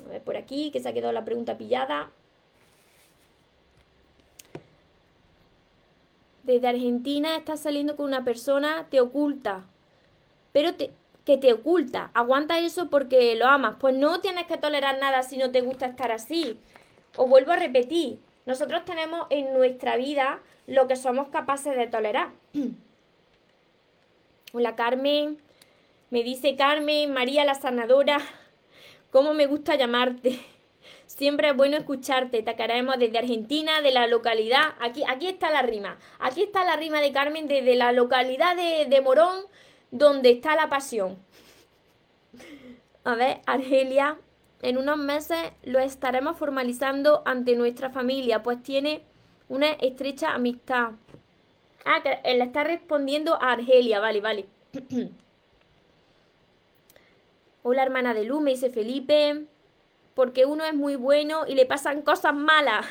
A 0.04 0.10
ver, 0.10 0.24
por 0.24 0.38
aquí, 0.38 0.72
que 0.72 0.80
se 0.80 0.90
ha 0.90 0.94
quedado 0.94 1.14
la 1.14 1.24
pregunta 1.24 1.56
pillada. 1.56 2.10
Desde 6.42 6.68
Argentina 6.68 7.38
estás 7.38 7.60
saliendo 7.60 7.96
con 7.96 8.08
una 8.08 8.24
persona, 8.24 8.88
te 8.90 9.02
oculta. 9.02 9.66
Pero 10.52 10.74
te, 10.74 10.90
que 11.26 11.38
te 11.38 11.54
oculta. 11.54 12.10
Aguanta 12.16 12.58
eso 12.58 12.90
porque 12.90 13.36
lo 13.36 13.46
amas. 13.46 13.76
Pues 13.80 13.96
no 13.96 14.20
tienes 14.20 14.48
que 14.48 14.58
tolerar 14.58 15.00
nada 15.00 15.22
si 15.22 15.38
no 15.38 15.52
te 15.52 15.62
gusta 15.62 15.86
estar 15.86 16.12
así. 16.12 16.60
Os 17.18 17.30
vuelvo 17.30 17.52
a 17.52 17.58
repetir. 17.58 18.18
Nosotros 18.48 18.84
tenemos 18.84 19.28
en 19.30 19.54
nuestra 19.54 19.96
vida 19.96 20.40
lo 20.66 20.88
que 20.88 20.96
somos 20.96 21.28
capaces 21.28 21.78
de 21.78 21.86
tolerar. 21.86 22.32
Hola 24.54 24.76
Carmen. 24.76 25.38
Me 26.10 26.24
dice 26.24 26.56
Carmen, 26.56 27.12
María 27.12 27.44
la 27.44 27.56
sanadora, 27.56 28.20
cómo 29.12 29.34
me 29.34 29.46
gusta 29.46 29.76
llamarte. 29.76 30.40
Siempre 31.06 31.50
es 31.50 31.56
bueno 31.56 31.76
escucharte. 31.76 32.44
Te 32.44 32.56
desde 32.98 33.18
Argentina, 33.18 33.82
de 33.82 33.92
la 33.92 34.08
localidad. 34.08 34.76
Aquí, 34.80 35.04
aquí 35.06 35.28
está 35.28 35.52
la 35.52 35.64
rima. 35.64 35.98
Aquí 36.20 36.44
está 36.44 36.64
la 36.64 36.78
rima 36.78 37.02
de 37.02 37.12
Carmen 37.12 37.48
desde 37.50 37.76
la 37.76 37.92
localidad 37.92 38.56
de, 38.56 38.86
de 38.86 39.02
Morón, 39.02 39.42
donde 39.92 40.32
está 40.32 40.56
la 40.56 40.70
pasión. 40.70 41.18
A 43.04 43.16
ver, 43.16 43.42
Argelia, 43.46 44.18
en 44.62 44.78
unos 44.78 44.98
meses 44.98 45.38
lo 45.64 45.80
estaremos 45.80 46.38
formalizando 46.38 47.22
ante 47.26 47.58
nuestra 47.58 47.90
familia, 47.90 48.44
pues 48.44 48.64
tiene 48.64 49.02
una 49.50 49.72
estrecha 49.72 50.34
amistad. 50.34 50.92
Ah, 51.84 52.02
que 52.02 52.34
le 52.34 52.44
está 52.44 52.64
respondiendo 52.64 53.36
a 53.36 53.52
Argelia, 53.52 54.00
vale, 54.00 54.22
vale. 54.22 54.46
Hola 57.70 57.84
hermana 57.84 58.14
de 58.14 58.24
Luz, 58.24 58.42
me 58.42 58.52
dice 58.52 58.70
Felipe, 58.70 59.44
porque 60.14 60.46
uno 60.46 60.64
es 60.64 60.74
muy 60.74 60.96
bueno 60.96 61.46
y 61.46 61.54
le 61.54 61.66
pasan 61.66 62.02
cosas 62.02 62.34
malas. 62.34 62.86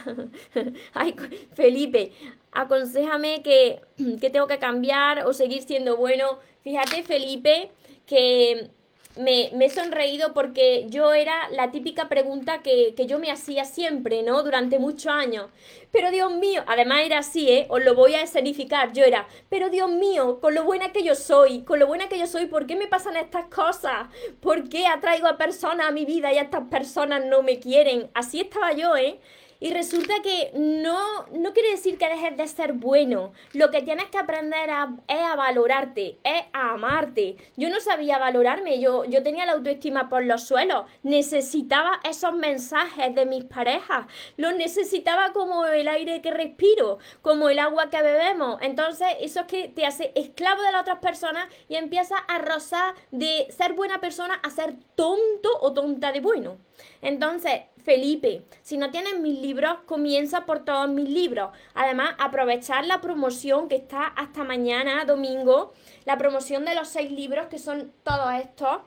Ay, 0.93 1.16
Felipe, 1.55 2.12
aconsejame 2.53 3.43
que, 3.43 3.81
que 4.20 4.29
tengo 4.29 4.47
que 4.47 4.59
cambiar 4.59 5.24
o 5.27 5.33
seguir 5.33 5.62
siendo 5.62 5.97
bueno. 5.97 6.41
Fíjate, 6.61 7.05
Felipe, 7.05 7.70
que 8.05 8.68
me, 9.17 9.51
he 9.64 9.71
sonreído 9.71 10.33
porque 10.35 10.87
yo 10.89 11.12
era 11.12 11.49
la 11.51 11.71
típica 11.71 12.09
pregunta 12.09 12.62
que, 12.62 12.95
yo 13.07 13.19
me 13.19 13.31
hacía 13.31 13.64
siempre, 13.64 14.23
¿no? 14.23 14.43
Durante 14.43 14.79
muchos 14.79 15.07
años. 15.07 15.51
Pero 15.93 16.11
Dios 16.11 16.33
mío, 16.33 16.62
además 16.67 17.03
era 17.05 17.19
así, 17.19 17.49
¿eh? 17.51 17.67
Os 17.69 17.83
lo 17.85 17.95
voy 17.95 18.14
a 18.14 18.23
escenificar. 18.23 18.93
Yo 18.93 19.05
era, 19.05 19.27
pero 19.49 19.71
Dios 19.71 19.91
mío, 19.91 20.41
con 20.41 20.55
lo 20.55 20.64
buena 20.64 20.93
que 20.93 21.03
yo 21.03 21.14
soy, 21.14 21.62
con 21.62 21.79
lo 21.79 21.87
buena 21.87 22.09
que 22.09 22.19
yo 22.19 22.27
soy, 22.27 22.47
¿por 22.47 22.67
qué 22.67 22.77
me 22.77 22.87
pasan 22.87 23.17
estas 23.17 23.47
cosas? 23.47 24.09
¿Por 24.41 24.69
qué 24.69 24.87
atraigo 24.87 25.27
a 25.27 25.39
personas 25.39 25.89
a 25.89 25.93
mi 25.93 26.05
vida 26.05 26.33
y 26.33 26.39
estas 26.39 26.69
personas 26.69 27.25
no 27.25 27.43
me 27.43 27.59
quieren? 27.59 28.11
Así 28.14 28.41
estaba 28.41 28.73
yo, 28.73 28.97
¿eh? 28.97 29.19
Y 29.61 29.73
resulta 29.73 30.15
que 30.23 30.51
no, 30.55 31.27
no 31.33 31.53
quiere 31.53 31.71
decir 31.71 31.99
que 31.99 32.09
dejes 32.09 32.37
de 32.37 32.47
ser 32.49 32.75
bueno. 32.75 33.33
Lo 33.53 33.71
que 33.71 33.83
tienes 33.83 34.07
que 34.07 34.19
aprender 34.19 34.69
es 35.09 35.21
a 35.21 35.37
valorarte, 35.37 36.19
es 36.25 36.43
a 36.53 36.73
amarte. 36.73 37.37
Yo 37.57 37.71
no 37.71 37.81
sabía 37.81 38.19
valorarme, 38.19 38.81
yo, 38.81 39.05
yo 39.05 39.23
tenía 39.23 39.47
la 39.47 39.53
autoestima 39.53 40.09
por 40.09 40.25
los 40.25 40.45
suelos. 40.45 40.85
Necesitaba 41.03 42.01
esos 42.05 42.35
mensajes 42.35 43.15
de 43.15 43.27
mis 43.27 43.45
parejas. 43.45 44.07
Los 44.37 44.55
necesitaba 44.55 45.33
como 45.33 45.65
el 45.67 45.89
aire 45.89 46.21
que 46.21 46.31
respiro, 46.31 46.99
como 47.23 47.49
el 47.49 47.59
agua 47.59 47.91
que 47.91 48.03
bebemos. 48.03 48.59
Entonces, 48.61 49.09
eso 49.21 49.41
es 49.41 49.47
que 49.47 49.69
te 49.69 49.87
hace 49.87 50.13
esclavo 50.15 50.63
de 50.63 50.73
las 50.73 50.83
otras 50.83 50.99
personas 50.99 51.49
y 51.69 51.77
empiezas 51.77 52.21
a 52.29 52.39
rozar 52.39 52.95
de 53.11 53.47
ser 53.51 53.73
buena 53.73 54.01
persona 54.01 54.35
a 54.43 54.51
ser 54.51 54.75
tonto 54.95 55.49
o 55.61 55.73
tonta 55.73 56.13
de 56.13 56.21
bueno. 56.21 56.59
Entonces, 57.03 57.63
Felipe, 57.87 58.43
si 58.62 58.76
no 58.78 58.91
tienes 58.91 59.20
mis 59.20 59.41
libros, 59.41 59.76
comienza 59.87 60.45
por 60.45 60.64
todos 60.64 60.89
mis 60.89 61.09
libros. 61.09 61.51
Además, 61.72 62.16
aprovechar 62.18 62.84
la 62.84 63.01
promoción 63.01 63.68
que 63.68 63.76
está 63.76 64.09
hasta 64.09 64.43
mañana, 64.43 65.05
domingo, 65.05 65.72
la 66.05 66.18
promoción 66.18 66.64
de 66.64 66.74
los 66.74 66.89
seis 66.89 67.12
libros, 67.12 67.47
que 67.47 67.61
son 67.61 67.93
todos 68.03 68.34
estos, 68.34 68.80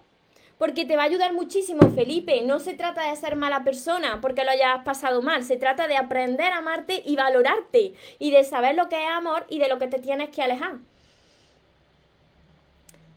porque 0.58 0.84
te 0.84 0.98
va 0.98 1.04
a 1.04 1.06
ayudar 1.06 1.32
muchísimo, 1.32 1.90
Felipe. 1.96 2.42
No 2.42 2.60
se 2.60 2.74
trata 2.74 3.10
de 3.10 3.16
ser 3.16 3.38
mala 3.38 3.64
persona 3.64 4.20
porque 4.20 4.44
lo 4.44 4.52
hayas 4.52 4.84
pasado 4.84 5.22
mal, 5.22 5.46
se 5.46 5.56
trata 5.56 5.88
de 5.88 5.96
aprender 5.96 6.52
a 6.52 6.58
amarte 6.58 7.02
y 7.06 7.16
valorarte, 7.16 7.94
y 8.20 8.32
de 8.32 8.44
saber 8.44 8.76
lo 8.76 8.90
que 8.90 9.02
es 9.02 9.10
amor 9.10 9.46
y 9.48 9.60
de 9.60 9.70
lo 9.70 9.80
que 9.80 9.88
te 9.88 10.00
tienes 10.00 10.28
que 10.28 10.42
alejar. 10.42 10.80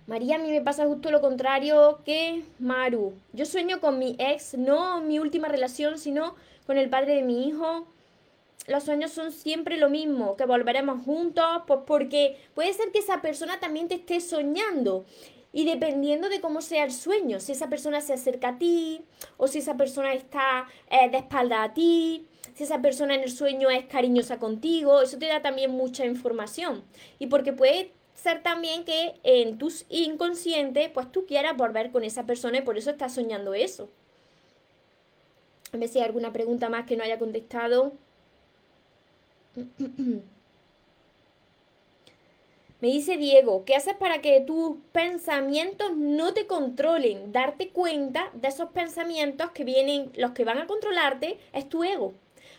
María, 0.07 0.34
a 0.34 0.38
mí 0.38 0.50
me 0.50 0.61
pasa 0.61 0.86
justo 0.86 1.12
lo 1.12 1.20
contrario 1.20 2.00
que 2.05 2.42
Maru. 2.59 3.12
Yo 3.32 3.46
sueño 3.46 3.80
con 3.80 4.00
mi 4.00 4.16
ex, 4.18 4.55
no 4.55 5.00
mi 5.00 5.20
última 5.20 5.46
relación, 5.46 5.96
sino 5.98 6.34
con 6.66 6.76
el 6.76 6.90
padre 6.90 7.14
de 7.14 7.22
mi 7.22 7.46
hijo. 7.46 7.86
Los 8.66 8.82
sueños 8.84 9.12
son 9.12 9.30
siempre 9.30 9.76
lo 9.76 9.90
mismo, 9.90 10.36
que 10.36 10.44
volveremos 10.44 11.05
juntos, 11.05 11.44
pues 11.68 11.80
porque 11.86 12.36
puede 12.55 12.72
ser 12.72 12.90
que 12.90 12.98
esa 12.98 13.22
persona 13.22 13.61
también 13.61 13.86
te 13.86 13.94
esté 13.94 14.20
soñando. 14.20 15.05
Y 15.53 15.66
dependiendo 15.66 16.28
de 16.28 16.40
cómo 16.40 16.62
sea 16.62 16.84
el 16.84 16.92
sueño, 16.92 17.38
si 17.38 17.53
esa 17.53 17.68
persona 17.68 18.00
se 18.00 18.14
acerca 18.14 18.48
a 18.48 18.59
ti, 18.59 19.03
o 19.36 19.46
si 19.46 19.59
esa 19.59 19.76
persona 19.76 20.14
está 20.14 20.66
eh, 20.90 21.11
de 21.11 21.18
espalda 21.18 21.62
a 21.62 21.74
ti, 21.74 22.26
si 22.55 22.64
esa 22.64 22.80
persona 22.80 23.14
en 23.14 23.22
el 23.22 23.30
sueño 23.30 23.70
es 23.70 23.84
cariñosa 23.84 24.38
contigo, 24.38 25.03
eso 25.03 25.18
te 25.18 25.26
da 25.26 25.42
también 25.42 25.70
mucha 25.70 26.07
información. 26.07 26.82
Y 27.18 27.26
porque 27.26 27.53
puede 27.53 27.92
ser 28.14 28.42
también 28.42 28.84
que 28.84 29.14
en 29.22 29.58
tu 29.58 29.72
inconsciente, 29.88 30.90
pues 30.92 31.10
tú 31.10 31.26
quieras 31.26 31.56
volver 31.56 31.90
con 31.90 32.04
esa 32.04 32.24
persona 32.24 32.58
y 32.58 32.62
por 32.62 32.78
eso 32.78 32.90
estás 32.90 33.14
soñando 33.14 33.54
eso. 33.54 33.88
A 35.72 35.76
ver 35.78 35.88
si 35.88 35.98
hay 35.98 36.04
alguna 36.04 36.32
pregunta 36.32 36.68
más 36.68 36.86
que 36.86 36.96
no 36.96 37.04
haya 37.04 37.18
contestado. 37.18 37.92
Me 42.82 42.88
dice 42.88 43.16
Diego, 43.16 43.64
¿qué 43.64 43.76
haces 43.76 43.94
para 43.94 44.20
que 44.20 44.40
tus 44.40 44.76
pensamientos 44.90 45.96
no 45.96 46.34
te 46.34 46.48
controlen? 46.48 47.30
Darte 47.30 47.68
cuenta 47.68 48.30
de 48.34 48.48
esos 48.48 48.70
pensamientos 48.70 49.52
que 49.52 49.62
vienen, 49.62 50.10
los 50.16 50.32
que 50.32 50.44
van 50.44 50.58
a 50.58 50.66
controlarte, 50.66 51.38
es 51.52 51.68
tu 51.68 51.84
ego. 51.84 52.12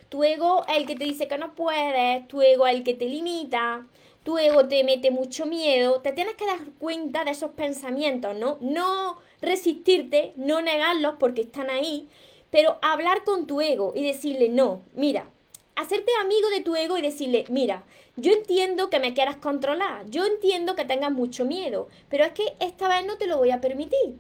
Tu 0.08 0.24
ego 0.24 0.66
es 0.70 0.78
el 0.78 0.86
que 0.86 0.95
te 0.95 1.04
dice 1.04 1.28
que 1.28 1.38
no 1.38 1.54
puedes, 1.56 2.26
tu 2.30 2.41
ego 2.41 2.66
es 2.68 2.76
el 2.76 2.84
que 2.86 2.93
te 2.93 3.10
limita, 3.10 3.86
tu 4.24 4.38
ego 4.38 4.67
te 4.67 4.84
mete 4.84 5.11
mucho 5.11 5.45
miedo, 5.45 6.01
te 6.01 6.13
tienes 6.13 6.36
que 6.36 6.45
dar 6.45 6.59
cuenta 6.80 7.26
de 7.26 7.32
esos 7.32 7.51
pensamientos, 7.51 8.36
¿no? 8.36 8.57
No 8.61 9.17
resistirte, 9.41 10.34
no 10.38 10.61
negarlos 10.61 11.15
porque 11.19 11.41
están 11.41 11.69
ahí, 11.69 12.07
pero 12.49 12.80
hablar 12.82 13.24
con 13.26 13.47
tu 13.47 13.61
ego 13.61 13.91
y 13.95 14.05
decirle, 14.05 14.47
no, 14.49 14.82
mira, 14.93 15.30
hacerte 15.76 16.11
amigo 16.21 16.49
de 16.49 16.61
tu 16.61 16.76
ego 16.76 16.97
y 16.97 17.01
decirle, 17.01 17.45
mira, 17.49 17.84
yo 18.15 18.32
entiendo 18.32 18.89
que 18.89 18.99
me 18.99 19.13
quieras 19.13 19.38
controlar, 19.38 20.09
yo 20.09 20.26
entiendo 20.26 20.76
que 20.76 20.86
tengas 20.86 21.11
mucho 21.11 21.45
miedo, 21.45 21.89
pero 22.09 22.24
es 22.24 22.32
que 22.32 22.55
esta 22.59 22.88
vez 22.88 23.05
no 23.05 23.17
te 23.17 23.28
lo 23.28 23.38
voy 23.38 23.51
a 23.51 23.59
permitir. 23.59 24.17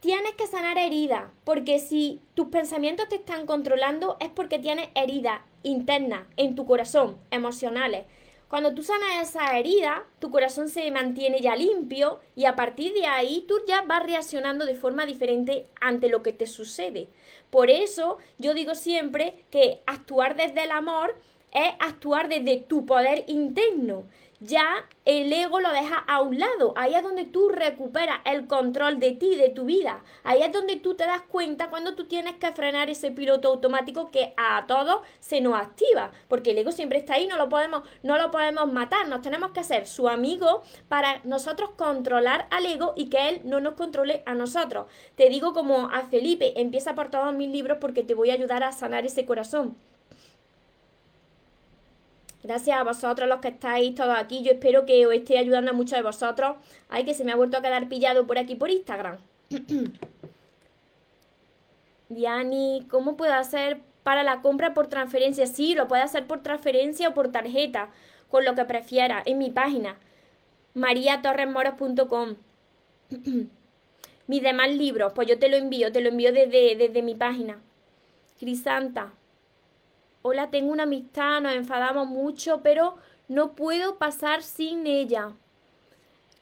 Tienes 0.00 0.34
que 0.34 0.46
sanar 0.46 0.78
heridas, 0.78 1.24
porque 1.42 1.80
si 1.80 2.20
tus 2.34 2.48
pensamientos 2.48 3.08
te 3.08 3.16
están 3.16 3.46
controlando 3.46 4.18
es 4.20 4.28
porque 4.28 4.58
tienes 4.58 4.88
heridas 4.94 5.40
internas 5.62 6.26
en 6.36 6.54
tu 6.54 6.66
corazón, 6.66 7.16
emocionales, 7.30 8.04
cuando 8.48 8.74
tú 8.74 8.82
sanas 8.84 9.28
esa 9.28 9.58
herida, 9.58 10.04
tu 10.20 10.30
corazón 10.30 10.68
se 10.68 10.88
mantiene 10.92 11.40
ya 11.40 11.56
limpio 11.56 12.20
y 12.36 12.44
a 12.44 12.54
partir 12.54 12.92
de 12.92 13.06
ahí 13.06 13.44
tú 13.48 13.56
ya 13.66 13.82
vas 13.82 14.04
reaccionando 14.04 14.66
de 14.66 14.76
forma 14.76 15.04
diferente 15.04 15.66
ante 15.80 16.08
lo 16.08 16.22
que 16.22 16.32
te 16.32 16.46
sucede. 16.46 17.08
Por 17.50 17.70
eso 17.70 18.18
yo 18.38 18.54
digo 18.54 18.76
siempre 18.76 19.44
que 19.50 19.82
actuar 19.86 20.36
desde 20.36 20.62
el 20.62 20.70
amor 20.70 21.16
es 21.52 21.72
actuar 21.80 22.28
desde 22.28 22.58
tu 22.58 22.86
poder 22.86 23.24
interno 23.28 24.04
ya 24.40 24.86
el 25.04 25.32
ego 25.32 25.60
lo 25.60 25.70
deja 25.72 25.96
a 25.96 26.20
un 26.20 26.38
lado. 26.38 26.74
Ahí 26.76 26.94
es 26.94 27.02
donde 27.02 27.24
tú 27.24 27.48
recuperas 27.48 28.20
el 28.24 28.46
control 28.46 28.98
de 28.98 29.12
ti, 29.12 29.34
de 29.36 29.48
tu 29.48 29.64
vida. 29.64 30.02
Ahí 30.24 30.42
es 30.42 30.52
donde 30.52 30.76
tú 30.76 30.94
te 30.94 31.06
das 31.06 31.22
cuenta 31.22 31.70
cuando 31.70 31.94
tú 31.94 32.06
tienes 32.06 32.36
que 32.36 32.52
frenar 32.52 32.90
ese 32.90 33.10
piloto 33.10 33.48
automático 33.48 34.10
que 34.10 34.34
a 34.36 34.66
todos 34.66 35.00
se 35.20 35.40
nos 35.40 35.58
activa. 35.58 36.10
Porque 36.28 36.50
el 36.50 36.58
ego 36.58 36.72
siempre 36.72 36.98
está 36.98 37.14
ahí, 37.14 37.26
no 37.26 37.36
lo 37.36 37.48
podemos, 37.48 37.82
no 38.02 38.18
lo 38.18 38.30
podemos 38.30 38.70
matar. 38.72 39.08
Nos 39.08 39.22
tenemos 39.22 39.52
que 39.52 39.60
hacer 39.60 39.86
su 39.86 40.08
amigo 40.08 40.62
para 40.88 41.20
nosotros 41.24 41.70
controlar 41.76 42.46
al 42.50 42.66
ego 42.66 42.92
y 42.96 43.08
que 43.08 43.28
él 43.28 43.40
no 43.44 43.60
nos 43.60 43.74
controle 43.74 44.22
a 44.26 44.34
nosotros. 44.34 44.86
Te 45.14 45.28
digo 45.28 45.54
como 45.54 45.88
a 45.88 46.02
Felipe, 46.02 46.60
empieza 46.60 46.94
por 46.94 47.10
todos 47.10 47.34
mis 47.34 47.48
libros 47.48 47.78
porque 47.80 48.02
te 48.02 48.14
voy 48.14 48.30
a 48.30 48.34
ayudar 48.34 48.64
a 48.64 48.72
sanar 48.72 49.06
ese 49.06 49.24
corazón. 49.24 49.76
Gracias 52.46 52.78
a 52.78 52.84
vosotros 52.84 53.28
los 53.28 53.40
que 53.40 53.48
estáis 53.48 53.96
todos 53.96 54.16
aquí. 54.16 54.44
Yo 54.44 54.52
espero 54.52 54.86
que 54.86 55.04
os 55.04 55.12
esté 55.12 55.36
ayudando 55.36 55.72
a 55.72 55.74
muchos 55.74 55.98
de 55.98 56.04
vosotros. 56.04 56.56
Ay, 56.88 57.04
que 57.04 57.12
se 57.12 57.24
me 57.24 57.32
ha 57.32 57.36
vuelto 57.36 57.56
a 57.56 57.60
quedar 57.60 57.88
pillado 57.88 58.24
por 58.24 58.38
aquí 58.38 58.54
por 58.54 58.70
Instagram. 58.70 59.18
Diani, 62.08 62.86
¿cómo 62.88 63.16
puedo 63.16 63.34
hacer 63.34 63.80
para 64.04 64.22
la 64.22 64.42
compra 64.42 64.74
por 64.74 64.86
transferencia? 64.86 65.48
Sí, 65.48 65.74
lo 65.74 65.88
puedes 65.88 66.04
hacer 66.04 66.28
por 66.28 66.44
transferencia 66.44 67.08
o 67.08 67.14
por 67.14 67.32
tarjeta, 67.32 67.88
con 68.30 68.44
lo 68.44 68.54
que 68.54 68.64
prefieras, 68.64 69.24
en 69.26 69.38
mi 69.38 69.50
página, 69.50 69.96
mariatorresmoros.com. 70.74 72.36
Mis 74.28 74.42
demás 74.42 74.70
libros, 74.70 75.12
pues 75.16 75.26
yo 75.26 75.36
te 75.40 75.48
lo 75.48 75.56
envío, 75.56 75.90
te 75.90 76.00
lo 76.00 76.10
envío 76.10 76.32
desde, 76.32 76.76
desde 76.76 77.02
mi 77.02 77.16
página. 77.16 77.60
Crisanta, 78.38 79.12
hola, 80.26 80.50
tengo 80.50 80.72
una 80.72 80.82
amistad, 80.82 81.40
nos 81.40 81.54
enfadamos 81.54 82.08
mucho, 82.08 82.60
pero 82.60 82.96
no 83.28 83.54
puedo 83.54 83.96
pasar 83.96 84.42
sin 84.42 84.84
ella. 84.88 85.30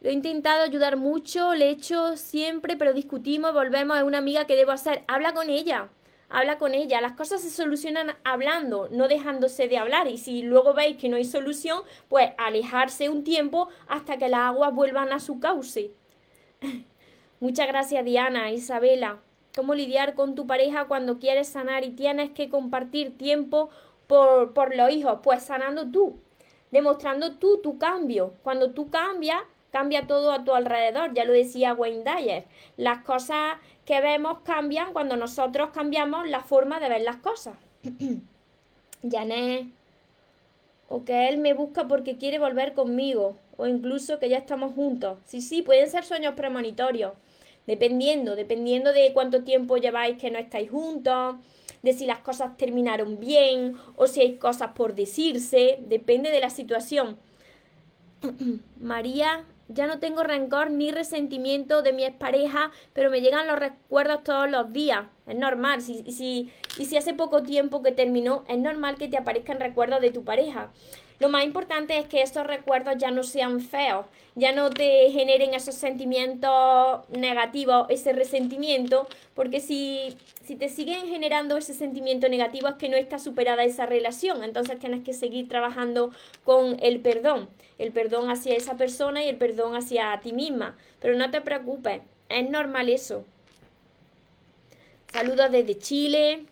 Lo 0.00 0.08
he 0.08 0.14
intentado 0.14 0.62
ayudar 0.62 0.96
mucho, 0.96 1.54
le 1.54 1.66
he 1.66 1.70
hecho 1.70 2.16
siempre, 2.16 2.78
pero 2.78 2.94
discutimos, 2.94 3.52
volvemos, 3.52 3.98
es 3.98 4.02
una 4.02 4.18
amiga 4.18 4.46
que 4.46 4.56
debo 4.56 4.72
hacer. 4.72 5.04
Habla 5.06 5.34
con 5.34 5.50
ella, 5.50 5.90
habla 6.30 6.56
con 6.56 6.72
ella. 6.72 7.02
Las 7.02 7.12
cosas 7.12 7.42
se 7.42 7.50
solucionan 7.50 8.16
hablando, 8.24 8.88
no 8.90 9.06
dejándose 9.06 9.68
de 9.68 9.76
hablar. 9.76 10.08
Y 10.08 10.16
si 10.16 10.40
luego 10.40 10.72
veis 10.72 10.96
que 10.96 11.10
no 11.10 11.16
hay 11.16 11.26
solución, 11.26 11.82
pues 12.08 12.30
alejarse 12.38 13.10
un 13.10 13.22
tiempo 13.22 13.68
hasta 13.86 14.16
que 14.16 14.30
las 14.30 14.40
aguas 14.40 14.74
vuelvan 14.74 15.12
a 15.12 15.20
su 15.20 15.40
cauce. 15.40 15.90
Muchas 17.40 17.68
gracias 17.68 18.02
Diana, 18.02 18.50
Isabela 18.50 19.20
cómo 19.54 19.74
lidiar 19.74 20.14
con 20.14 20.34
tu 20.34 20.46
pareja 20.46 20.86
cuando 20.86 21.18
quieres 21.18 21.48
sanar 21.48 21.84
y 21.84 21.90
tienes 21.90 22.30
que 22.30 22.48
compartir 22.48 23.16
tiempo 23.16 23.70
por, 24.06 24.52
por 24.52 24.74
los 24.76 24.90
hijos, 24.90 25.20
pues 25.22 25.42
sanando 25.42 25.90
tú, 25.90 26.18
demostrando 26.70 27.36
tú 27.36 27.60
tu 27.62 27.78
cambio. 27.78 28.34
Cuando 28.42 28.72
tú 28.72 28.90
cambias, 28.90 29.40
cambia 29.70 30.06
todo 30.06 30.32
a 30.32 30.44
tu 30.44 30.54
alrededor, 30.54 31.14
ya 31.14 31.24
lo 31.24 31.32
decía 31.32 31.74
Wayne 31.74 32.04
Dyer. 32.04 32.44
Las 32.76 33.02
cosas 33.04 33.56
que 33.84 34.00
vemos 34.00 34.38
cambian 34.44 34.92
cuando 34.92 35.16
nosotros 35.16 35.70
cambiamos 35.70 36.28
la 36.28 36.40
forma 36.40 36.80
de 36.80 36.88
ver 36.88 37.02
las 37.02 37.16
cosas. 37.16 37.56
Janet, 39.10 39.66
o 40.88 41.04
que 41.04 41.28
él 41.28 41.38
me 41.38 41.54
busca 41.54 41.86
porque 41.88 42.16
quiere 42.16 42.38
volver 42.38 42.74
conmigo, 42.74 43.36
o 43.56 43.66
incluso 43.66 44.18
que 44.18 44.28
ya 44.28 44.38
estamos 44.38 44.74
juntos. 44.74 45.18
Sí, 45.24 45.40
sí, 45.40 45.62
pueden 45.62 45.88
ser 45.88 46.04
sueños 46.04 46.34
premonitorios. 46.34 47.12
Dependiendo, 47.66 48.36
dependiendo 48.36 48.92
de 48.92 49.12
cuánto 49.12 49.42
tiempo 49.42 49.76
lleváis 49.76 50.18
que 50.18 50.30
no 50.30 50.38
estáis 50.38 50.70
juntos, 50.70 51.36
de 51.82 51.92
si 51.92 52.06
las 52.06 52.20
cosas 52.20 52.56
terminaron 52.56 53.20
bien 53.20 53.76
o 53.96 54.06
si 54.06 54.20
hay 54.20 54.36
cosas 54.36 54.72
por 54.74 54.94
decirse, 54.94 55.78
depende 55.86 56.30
de 56.30 56.40
la 56.40 56.50
situación. 56.50 57.18
María, 58.80 59.44
ya 59.68 59.86
no 59.86 59.98
tengo 59.98 60.22
rencor 60.22 60.70
ni 60.70 60.90
resentimiento 60.90 61.82
de 61.82 61.92
mi 61.92 62.04
expareja, 62.04 62.70
pero 62.92 63.10
me 63.10 63.20
llegan 63.20 63.46
los 63.46 63.58
recuerdos 63.58 64.24
todos 64.24 64.50
los 64.50 64.72
días. 64.72 65.06
Es 65.26 65.36
normal. 65.36 65.80
Si, 65.80 66.10
si, 66.12 66.50
y 66.78 66.84
si 66.84 66.96
hace 66.96 67.14
poco 67.14 67.42
tiempo 67.42 67.82
que 67.82 67.92
terminó, 67.92 68.44
es 68.48 68.58
normal 68.58 68.96
que 68.96 69.08
te 69.08 69.16
aparezcan 69.16 69.60
recuerdos 69.60 70.00
de 70.00 70.10
tu 70.10 70.24
pareja. 70.24 70.70
Lo 71.20 71.28
más 71.28 71.44
importante 71.44 71.96
es 71.96 72.06
que 72.06 72.22
esos 72.22 72.46
recuerdos 72.46 72.96
ya 72.98 73.10
no 73.10 73.22
sean 73.22 73.60
feos, 73.60 74.06
ya 74.34 74.52
no 74.52 74.70
te 74.70 75.10
generen 75.12 75.54
esos 75.54 75.76
sentimientos 75.76 77.08
negativos, 77.08 77.86
ese 77.88 78.12
resentimiento, 78.12 79.06
porque 79.34 79.60
si, 79.60 80.16
si 80.42 80.56
te 80.56 80.68
siguen 80.68 81.06
generando 81.06 81.56
ese 81.56 81.72
sentimiento 81.72 82.28
negativo 82.28 82.68
es 82.68 82.74
que 82.74 82.88
no 82.88 82.96
está 82.96 83.18
superada 83.20 83.62
esa 83.62 83.86
relación, 83.86 84.42
entonces 84.42 84.78
tienes 84.80 85.04
que 85.04 85.12
seguir 85.12 85.48
trabajando 85.48 86.10
con 86.42 86.76
el 86.82 87.00
perdón, 87.00 87.48
el 87.78 87.92
perdón 87.92 88.28
hacia 88.28 88.56
esa 88.56 88.76
persona 88.76 89.24
y 89.24 89.28
el 89.28 89.36
perdón 89.36 89.76
hacia 89.76 90.18
ti 90.20 90.32
misma, 90.32 90.76
pero 91.00 91.16
no 91.16 91.30
te 91.30 91.40
preocupes, 91.40 92.02
es 92.28 92.50
normal 92.50 92.88
eso. 92.88 93.24
Saludos 95.12 95.52
desde 95.52 95.78
Chile, 95.78 96.46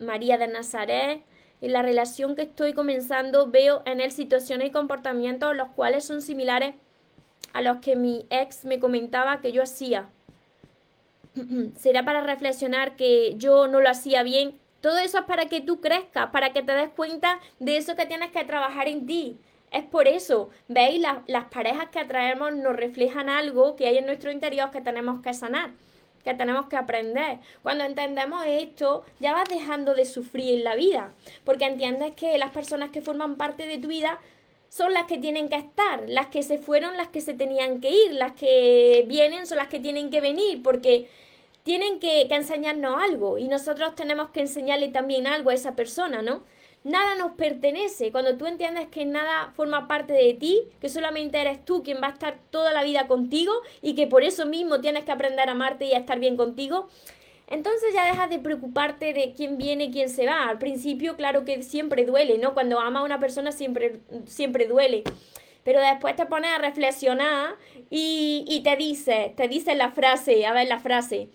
María 0.00 0.38
de 0.38 0.48
Nazaret. 0.48 1.22
En 1.62 1.72
la 1.72 1.80
relación 1.80 2.34
que 2.34 2.42
estoy 2.42 2.74
comenzando 2.74 3.46
veo 3.46 3.82
en 3.86 4.00
él 4.00 4.10
situaciones 4.10 4.66
y 4.66 4.72
comportamientos 4.72 5.54
los 5.54 5.68
cuales 5.68 6.04
son 6.04 6.20
similares 6.20 6.74
a 7.52 7.62
los 7.62 7.76
que 7.76 7.94
mi 7.94 8.26
ex 8.30 8.64
me 8.64 8.80
comentaba 8.80 9.40
que 9.40 9.52
yo 9.52 9.62
hacía. 9.62 10.08
Será 11.78 12.04
para 12.04 12.20
reflexionar 12.20 12.96
que 12.96 13.36
yo 13.36 13.68
no 13.68 13.80
lo 13.80 13.88
hacía 13.88 14.24
bien. 14.24 14.58
Todo 14.80 14.98
eso 14.98 15.18
es 15.18 15.24
para 15.24 15.46
que 15.46 15.60
tú 15.60 15.80
crezcas, 15.80 16.30
para 16.30 16.52
que 16.52 16.64
te 16.64 16.72
des 16.72 16.90
cuenta 16.90 17.38
de 17.60 17.76
eso 17.76 17.94
que 17.94 18.06
tienes 18.06 18.32
que 18.32 18.42
trabajar 18.42 18.88
en 18.88 19.06
ti. 19.06 19.38
Es 19.70 19.84
por 19.84 20.08
eso, 20.08 20.50
veis, 20.66 21.00
las, 21.00 21.18
las 21.28 21.44
parejas 21.44 21.90
que 21.90 22.00
atraemos 22.00 22.56
nos 22.56 22.74
reflejan 22.74 23.28
algo 23.28 23.76
que 23.76 23.86
hay 23.86 23.98
en 23.98 24.06
nuestro 24.06 24.32
interior 24.32 24.72
que 24.72 24.80
tenemos 24.80 25.22
que 25.22 25.32
sanar 25.32 25.70
que 26.24 26.34
tenemos 26.34 26.66
que 26.66 26.76
aprender. 26.76 27.38
Cuando 27.62 27.84
entendemos 27.84 28.44
esto, 28.46 29.04
ya 29.20 29.32
vas 29.32 29.48
dejando 29.48 29.94
de 29.94 30.04
sufrir 30.04 30.58
en 30.58 30.64
la 30.64 30.74
vida, 30.74 31.12
porque 31.44 31.64
entiendes 31.64 32.12
que 32.14 32.38
las 32.38 32.50
personas 32.50 32.90
que 32.90 33.02
forman 33.02 33.36
parte 33.36 33.66
de 33.66 33.78
tu 33.78 33.88
vida 33.88 34.20
son 34.68 34.94
las 34.94 35.04
que 35.04 35.18
tienen 35.18 35.48
que 35.48 35.56
estar, 35.56 36.08
las 36.08 36.28
que 36.28 36.42
se 36.42 36.58
fueron, 36.58 36.96
las 36.96 37.08
que 37.08 37.20
se 37.20 37.34
tenían 37.34 37.80
que 37.80 37.90
ir, 37.90 38.12
las 38.12 38.32
que 38.32 39.04
vienen 39.06 39.46
son 39.46 39.58
las 39.58 39.68
que 39.68 39.80
tienen 39.80 40.10
que 40.10 40.20
venir, 40.20 40.62
porque 40.62 41.08
tienen 41.62 42.00
que, 42.00 42.26
que 42.28 42.34
enseñarnos 42.34 43.00
algo 43.02 43.38
y 43.38 43.48
nosotros 43.48 43.94
tenemos 43.94 44.30
que 44.30 44.40
enseñarle 44.40 44.88
también 44.88 45.26
algo 45.26 45.50
a 45.50 45.54
esa 45.54 45.76
persona, 45.76 46.22
¿no? 46.22 46.42
Nada 46.84 47.14
nos 47.14 47.32
pertenece. 47.32 48.10
Cuando 48.10 48.36
tú 48.36 48.46
entiendes 48.46 48.88
que 48.88 49.04
nada 49.04 49.52
forma 49.54 49.86
parte 49.86 50.12
de 50.12 50.34
ti, 50.34 50.62
que 50.80 50.88
solamente 50.88 51.40
eres 51.40 51.64
tú 51.64 51.82
quien 51.82 52.02
va 52.02 52.08
a 52.08 52.12
estar 52.12 52.38
toda 52.50 52.72
la 52.72 52.82
vida 52.82 53.06
contigo 53.06 53.52
y 53.82 53.94
que 53.94 54.08
por 54.08 54.24
eso 54.24 54.46
mismo 54.46 54.80
tienes 54.80 55.04
que 55.04 55.12
aprender 55.12 55.48
a 55.48 55.52
amarte 55.52 55.84
y 55.84 55.92
a 55.92 55.98
estar 55.98 56.18
bien 56.18 56.36
contigo, 56.36 56.88
entonces 57.46 57.94
ya 57.94 58.06
dejas 58.06 58.30
de 58.30 58.38
preocuparte 58.38 59.12
de 59.12 59.32
quién 59.36 59.58
viene 59.58 59.84
y 59.84 59.90
quién 59.92 60.08
se 60.08 60.26
va. 60.26 60.48
Al 60.48 60.58
principio, 60.58 61.16
claro 61.16 61.44
que 61.44 61.62
siempre 61.62 62.04
duele, 62.04 62.38
¿no? 62.38 62.54
Cuando 62.54 62.80
ama 62.80 63.00
a 63.00 63.04
una 63.04 63.20
persona 63.20 63.52
siempre, 63.52 64.00
siempre 64.26 64.66
duele. 64.66 65.04
Pero 65.62 65.80
después 65.80 66.16
te 66.16 66.26
pones 66.26 66.50
a 66.50 66.58
reflexionar 66.58 67.54
y, 67.90 68.44
y 68.48 68.62
te 68.62 68.74
dice, 68.76 69.34
te 69.36 69.46
dice 69.46 69.76
la 69.76 69.92
frase, 69.92 70.46
a 70.46 70.52
ver 70.52 70.66
la 70.66 70.80
frase. 70.80 71.28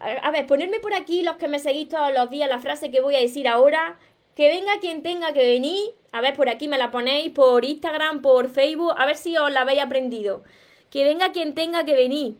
A 0.00 0.30
ver, 0.30 0.46
ponerme 0.46 0.80
por 0.80 0.94
aquí 0.94 1.22
los 1.22 1.36
que 1.36 1.46
me 1.46 1.58
seguís 1.58 1.88
todos 1.88 2.12
los 2.12 2.30
días 2.30 2.48
la 2.48 2.58
frase 2.58 2.90
que 2.90 3.02
voy 3.02 3.16
a 3.16 3.20
decir 3.20 3.46
ahora 3.46 3.98
que 4.40 4.48
venga 4.48 4.80
quien 4.80 5.02
tenga 5.02 5.34
que 5.34 5.46
venir. 5.46 5.94
A 6.12 6.22
ver, 6.22 6.34
por 6.34 6.48
aquí 6.48 6.66
me 6.66 6.78
la 6.78 6.90
ponéis, 6.90 7.30
por 7.30 7.62
Instagram, 7.62 8.22
por 8.22 8.48
Facebook, 8.48 8.94
a 8.96 9.04
ver 9.04 9.18
si 9.18 9.36
os 9.36 9.52
la 9.52 9.60
habéis 9.60 9.82
aprendido. 9.82 10.44
Que 10.88 11.04
venga 11.04 11.32
quien 11.32 11.54
tenga 11.54 11.84
que 11.84 11.94
venir. 11.94 12.38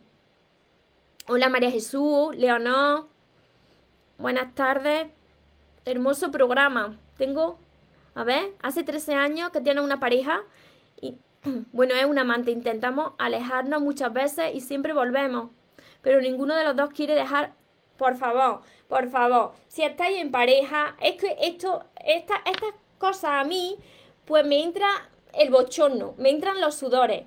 Hola 1.27 1.47
María 1.47 1.69
Jesús, 1.69 2.35
Leonor. 2.35 3.07
Buenas 4.17 4.55
tardes. 4.55 5.09
Hermoso 5.85 6.31
programa. 6.31 6.97
Tengo, 7.17 7.59
a 8.15 8.23
ver, 8.23 8.51
hace 8.63 8.81
13 8.81 9.13
años 9.13 9.51
que 9.51 9.61
tiene 9.61 9.81
una 9.81 9.99
pareja 9.99 10.41
y, 10.99 11.17
bueno, 11.71 11.93
es 11.93 12.05
un 12.05 12.17
amante. 12.17 12.49
Intentamos 12.49 13.11
alejarnos 13.19 13.79
muchas 13.79 14.11
veces 14.11 14.55
y 14.55 14.61
siempre 14.61 14.93
volvemos. 14.93 15.51
Pero 16.01 16.19
ninguno 16.19 16.55
de 16.55 16.63
los 16.63 16.75
dos 16.75 16.89
quiere 16.89 17.13
dejar, 17.13 17.53
por 18.01 18.17
favor, 18.17 18.61
por 18.91 19.07
favor, 19.09 19.53
si 19.67 19.83
estáis 19.83 20.17
en 20.17 20.31
pareja, 20.31 20.97
es 20.99 21.15
que 21.15 21.37
esto, 21.39 21.85
esta, 22.05 22.41
estas 22.45 22.73
cosas 22.97 23.31
a 23.31 23.43
mí, 23.43 23.77
pues 24.25 24.45
me 24.45 24.63
entra 24.63 24.87
el 25.33 25.49
bochorno, 25.49 26.13
me 26.17 26.29
entran 26.29 26.61
los 26.61 26.75
sudores. 26.75 27.23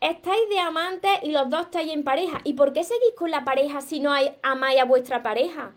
Estáis 0.00 0.48
de 0.50 0.58
amantes 0.58 1.12
y 1.22 1.30
los 1.30 1.48
dos 1.48 1.62
estáis 1.62 1.92
en 1.92 2.04
pareja. 2.04 2.40
¿Y 2.44 2.52
por 2.52 2.72
qué 2.72 2.84
seguís 2.84 3.14
con 3.16 3.30
la 3.30 3.44
pareja 3.44 3.80
si 3.80 4.00
no 4.00 4.12
hay, 4.12 4.34
amáis 4.42 4.80
a 4.80 4.84
vuestra 4.84 5.22
pareja? 5.22 5.72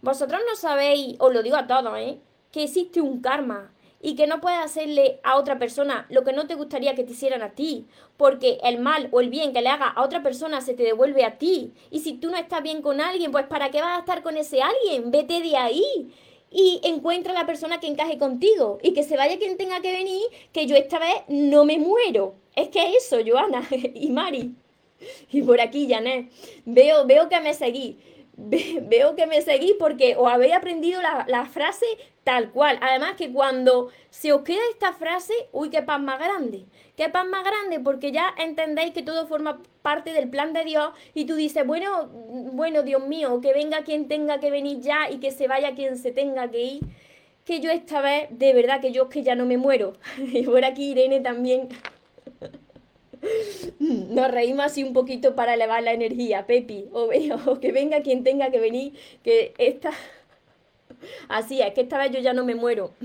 Vosotros 0.00 0.40
no 0.48 0.56
sabéis, 0.56 1.16
os 1.20 1.32
lo 1.32 1.42
digo 1.42 1.56
a 1.56 1.68
todos, 1.68 1.96
¿eh? 1.96 2.18
que 2.50 2.64
existe 2.64 3.00
un 3.00 3.20
karma 3.20 3.72
y 4.00 4.16
que 4.16 4.26
no 4.26 4.40
puedes 4.40 4.58
hacerle 4.58 5.20
a 5.22 5.36
otra 5.36 5.60
persona 5.60 6.06
lo 6.10 6.24
que 6.24 6.32
no 6.32 6.48
te 6.48 6.56
gustaría 6.56 6.96
que 6.96 7.04
te 7.04 7.12
hicieran 7.12 7.40
a 7.40 7.50
ti, 7.50 7.86
porque 8.16 8.58
el 8.64 8.80
mal 8.80 9.08
o 9.12 9.20
el 9.20 9.30
bien 9.30 9.52
que 9.52 9.62
le 9.62 9.68
haga 9.68 9.86
a 9.86 10.02
otra 10.02 10.24
persona 10.24 10.60
se 10.60 10.74
te 10.74 10.82
devuelve 10.82 11.24
a 11.24 11.38
ti. 11.38 11.72
Y 11.92 12.00
si 12.00 12.14
tú 12.14 12.30
no 12.30 12.36
estás 12.36 12.62
bien 12.64 12.82
con 12.82 13.00
alguien, 13.00 13.30
pues 13.30 13.46
¿para 13.46 13.70
qué 13.70 13.80
vas 13.80 13.96
a 13.96 14.00
estar 14.00 14.22
con 14.22 14.36
ese 14.36 14.60
alguien? 14.60 15.12
Vete 15.12 15.40
de 15.40 15.56
ahí 15.56 16.12
y 16.52 16.80
encuentra 16.84 17.32
la 17.32 17.46
persona 17.46 17.80
que 17.80 17.86
encaje 17.86 18.18
contigo 18.18 18.78
y 18.82 18.92
que 18.92 19.02
se 19.02 19.16
vaya 19.16 19.38
quien 19.38 19.56
tenga 19.56 19.80
que 19.80 19.92
venir, 19.92 20.22
que 20.52 20.66
yo 20.66 20.76
esta 20.76 20.98
vez 20.98 21.14
no 21.28 21.64
me 21.64 21.78
muero. 21.78 22.34
Es 22.54 22.68
que 22.68 22.96
eso, 22.96 23.18
Joana 23.26 23.66
y 23.94 24.10
Mari. 24.10 24.54
Y 25.32 25.42
por 25.42 25.60
aquí, 25.60 25.88
Janet. 25.88 26.30
Veo, 26.64 27.06
veo 27.06 27.28
que 27.28 27.40
me 27.40 27.54
seguí 27.54 27.98
veo 28.34 29.14
que 29.14 29.26
me 29.26 29.42
seguís 29.42 29.74
porque 29.78 30.16
os 30.16 30.30
habéis 30.30 30.54
aprendido 30.54 31.00
la, 31.02 31.46
frase 31.46 31.86
tal 32.24 32.50
cual. 32.50 32.78
Además 32.80 33.14
que 33.16 33.32
cuando 33.32 33.90
se 34.10 34.32
os 34.32 34.42
queda 34.42 34.60
esta 34.70 34.92
frase, 34.92 35.32
uy, 35.52 35.70
qué 35.70 35.82
paz 35.82 36.00
más 36.00 36.18
grande. 36.18 36.64
Qué 36.96 37.08
paz 37.08 37.26
más 37.26 37.44
grande 37.44 37.80
porque 37.80 38.12
ya 38.12 38.34
entendéis 38.38 38.92
que 38.92 39.02
todo 39.02 39.26
forma 39.26 39.60
parte 39.82 40.12
del 40.12 40.28
plan 40.30 40.52
de 40.52 40.64
Dios 40.64 40.90
y 41.14 41.24
tú 41.24 41.34
dices, 41.34 41.66
bueno, 41.66 42.08
bueno, 42.08 42.82
Dios 42.82 43.06
mío, 43.06 43.40
que 43.40 43.52
venga 43.52 43.82
quien 43.82 44.08
tenga 44.08 44.40
que 44.40 44.50
venir 44.50 44.80
ya 44.80 45.10
y 45.10 45.18
que 45.18 45.30
se 45.30 45.48
vaya 45.48 45.74
quien 45.74 45.96
se 45.96 46.12
tenga 46.12 46.50
que 46.50 46.60
ir. 46.60 46.80
Que 47.44 47.60
yo 47.60 47.70
esta 47.70 48.00
vez, 48.00 48.28
de 48.30 48.52
verdad 48.52 48.80
que 48.80 48.92
yo 48.92 49.04
es 49.04 49.08
que 49.08 49.22
ya 49.22 49.34
no 49.34 49.46
me 49.46 49.58
muero. 49.58 49.94
y 50.18 50.42
por 50.44 50.64
aquí 50.64 50.92
Irene 50.92 51.20
también 51.20 51.68
nos 53.78 54.30
reímos 54.30 54.66
así 54.66 54.82
un 54.82 54.92
poquito 54.92 55.34
para 55.34 55.54
elevar 55.54 55.82
la 55.82 55.92
energía, 55.92 56.46
Pepi, 56.46 56.86
o, 56.92 57.10
o 57.46 57.60
que 57.60 57.72
venga 57.72 58.02
quien 58.02 58.24
tenga 58.24 58.50
que 58.50 58.60
venir, 58.60 58.92
que 59.22 59.54
esta... 59.58 59.90
Así 61.28 61.60
es, 61.60 61.72
que 61.74 61.80
esta 61.82 61.98
vez 61.98 62.12
yo 62.12 62.20
ya 62.20 62.32
no 62.32 62.44
me 62.44 62.54
muero. 62.54 62.92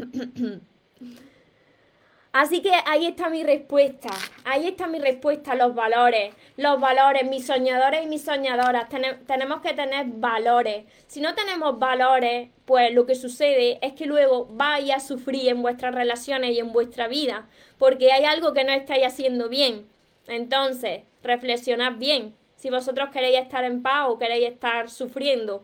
Así 2.39 2.61
que 2.61 2.72
ahí 2.86 3.07
está 3.07 3.30
mi 3.30 3.41
respuesta, 3.41 4.09
ahí 4.43 4.68
está 4.68 4.86
mi 4.86 4.99
respuesta, 4.99 5.55
los 5.55 5.74
valores, 5.74 6.36
los 6.55 6.80
valores, 6.80 7.28
mis 7.28 7.47
soñadores 7.47 8.03
y 8.03 8.07
mis 8.07 8.22
soñadoras, 8.22 8.88
tenemos 9.26 9.61
que 9.61 9.74
tener 9.74 10.05
valores. 10.05 10.86
Si 11.07 11.20
no 11.20 11.34
tenemos 11.34 11.80
valores, 11.80 12.49
pues 12.65 12.93
lo 12.93 13.07
que 13.07 13.15
sucede 13.15 13.80
es 13.82 13.93
que 13.93 14.05
luego 14.05 14.45
vais 14.51 14.91
a 14.91 14.99
sufrir 14.99 15.49
en 15.49 15.63
vuestras 15.63 15.95
relaciones 15.95 16.51
y 16.51 16.59
en 16.59 16.74
vuestra 16.74 17.07
vida, 17.07 17.47
porque 17.80 18.11
hay 18.11 18.26
algo 18.26 18.53
que 18.53 18.65
no 18.65 18.72
estáis 18.72 19.07
haciendo 19.07 19.49
bien. 19.49 19.88
Entonces, 20.28 21.01
reflexionad 21.23 21.93
bien 21.97 22.36
si 22.57 22.69
vosotros 22.69 23.09
queréis 23.11 23.39
estar 23.39 23.63
en 23.63 23.82
paz 23.82 24.07
o 24.09 24.19
queréis 24.19 24.49
estar 24.49 24.89
sufriendo. 24.89 25.63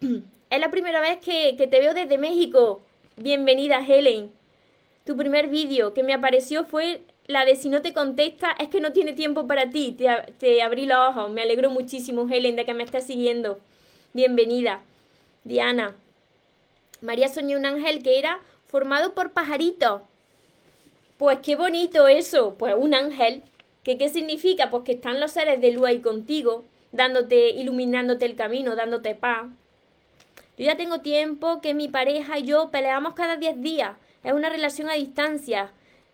Es 0.50 0.60
la 0.60 0.70
primera 0.70 1.02
vez 1.02 1.18
que, 1.18 1.52
te 1.52 1.78
veo 1.78 1.92
desde 1.92 2.16
México. 2.16 2.80
Bienvenida, 3.16 3.84
Helen. 3.86 4.32
Tu 5.04 5.14
primer 5.14 5.48
vídeo 5.48 5.92
que 5.92 6.02
me 6.02 6.14
apareció 6.14 6.64
fue 6.64 7.02
la 7.26 7.44
de 7.44 7.54
si 7.54 7.68
no 7.68 7.82
te 7.82 7.92
contesta 7.92 8.56
es 8.58 8.68
que 8.68 8.80
no 8.80 8.92
tiene 8.92 9.12
tiempo 9.12 9.46
para 9.46 9.68
ti. 9.68 9.92
Te, 9.92 10.08
te 10.38 10.62
abrí 10.62 10.86
los 10.86 10.96
ojos. 11.10 11.30
Me 11.30 11.42
alegro 11.42 11.68
muchísimo, 11.68 12.26
Helen, 12.30 12.56
de 12.56 12.64
que 12.64 12.72
me 12.72 12.82
estés 12.82 13.04
siguiendo. 13.04 13.60
Bienvenida. 14.14 14.80
Diana. 15.44 15.94
María 17.02 17.28
soñó 17.28 17.58
un 17.58 17.66
ángel 17.66 18.02
que 18.02 18.18
era 18.18 18.40
formado 18.68 19.12
por 19.12 19.32
pajaritos. 19.32 20.00
Pues 21.18 21.40
qué 21.42 21.56
bonito 21.56 22.06
eso, 22.06 22.54
pues 22.54 22.76
un 22.78 22.94
ángel. 22.94 23.42
¿Qué, 23.82 23.98
¿Qué 23.98 24.08
significa? 24.08 24.70
Pues 24.70 24.84
que 24.84 24.92
están 24.92 25.18
los 25.18 25.32
seres 25.32 25.60
de 25.60 25.72
luz 25.72 25.84
ahí 25.84 25.98
contigo, 26.00 26.64
dándote, 26.92 27.50
iluminándote 27.50 28.24
el 28.24 28.36
camino, 28.36 28.76
dándote 28.76 29.16
paz. 29.16 29.48
Yo 30.56 30.64
ya 30.64 30.76
tengo 30.76 31.00
tiempo 31.00 31.60
que 31.60 31.74
mi 31.74 31.88
pareja 31.88 32.38
y 32.38 32.44
yo 32.44 32.70
peleamos 32.70 33.14
cada 33.14 33.36
10 33.36 33.60
días. 33.60 33.96
Es 34.22 34.32
una 34.32 34.48
relación 34.48 34.88
a 34.90 34.94
distancia. 34.94 35.72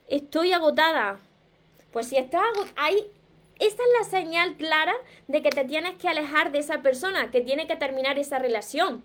Estoy 0.08 0.52
agotada. 0.52 1.20
Pues 1.92 2.08
si 2.08 2.16
estás 2.16 2.42
ahí, 2.74 3.06
esa 3.58 3.82
es 3.82 3.88
la 3.98 4.04
señal 4.08 4.56
clara 4.56 4.94
de 5.28 5.42
que 5.42 5.50
te 5.50 5.64
tienes 5.66 5.96
que 5.96 6.08
alejar 6.08 6.50
de 6.50 6.60
esa 6.60 6.80
persona, 6.80 7.30
que 7.30 7.42
tiene 7.42 7.66
que 7.66 7.76
terminar 7.76 8.18
esa 8.18 8.38
relación. 8.38 9.04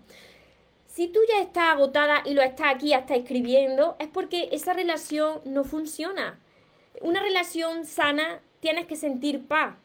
Si 0.92 1.06
tú 1.06 1.20
ya 1.28 1.40
estás 1.40 1.68
agotada 1.72 2.22
y 2.24 2.34
lo 2.34 2.42
estás 2.42 2.74
aquí 2.74 2.92
hasta 2.92 3.14
escribiendo, 3.14 3.94
es 4.00 4.08
porque 4.08 4.48
esa 4.50 4.72
relación 4.72 5.40
no 5.44 5.62
funciona. 5.62 6.40
Una 7.00 7.22
relación 7.22 7.84
sana 7.86 8.40
tienes 8.58 8.86
que 8.86 8.96
sentir 8.96 9.46
paz. 9.46 9.76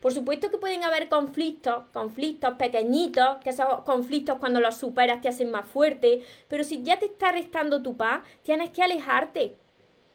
Por 0.00 0.14
supuesto 0.14 0.50
que 0.50 0.56
pueden 0.56 0.82
haber 0.82 1.10
conflictos, 1.10 1.84
conflictos 1.92 2.54
pequeñitos, 2.54 3.36
que 3.42 3.50
esos 3.50 3.82
conflictos 3.84 4.38
cuando 4.38 4.58
los 4.60 4.76
superas 4.76 5.20
te 5.20 5.28
hacen 5.28 5.50
más 5.50 5.68
fuerte, 5.68 6.22
pero 6.48 6.64
si 6.64 6.82
ya 6.82 6.98
te 6.98 7.06
está 7.06 7.30
restando 7.30 7.82
tu 7.82 7.96
paz, 7.98 8.22
tienes 8.42 8.70
que 8.70 8.82
alejarte. 8.82 9.56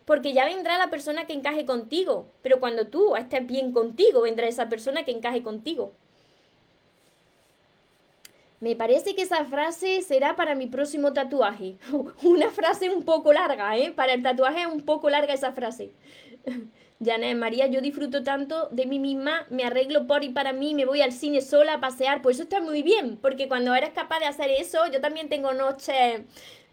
porque 0.05 0.33
ya 0.33 0.45
vendrá 0.45 0.79
la 0.79 0.89
persona 0.89 1.27
que 1.27 1.33
encaje 1.33 1.65
contigo. 1.67 2.31
Pero 2.41 2.59
cuando 2.59 2.87
tú 2.87 3.15
estés 3.15 3.45
bien 3.45 3.71
contigo, 3.71 4.21
vendrá 4.21 4.47
esa 4.47 4.67
persona 4.67 5.05
que 5.05 5.11
encaje 5.11 5.43
contigo. 5.43 5.93
Me 8.59 8.75
parece 8.75 9.15
que 9.15 9.21
esa 9.21 9.45
frase 9.45 10.01
será 10.01 10.35
para 10.35 10.53
mi 10.53 10.67
próximo 10.67 11.13
tatuaje. 11.13 11.77
Una 12.23 12.49
frase 12.49 12.89
un 12.89 13.03
poco 13.03 13.31
larga, 13.31 13.77
¿eh? 13.77 13.91
Para 13.91 14.13
el 14.13 14.21
tatuaje 14.23 14.61
es 14.61 14.67
un 14.67 14.81
poco 14.81 15.09
larga 15.09 15.33
esa 15.33 15.53
frase. 15.53 15.91
Janet 17.01 17.37
María, 17.37 17.67
yo 17.67 17.79
disfruto 17.79 18.23
tanto 18.23 18.67
de 18.71 18.85
mí 18.85 18.99
misma, 18.99 19.45
me 19.49 19.63
arreglo 19.63 20.05
por 20.05 20.25
y 20.25 20.29
para 20.29 20.51
mí, 20.51 20.73
me 20.73 20.83
voy 20.83 20.99
al 21.01 21.13
cine 21.13 21.39
sola 21.39 21.75
a 21.75 21.79
pasear, 21.79 22.21
pues 22.21 22.35
eso 22.35 22.43
está 22.43 22.59
muy 22.59 22.83
bien, 22.83 23.17
porque 23.21 23.47
cuando 23.47 23.73
eres 23.73 23.91
capaz 23.91 24.19
de 24.19 24.25
hacer 24.25 24.51
eso, 24.51 24.79
yo 24.91 24.99
también 24.99 25.29
tengo 25.29 25.53
noches 25.53 26.23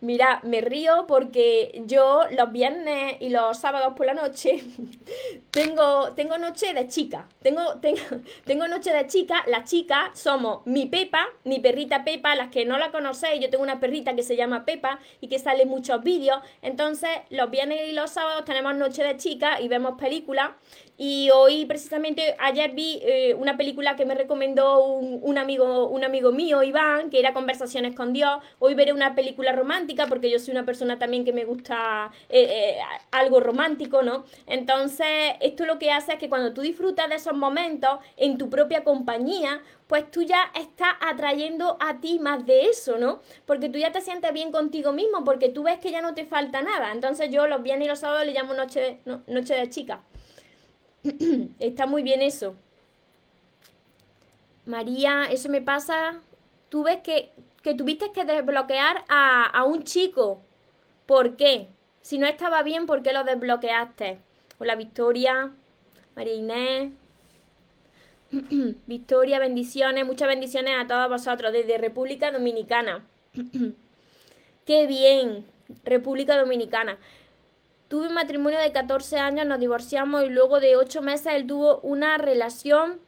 Mira, 0.00 0.40
me 0.42 0.60
río 0.60 1.06
porque 1.08 1.82
yo 1.86 2.24
los 2.30 2.52
viernes 2.52 3.16
y 3.20 3.30
los 3.30 3.56
sábados 3.56 3.94
por 3.96 4.04
la 4.04 4.12
noche 4.12 4.62
tengo, 5.50 6.12
tengo 6.12 6.36
noche 6.36 6.74
de 6.74 6.86
chica. 6.86 7.26
Tengo, 7.40 7.78
tengo, 7.80 8.00
tengo 8.44 8.68
noche 8.68 8.92
de 8.92 9.06
chica. 9.06 9.42
Las 9.46 9.70
chicas 9.70 10.10
somos 10.12 10.66
mi 10.66 10.84
Pepa, 10.84 11.26
mi 11.44 11.60
perrita 11.60 12.04
Pepa. 12.04 12.34
Las 12.34 12.48
que 12.48 12.66
no 12.66 12.76
la 12.76 12.90
conocéis, 12.90 13.40
yo 13.40 13.48
tengo 13.48 13.64
una 13.64 13.80
perrita 13.80 14.14
que 14.14 14.22
se 14.22 14.36
llama 14.36 14.66
Pepa 14.66 15.00
y 15.22 15.28
que 15.28 15.38
sale 15.38 15.64
muchos 15.64 16.02
vídeos. 16.02 16.40
Entonces, 16.60 17.10
los 17.30 17.50
viernes 17.50 17.88
y 17.88 17.92
los 17.92 18.10
sábados 18.10 18.44
tenemos 18.44 18.76
noche 18.76 19.02
de 19.02 19.16
chica 19.16 19.62
y 19.62 19.68
vemos 19.68 19.98
películas. 19.98 20.50
Y 20.98 21.30
hoy, 21.30 21.66
precisamente, 21.66 22.36
ayer 22.38 22.72
vi 22.72 23.00
eh, 23.02 23.34
una 23.34 23.58
película 23.58 23.96
que 23.96 24.06
me 24.06 24.14
recomendó 24.14 24.82
un, 24.82 25.36
amigo, 25.36 25.88
un 25.88 26.04
amigo 26.04 26.32
mío, 26.32 26.62
Iván, 26.62 27.10
que 27.10 27.18
era 27.18 27.34
Conversaciones 27.34 27.94
con 27.94 28.14
Dios. 28.14 28.42
Hoy 28.58 28.74
veré 28.74 28.94
una 28.94 29.14
película 29.14 29.52
romántica 29.52 30.06
porque 30.06 30.30
yo 30.30 30.38
soy 30.38 30.52
una 30.52 30.64
persona 30.64 30.98
también 30.98 31.24
que 31.26 31.34
me 31.34 31.44
gusta 31.44 32.10
eh, 32.30 32.46
eh, 32.48 32.78
algo 33.10 33.40
romántico, 33.40 34.02
¿no? 34.02 34.24
Entonces, 34.46 35.34
esto 35.40 35.66
lo 35.66 35.78
que 35.78 35.90
hace 35.90 36.14
es 36.14 36.18
que 36.18 36.30
cuando 36.30 36.54
tú 36.54 36.62
disfrutas 36.62 37.10
de 37.10 37.16
esos 37.16 37.34
momentos 37.34 37.98
en 38.16 38.38
tu 38.38 38.48
propia 38.48 38.82
compañía, 38.82 39.60
pues 39.86 40.10
tú 40.10 40.22
ya 40.22 40.50
estás 40.54 40.94
atrayendo 41.00 41.76
a 41.78 42.00
ti 42.00 42.18
más 42.18 42.46
de 42.46 42.66
eso, 42.70 42.96
¿no? 42.96 43.20
Porque 43.44 43.68
tú 43.68 43.78
ya 43.78 43.92
te 43.92 44.00
sientes 44.00 44.32
bien 44.32 44.50
contigo 44.50 44.92
mismo, 44.92 45.24
porque 45.24 45.50
tú 45.50 45.64
ves 45.64 45.78
que 45.78 45.90
ya 45.90 46.00
no 46.00 46.14
te 46.14 46.24
falta 46.24 46.62
nada. 46.62 46.90
Entonces 46.92 47.30
yo 47.30 47.46
los 47.46 47.62
viernes 47.62 47.86
y 47.86 47.88
los 47.90 47.98
sábados 47.98 48.26
le 48.26 48.32
llamo 48.32 48.54
noche, 48.54 49.00
noche 49.26 49.54
de 49.54 49.68
chica. 49.68 50.00
Está 51.58 51.86
muy 51.86 52.02
bien 52.02 52.22
eso. 52.22 52.54
María, 54.64 55.26
eso 55.30 55.48
me 55.48 55.60
pasa. 55.60 56.20
Tú 56.68 56.82
ves 56.82 56.98
que, 57.02 57.30
que 57.62 57.74
tuviste 57.74 58.12
que 58.12 58.24
desbloquear 58.24 59.04
a, 59.08 59.44
a 59.44 59.64
un 59.64 59.84
chico. 59.84 60.42
¿Por 61.06 61.36
qué? 61.36 61.68
Si 62.02 62.18
no 62.18 62.26
estaba 62.26 62.62
bien, 62.62 62.86
¿por 62.86 63.02
qué 63.02 63.12
lo 63.12 63.24
desbloqueaste? 63.24 64.18
Hola 64.58 64.74
Victoria, 64.74 65.52
María 66.14 66.34
Inés. 66.34 66.92
Victoria, 68.86 69.38
bendiciones, 69.38 70.04
muchas 70.04 70.28
bendiciones 70.28 70.74
a 70.78 70.86
todos 70.86 71.08
vosotros 71.08 71.52
desde 71.52 71.78
República 71.78 72.32
Dominicana. 72.32 73.04
Qué 74.66 74.86
bien, 74.86 75.46
República 75.84 76.36
Dominicana. 76.38 76.98
Tuve 77.88 78.08
un 78.08 78.14
matrimonio 78.14 78.58
de 78.58 78.72
14 78.72 79.18
años, 79.18 79.46
nos 79.46 79.60
divorciamos 79.60 80.24
y 80.24 80.28
luego 80.28 80.58
de 80.58 80.76
8 80.76 81.02
meses 81.02 81.34
él 81.34 81.46
tuvo 81.46 81.78
una 81.80 82.18
relación. 82.18 83.00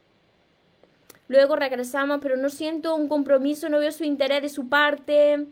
Luego 1.27 1.55
regresamos, 1.55 2.19
pero 2.21 2.37
no 2.37 2.49
siento 2.49 2.95
un 2.95 3.07
compromiso, 3.07 3.69
no 3.69 3.79
veo 3.79 3.91
su 3.91 4.03
interés 4.03 4.41
de 4.41 4.49
su 4.49 4.69
parte. 4.69 5.47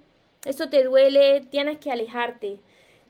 Eso 0.46 0.70
te 0.70 0.84
duele, 0.84 1.42
tienes 1.52 1.78
que 1.78 1.92
alejarte. 1.92 2.60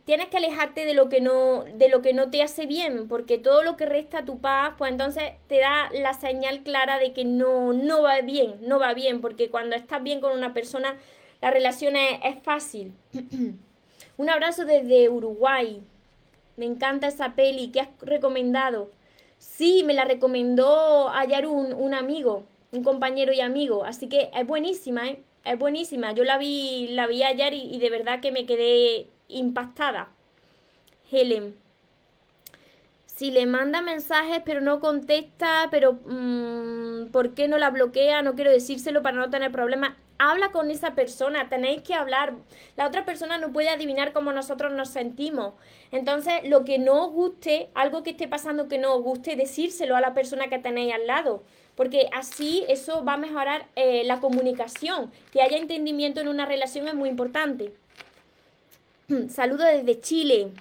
Tienes 0.06 0.30
que 0.30 0.38
alejarte 0.38 0.86
de 0.86 0.94
lo 0.94 1.10
que 1.10 1.22
no 1.22 1.66
de 1.66 1.90
lo 1.90 2.02
que 2.02 2.14
no 2.14 2.30
te 2.30 2.42
hace 2.42 2.66
bien, 2.66 3.08
porque 3.08 3.38
todo 3.38 3.62
lo 3.62 3.78
que 3.78 3.86
resta 3.86 4.26
tu 4.26 4.40
paz, 4.40 4.74
pues 4.78 4.92
entonces 4.92 5.34
te 5.48 5.60
da 5.60 5.90
la 5.92 6.14
señal 6.14 6.64
clara 6.64 6.98
de 6.98 7.14
que 7.14 7.26
no 7.26 7.74
no 7.74 8.02
va 8.02 8.22
bien, 8.22 8.56
no 8.62 8.80
va 8.80 8.94
bien, 8.94 9.22
porque 9.22 9.50
cuando 9.50 9.76
estás 9.76 10.02
bien 10.02 10.22
con 10.22 10.32
una 10.32 10.54
persona 10.54 10.98
la 11.42 11.52
relación 11.52 11.96
es 11.96 12.42
fácil. 12.42 12.94
un 14.18 14.30
abrazo 14.30 14.66
desde 14.66 15.10
Uruguay. 15.10 15.84
Me 16.58 16.66
encanta 16.66 17.08
esa 17.08 17.36
peli. 17.36 17.70
¿Qué 17.72 17.82
has 17.82 17.90
recomendado? 18.02 18.92
Sí, 19.38 19.84
me 19.86 19.94
la 19.94 20.06
recomendó 20.06 21.10
ayer 21.10 21.46
un, 21.46 21.72
un 21.74 21.94
amigo, 21.94 22.46
un 22.72 22.84
compañero 22.84 23.32
y 23.32 23.42
amigo. 23.42 23.86
Así 23.86 24.10
que 24.10 24.32
es 24.34 24.48
buenísima, 24.48 25.08
¿eh? 25.08 25.24
Es 25.46 25.58
buenísima. 25.60 26.14
Yo 26.14 26.24
la 26.24 26.38
vi, 26.40 26.88
la 26.90 27.06
vi 27.08 27.24
ayer 27.24 27.54
y, 27.54 27.78
de 27.78 27.90
verdad 27.92 28.22
que 28.22 28.32
me 28.32 28.46
quedé 28.48 29.08
impactada. 29.28 30.10
Helen. 31.12 31.56
Si 33.18 33.32
le 33.32 33.46
manda 33.46 33.82
mensajes 33.82 34.42
pero 34.46 34.62
no 34.62 34.80
contesta, 34.80 35.68
pero 35.70 36.00
mm, 36.06 37.08
¿por 37.12 37.34
qué 37.34 37.50
no 37.50 37.58
la 37.58 37.70
bloquea? 37.70 38.22
No 38.22 38.36
quiero 38.36 38.52
decírselo 38.52 39.02
para 39.02 39.18
no 39.18 39.30
tener 39.30 39.52
problemas 39.52 39.96
habla 40.20 40.52
con 40.52 40.72
esa 40.72 40.96
persona, 40.96 41.50
tenéis 41.50 41.82
que 41.82 41.94
hablar. 41.94 42.34
La 42.76 42.88
otra 42.88 43.06
persona 43.06 43.38
no 43.38 43.52
puede 43.52 43.70
adivinar 43.70 44.14
cómo 44.14 44.32
nosotros 44.32 44.74
nos 44.74 44.90
sentimos. 44.90 45.54
Entonces, 45.92 46.34
lo 46.46 46.64
que 46.64 46.80
no 46.80 47.06
os 47.06 47.14
guste, 47.14 47.70
algo 47.74 48.04
que 48.04 48.12
esté 48.12 48.28
pasando 48.28 48.68
que 48.68 48.78
no 48.78 48.96
os 48.96 49.04
guste, 49.04 49.36
decírselo 49.36 49.96
a 49.96 50.02
la 50.02 50.14
persona 50.14 50.48
que 50.48 50.60
tenéis 50.60 50.94
al 50.94 51.08
lado. 51.08 51.44
Porque 51.76 52.10
así 52.14 52.66
eso 52.68 53.06
va 53.06 53.14
a 53.14 53.18
mejorar 53.18 53.68
eh, 53.76 54.04
la 54.06 54.20
comunicación. 54.20 55.12
Que 55.32 55.42
haya 55.42 55.58
entendimiento 55.58 56.20
en 56.22 56.28
una 56.28 56.46
relación 56.46 56.88
es 56.88 56.96
muy 56.96 57.10
importante. 57.10 57.74
Saludo 59.30 59.66
desde 59.66 60.00
Chile. 60.00 60.52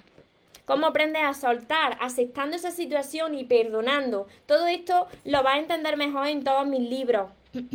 ¿Cómo 0.67 0.87
aprendes 0.87 1.23
a 1.23 1.33
soltar? 1.33 1.97
Aceptando 2.01 2.57
esa 2.57 2.71
situación 2.71 3.35
y 3.35 3.45
perdonando. 3.45 4.27
Todo 4.45 4.67
esto 4.67 5.07
lo 5.23 5.41
vas 5.41 5.55
a 5.55 5.59
entender 5.59 5.95
mejor 5.95 6.27
en 6.27 6.43
todos 6.43 6.67
mis 6.67 6.81
libros. 6.81 7.31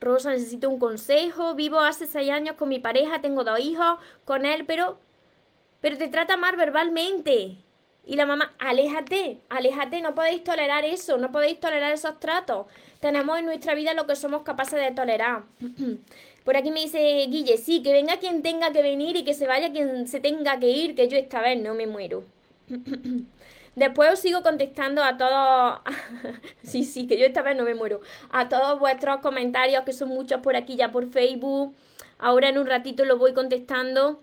Rosa, 0.00 0.30
necesito 0.30 0.70
un 0.70 0.78
consejo. 0.78 1.54
Vivo 1.54 1.78
hace 1.78 2.06
seis 2.06 2.30
años 2.30 2.56
con 2.56 2.70
mi 2.70 2.78
pareja, 2.78 3.20
tengo 3.20 3.44
dos 3.44 3.60
hijos 3.60 3.98
con 4.24 4.46
él, 4.46 4.64
pero, 4.64 4.98
pero 5.82 5.98
te 5.98 6.08
trata 6.08 6.38
mal 6.38 6.56
verbalmente. 6.56 7.58
Y 8.06 8.16
la 8.16 8.24
mamá, 8.24 8.54
aléjate, 8.58 9.42
aléjate, 9.50 10.00
no 10.00 10.14
podéis 10.14 10.42
tolerar 10.42 10.86
eso, 10.86 11.18
no 11.18 11.32
podéis 11.32 11.60
tolerar 11.60 11.92
esos 11.92 12.18
tratos. 12.18 12.66
Tenemos 13.00 13.38
en 13.38 13.46
nuestra 13.46 13.74
vida 13.74 13.94
lo 13.94 14.06
que 14.06 14.16
somos 14.16 14.42
capaces 14.42 14.80
de 14.80 14.90
tolerar. 14.92 15.44
Por 16.44 16.56
aquí 16.56 16.70
me 16.70 16.80
dice 16.80 17.26
Guille, 17.28 17.58
sí, 17.58 17.82
que 17.82 17.92
venga 17.92 18.18
quien 18.18 18.42
tenga 18.42 18.72
que 18.72 18.82
venir 18.82 19.16
y 19.16 19.24
que 19.24 19.34
se 19.34 19.46
vaya 19.46 19.72
quien 19.72 20.06
se 20.06 20.20
tenga 20.20 20.58
que 20.58 20.68
ir, 20.68 20.94
que 20.94 21.08
yo 21.08 21.16
esta 21.18 21.40
vez 21.40 21.60
no 21.60 21.74
me 21.74 21.86
muero. 21.86 22.24
Después 23.74 24.10
os 24.10 24.20
sigo 24.20 24.42
contestando 24.42 25.04
a 25.04 25.18
todos, 25.18 25.80
sí, 26.62 26.84
sí, 26.84 27.06
que 27.06 27.18
yo 27.18 27.26
esta 27.26 27.42
vez 27.42 27.56
no 27.56 27.64
me 27.64 27.74
muero, 27.74 28.00
a 28.30 28.48
todos 28.48 28.78
vuestros 28.78 29.18
comentarios, 29.18 29.84
que 29.84 29.92
son 29.92 30.08
muchos 30.08 30.40
por 30.40 30.56
aquí 30.56 30.76
ya 30.76 30.90
por 30.92 31.10
Facebook. 31.10 31.74
Ahora 32.18 32.48
en 32.48 32.56
un 32.56 32.66
ratito 32.66 33.04
lo 33.04 33.18
voy 33.18 33.34
contestando. 33.34 34.22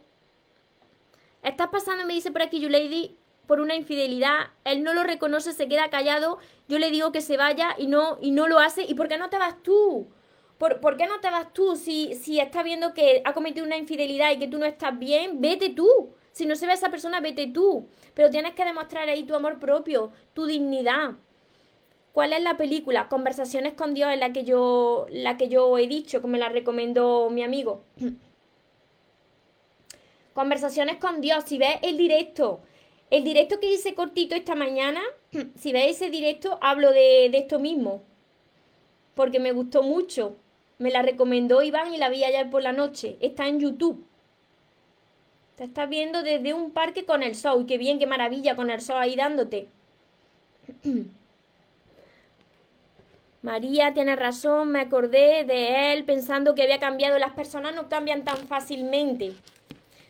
Estás 1.43 1.67
pasando, 1.67 2.05
me 2.05 2.13
dice 2.13 2.31
por 2.31 2.41
aquí 2.41 2.67
Lady, 2.67 3.15
por 3.45 3.59
una 3.59 3.75
infidelidad. 3.75 4.47
Él 4.63 4.81
no 4.81 4.93
lo 4.93 5.03
reconoce, 5.03 5.53
se 5.53 5.67
queda 5.67 5.89
callado. 5.89 6.39
Yo 6.67 6.79
le 6.79 6.91
digo 6.91 7.11
que 7.11 7.21
se 7.21 7.37
vaya 7.37 7.75
y 7.77 7.87
no, 7.87 8.17
y 8.21 8.31
no 8.31 8.47
lo 8.47 8.59
hace. 8.59 8.83
¿Y 8.83 8.93
por 8.95 9.07
qué 9.07 9.17
no 9.17 9.29
te 9.29 9.37
vas 9.37 9.61
tú? 9.61 10.07
¿Por, 10.57 10.79
¿por 10.79 10.97
qué 10.97 11.07
no 11.07 11.19
te 11.19 11.29
vas 11.29 11.51
tú 11.53 11.75
si, 11.75 12.15
si 12.15 12.39
está 12.39 12.63
viendo 12.63 12.93
que 12.93 13.21
ha 13.25 13.33
cometido 13.33 13.65
una 13.65 13.77
infidelidad 13.77 14.31
y 14.31 14.39
que 14.39 14.47
tú 14.47 14.59
no 14.59 14.65
estás 14.65 14.97
bien? 14.97 15.41
Vete 15.41 15.69
tú. 15.69 16.13
Si 16.31 16.45
no 16.45 16.55
se 16.55 16.65
ve 16.65 16.73
esa 16.73 16.89
persona, 16.89 17.19
vete 17.19 17.47
tú. 17.47 17.87
Pero 18.13 18.29
tienes 18.29 18.53
que 18.53 18.65
demostrar 18.65 19.07
ahí 19.09 19.23
tu 19.23 19.35
amor 19.35 19.59
propio, 19.59 20.11
tu 20.33 20.45
dignidad. 20.45 21.15
¿Cuál 22.13 22.33
es 22.33 22.43
la 22.43 22.57
película? 22.57 23.09
Conversaciones 23.09 23.73
con 23.73 23.93
Dios, 23.93 24.13
es 24.13 24.19
la 24.19 24.31
que 24.31 24.43
yo, 24.43 25.07
la 25.09 25.35
que 25.35 25.49
yo 25.49 25.77
he 25.77 25.87
dicho, 25.87 26.21
que 26.21 26.27
me 26.27 26.37
la 26.37 26.49
recomendó 26.49 27.29
mi 27.29 27.43
amigo. 27.43 27.83
Conversaciones 30.33 30.97
con 30.97 31.21
Dios. 31.21 31.43
Si 31.45 31.57
ves 31.57 31.77
el 31.81 31.97
directo, 31.97 32.61
el 33.09 33.23
directo 33.23 33.59
que 33.59 33.71
hice 33.71 33.95
cortito 33.95 34.35
esta 34.35 34.55
mañana, 34.55 35.01
si 35.57 35.73
ves 35.73 35.95
ese 35.97 36.09
directo, 36.09 36.57
hablo 36.61 36.91
de, 36.91 37.29
de 37.31 37.37
esto 37.37 37.59
mismo. 37.59 38.03
Porque 39.15 39.39
me 39.39 39.51
gustó 39.51 39.83
mucho. 39.83 40.35
Me 40.79 40.91
la 40.91 41.01
recomendó 41.01 41.61
Iván 41.61 41.93
y 41.93 41.97
la 41.97 42.09
vi 42.09 42.23
ayer 42.23 42.49
por 42.49 42.63
la 42.63 42.73
noche. 42.73 43.17
Está 43.21 43.47
en 43.47 43.59
YouTube. 43.59 44.05
Te 45.55 45.65
estás 45.65 45.87
viendo 45.87 46.23
desde 46.23 46.53
un 46.53 46.71
parque 46.71 47.05
con 47.05 47.21
el 47.21 47.35
sol. 47.35 47.65
Qué 47.67 47.77
bien, 47.77 47.99
qué 47.99 48.07
maravilla 48.07 48.55
con 48.55 48.69
el 48.71 48.81
sol 48.81 48.97
ahí 48.97 49.15
dándote. 49.15 49.67
María 53.43 53.93
tiene 53.93 54.15
razón, 54.15 54.71
me 54.71 54.79
acordé 54.79 55.43
de 55.43 55.91
él 55.93 56.05
pensando 56.05 56.55
que 56.55 56.63
había 56.63 56.79
cambiado. 56.79 57.19
Las 57.19 57.33
personas 57.33 57.75
no 57.75 57.89
cambian 57.89 58.23
tan 58.23 58.47
fácilmente. 58.47 59.33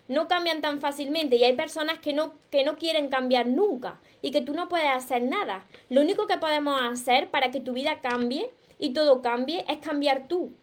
No 0.08 0.28
cambian 0.28 0.62
tan 0.62 0.82
fácilmente 0.82 1.38
y 1.38 1.44
hay 1.44 1.54
personas 1.54 2.00
que 2.00 2.14
no, 2.14 2.34
que 2.52 2.64
no 2.64 2.76
quieren 2.78 3.08
cambiar 3.08 3.48
nunca 3.48 4.02
y 4.22 4.32
que 4.32 4.42
tú 4.42 4.54
no 4.54 4.68
puedes 4.68 4.90
hacer 4.90 5.24
nada. 5.24 5.66
Lo 5.90 6.02
único 6.02 6.28
que 6.28 6.38
podemos 6.38 6.82
hacer 6.82 7.30
para 7.30 7.52
que 7.52 7.62
tu 7.62 7.74
vida 7.74 8.02
cambie 8.02 8.52
y 8.80 8.94
todo 8.94 9.22
cambie 9.22 9.66
es 9.70 9.78
cambiar 9.78 10.28
tú. 10.28 10.54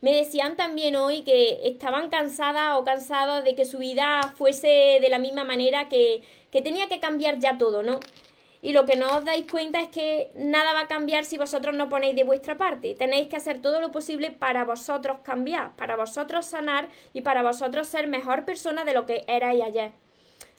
Me 0.00 0.14
decían 0.16 0.56
también 0.56 0.96
hoy 0.96 1.22
que 1.22 1.60
estaban 1.68 2.10
cansadas 2.10 2.76
o 2.76 2.84
cansados 2.84 3.44
de 3.44 3.54
que 3.54 3.64
su 3.64 3.78
vida 3.78 4.32
fuese 4.36 4.98
de 5.00 5.08
la 5.08 5.18
misma 5.18 5.44
manera 5.44 5.88
que, 5.88 6.22
que 6.50 6.60
tenía 6.60 6.88
que 6.88 6.98
cambiar 6.98 7.38
ya 7.38 7.56
todo, 7.56 7.82
¿no? 7.82 8.00
Y 8.64 8.72
lo 8.72 8.86
que 8.86 8.94
no 8.94 9.16
os 9.16 9.24
dais 9.24 9.44
cuenta 9.50 9.80
es 9.80 9.88
que 9.88 10.30
nada 10.36 10.72
va 10.72 10.82
a 10.82 10.86
cambiar 10.86 11.24
si 11.24 11.36
vosotros 11.36 11.74
no 11.74 11.88
ponéis 11.88 12.14
de 12.14 12.22
vuestra 12.22 12.56
parte. 12.56 12.94
Tenéis 12.94 13.26
que 13.26 13.34
hacer 13.34 13.60
todo 13.60 13.80
lo 13.80 13.90
posible 13.90 14.30
para 14.30 14.64
vosotros 14.64 15.18
cambiar, 15.24 15.74
para 15.74 15.96
vosotros 15.96 16.46
sanar 16.46 16.88
y 17.12 17.22
para 17.22 17.42
vosotros 17.42 17.88
ser 17.88 18.06
mejor 18.06 18.44
persona 18.44 18.84
de 18.84 18.94
lo 18.94 19.04
que 19.04 19.24
erais 19.26 19.60
ayer. 19.60 19.90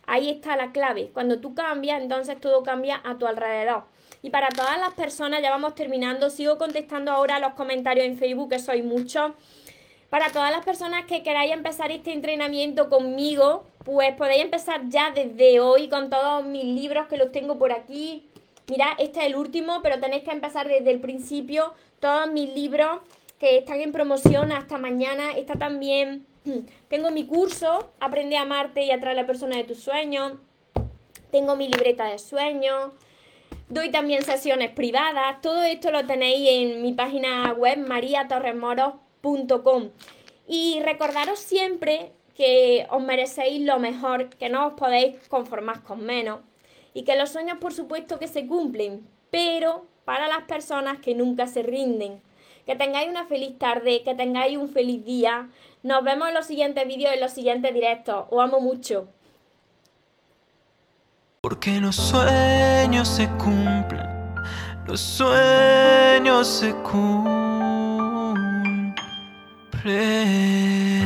Ahí 0.05 0.29
está 0.29 0.57
la 0.57 0.73
clave. 0.73 1.11
Cuando 1.13 1.39
tú 1.39 1.55
cambias, 1.55 2.01
entonces 2.01 2.41
todo 2.41 2.61
cambia 2.61 2.99
a 3.05 3.17
tu 3.17 3.25
alrededor. 3.25 3.85
Y 4.21 4.31
para 4.31 4.49
todas 4.49 4.77
las 4.77 4.93
personas, 4.93 5.41
ya 5.41 5.49
vamos 5.49 5.73
terminando, 5.73 6.29
sigo 6.29 6.57
contestando 6.57 7.09
ahora 7.09 7.39
los 7.39 7.53
comentarios 7.53 8.05
en 8.05 8.17
Facebook, 8.17 8.49
que 8.49 8.59
soy 8.59 8.81
muchos. 8.81 9.31
Para 10.13 10.29
todas 10.29 10.51
las 10.51 10.63
personas 10.63 11.05
que 11.05 11.23
queráis 11.23 11.51
empezar 11.51 11.89
este 11.91 12.13
entrenamiento 12.13 12.87
conmigo, 12.87 13.63
pues 13.83 14.13
podéis 14.15 14.43
empezar 14.43 14.87
ya 14.87 15.09
desde 15.09 15.59
hoy 15.59 15.89
con 15.89 16.11
todos 16.11 16.45
mis 16.45 16.65
libros 16.65 17.07
que 17.07 17.17
los 17.17 17.31
tengo 17.31 17.57
por 17.57 17.71
aquí. 17.71 18.29
Mirad, 18.69 18.91
este 18.99 19.21
es 19.21 19.25
el 19.25 19.35
último, 19.35 19.81
pero 19.81 19.99
tenéis 19.99 20.21
que 20.21 20.29
empezar 20.29 20.67
desde 20.67 20.91
el 20.91 20.99
principio. 20.99 21.73
Todos 21.99 22.29
mis 22.29 22.53
libros 22.53 22.99
que 23.39 23.57
están 23.57 23.81
en 23.81 23.91
promoción 23.91 24.51
hasta 24.51 24.77
mañana. 24.77 25.31
Está 25.31 25.55
también, 25.55 26.27
tengo 26.89 27.09
mi 27.09 27.25
curso, 27.25 27.91
Aprende 27.99 28.37
a 28.37 28.43
amarte 28.43 28.83
y 28.83 28.91
atraer 28.91 29.17
a 29.17 29.21
la 29.21 29.25
persona 29.25 29.57
de 29.57 29.63
tus 29.63 29.79
sueños. 29.79 30.33
Tengo 31.31 31.55
mi 31.55 31.67
libreta 31.67 32.05
de 32.05 32.19
sueños. 32.19 32.91
Doy 33.67 33.89
también 33.89 34.21
sesiones 34.21 34.69
privadas. 34.69 35.41
Todo 35.41 35.63
esto 35.63 35.89
lo 35.89 36.05
tenéis 36.05 36.47
en 36.51 36.83
mi 36.83 36.93
página 36.93 37.51
web 37.53 37.79
y 40.47 40.81
recordaros 40.83 41.39
siempre 41.39 42.11
que 42.35 42.85
os 42.89 43.01
merecéis 43.01 43.61
lo 43.61 43.79
mejor, 43.79 44.29
que 44.29 44.49
no 44.49 44.67
os 44.67 44.73
podéis 44.73 45.15
conformar 45.29 45.81
con 45.83 46.03
menos 46.03 46.39
y 46.93 47.03
que 47.03 47.15
los 47.15 47.29
sueños 47.29 47.57
por 47.59 47.73
supuesto 47.73 48.19
que 48.19 48.27
se 48.27 48.45
cumplen, 48.45 49.07
pero 49.31 49.85
para 50.03 50.27
las 50.27 50.43
personas 50.43 50.99
que 50.99 51.15
nunca 51.15 51.47
se 51.47 51.63
rinden. 51.63 52.21
Que 52.65 52.75
tengáis 52.75 53.09
una 53.09 53.25
feliz 53.25 53.57
tarde, 53.57 54.03
que 54.03 54.15
tengáis 54.15 54.57
un 54.57 54.69
feliz 54.69 55.03
día. 55.03 55.49
Nos 55.83 56.03
vemos 56.03 56.29
en 56.29 56.33
los 56.33 56.45
siguientes 56.45 56.87
vídeos, 56.87 57.13
en 57.13 57.19
los 57.19 57.31
siguientes 57.31 57.73
directos. 57.73 58.25
Os 58.29 58.41
amo 58.41 58.59
mucho. 58.59 59.07
Porque 61.41 61.79
los 61.81 61.95
sueños 61.95 63.07
se 63.09 63.27
cumplen, 63.31 64.07
los 64.87 65.01
sueños 65.01 66.47
se 66.47 66.73
cumplen. 66.75 67.42
pray. 69.83 71.02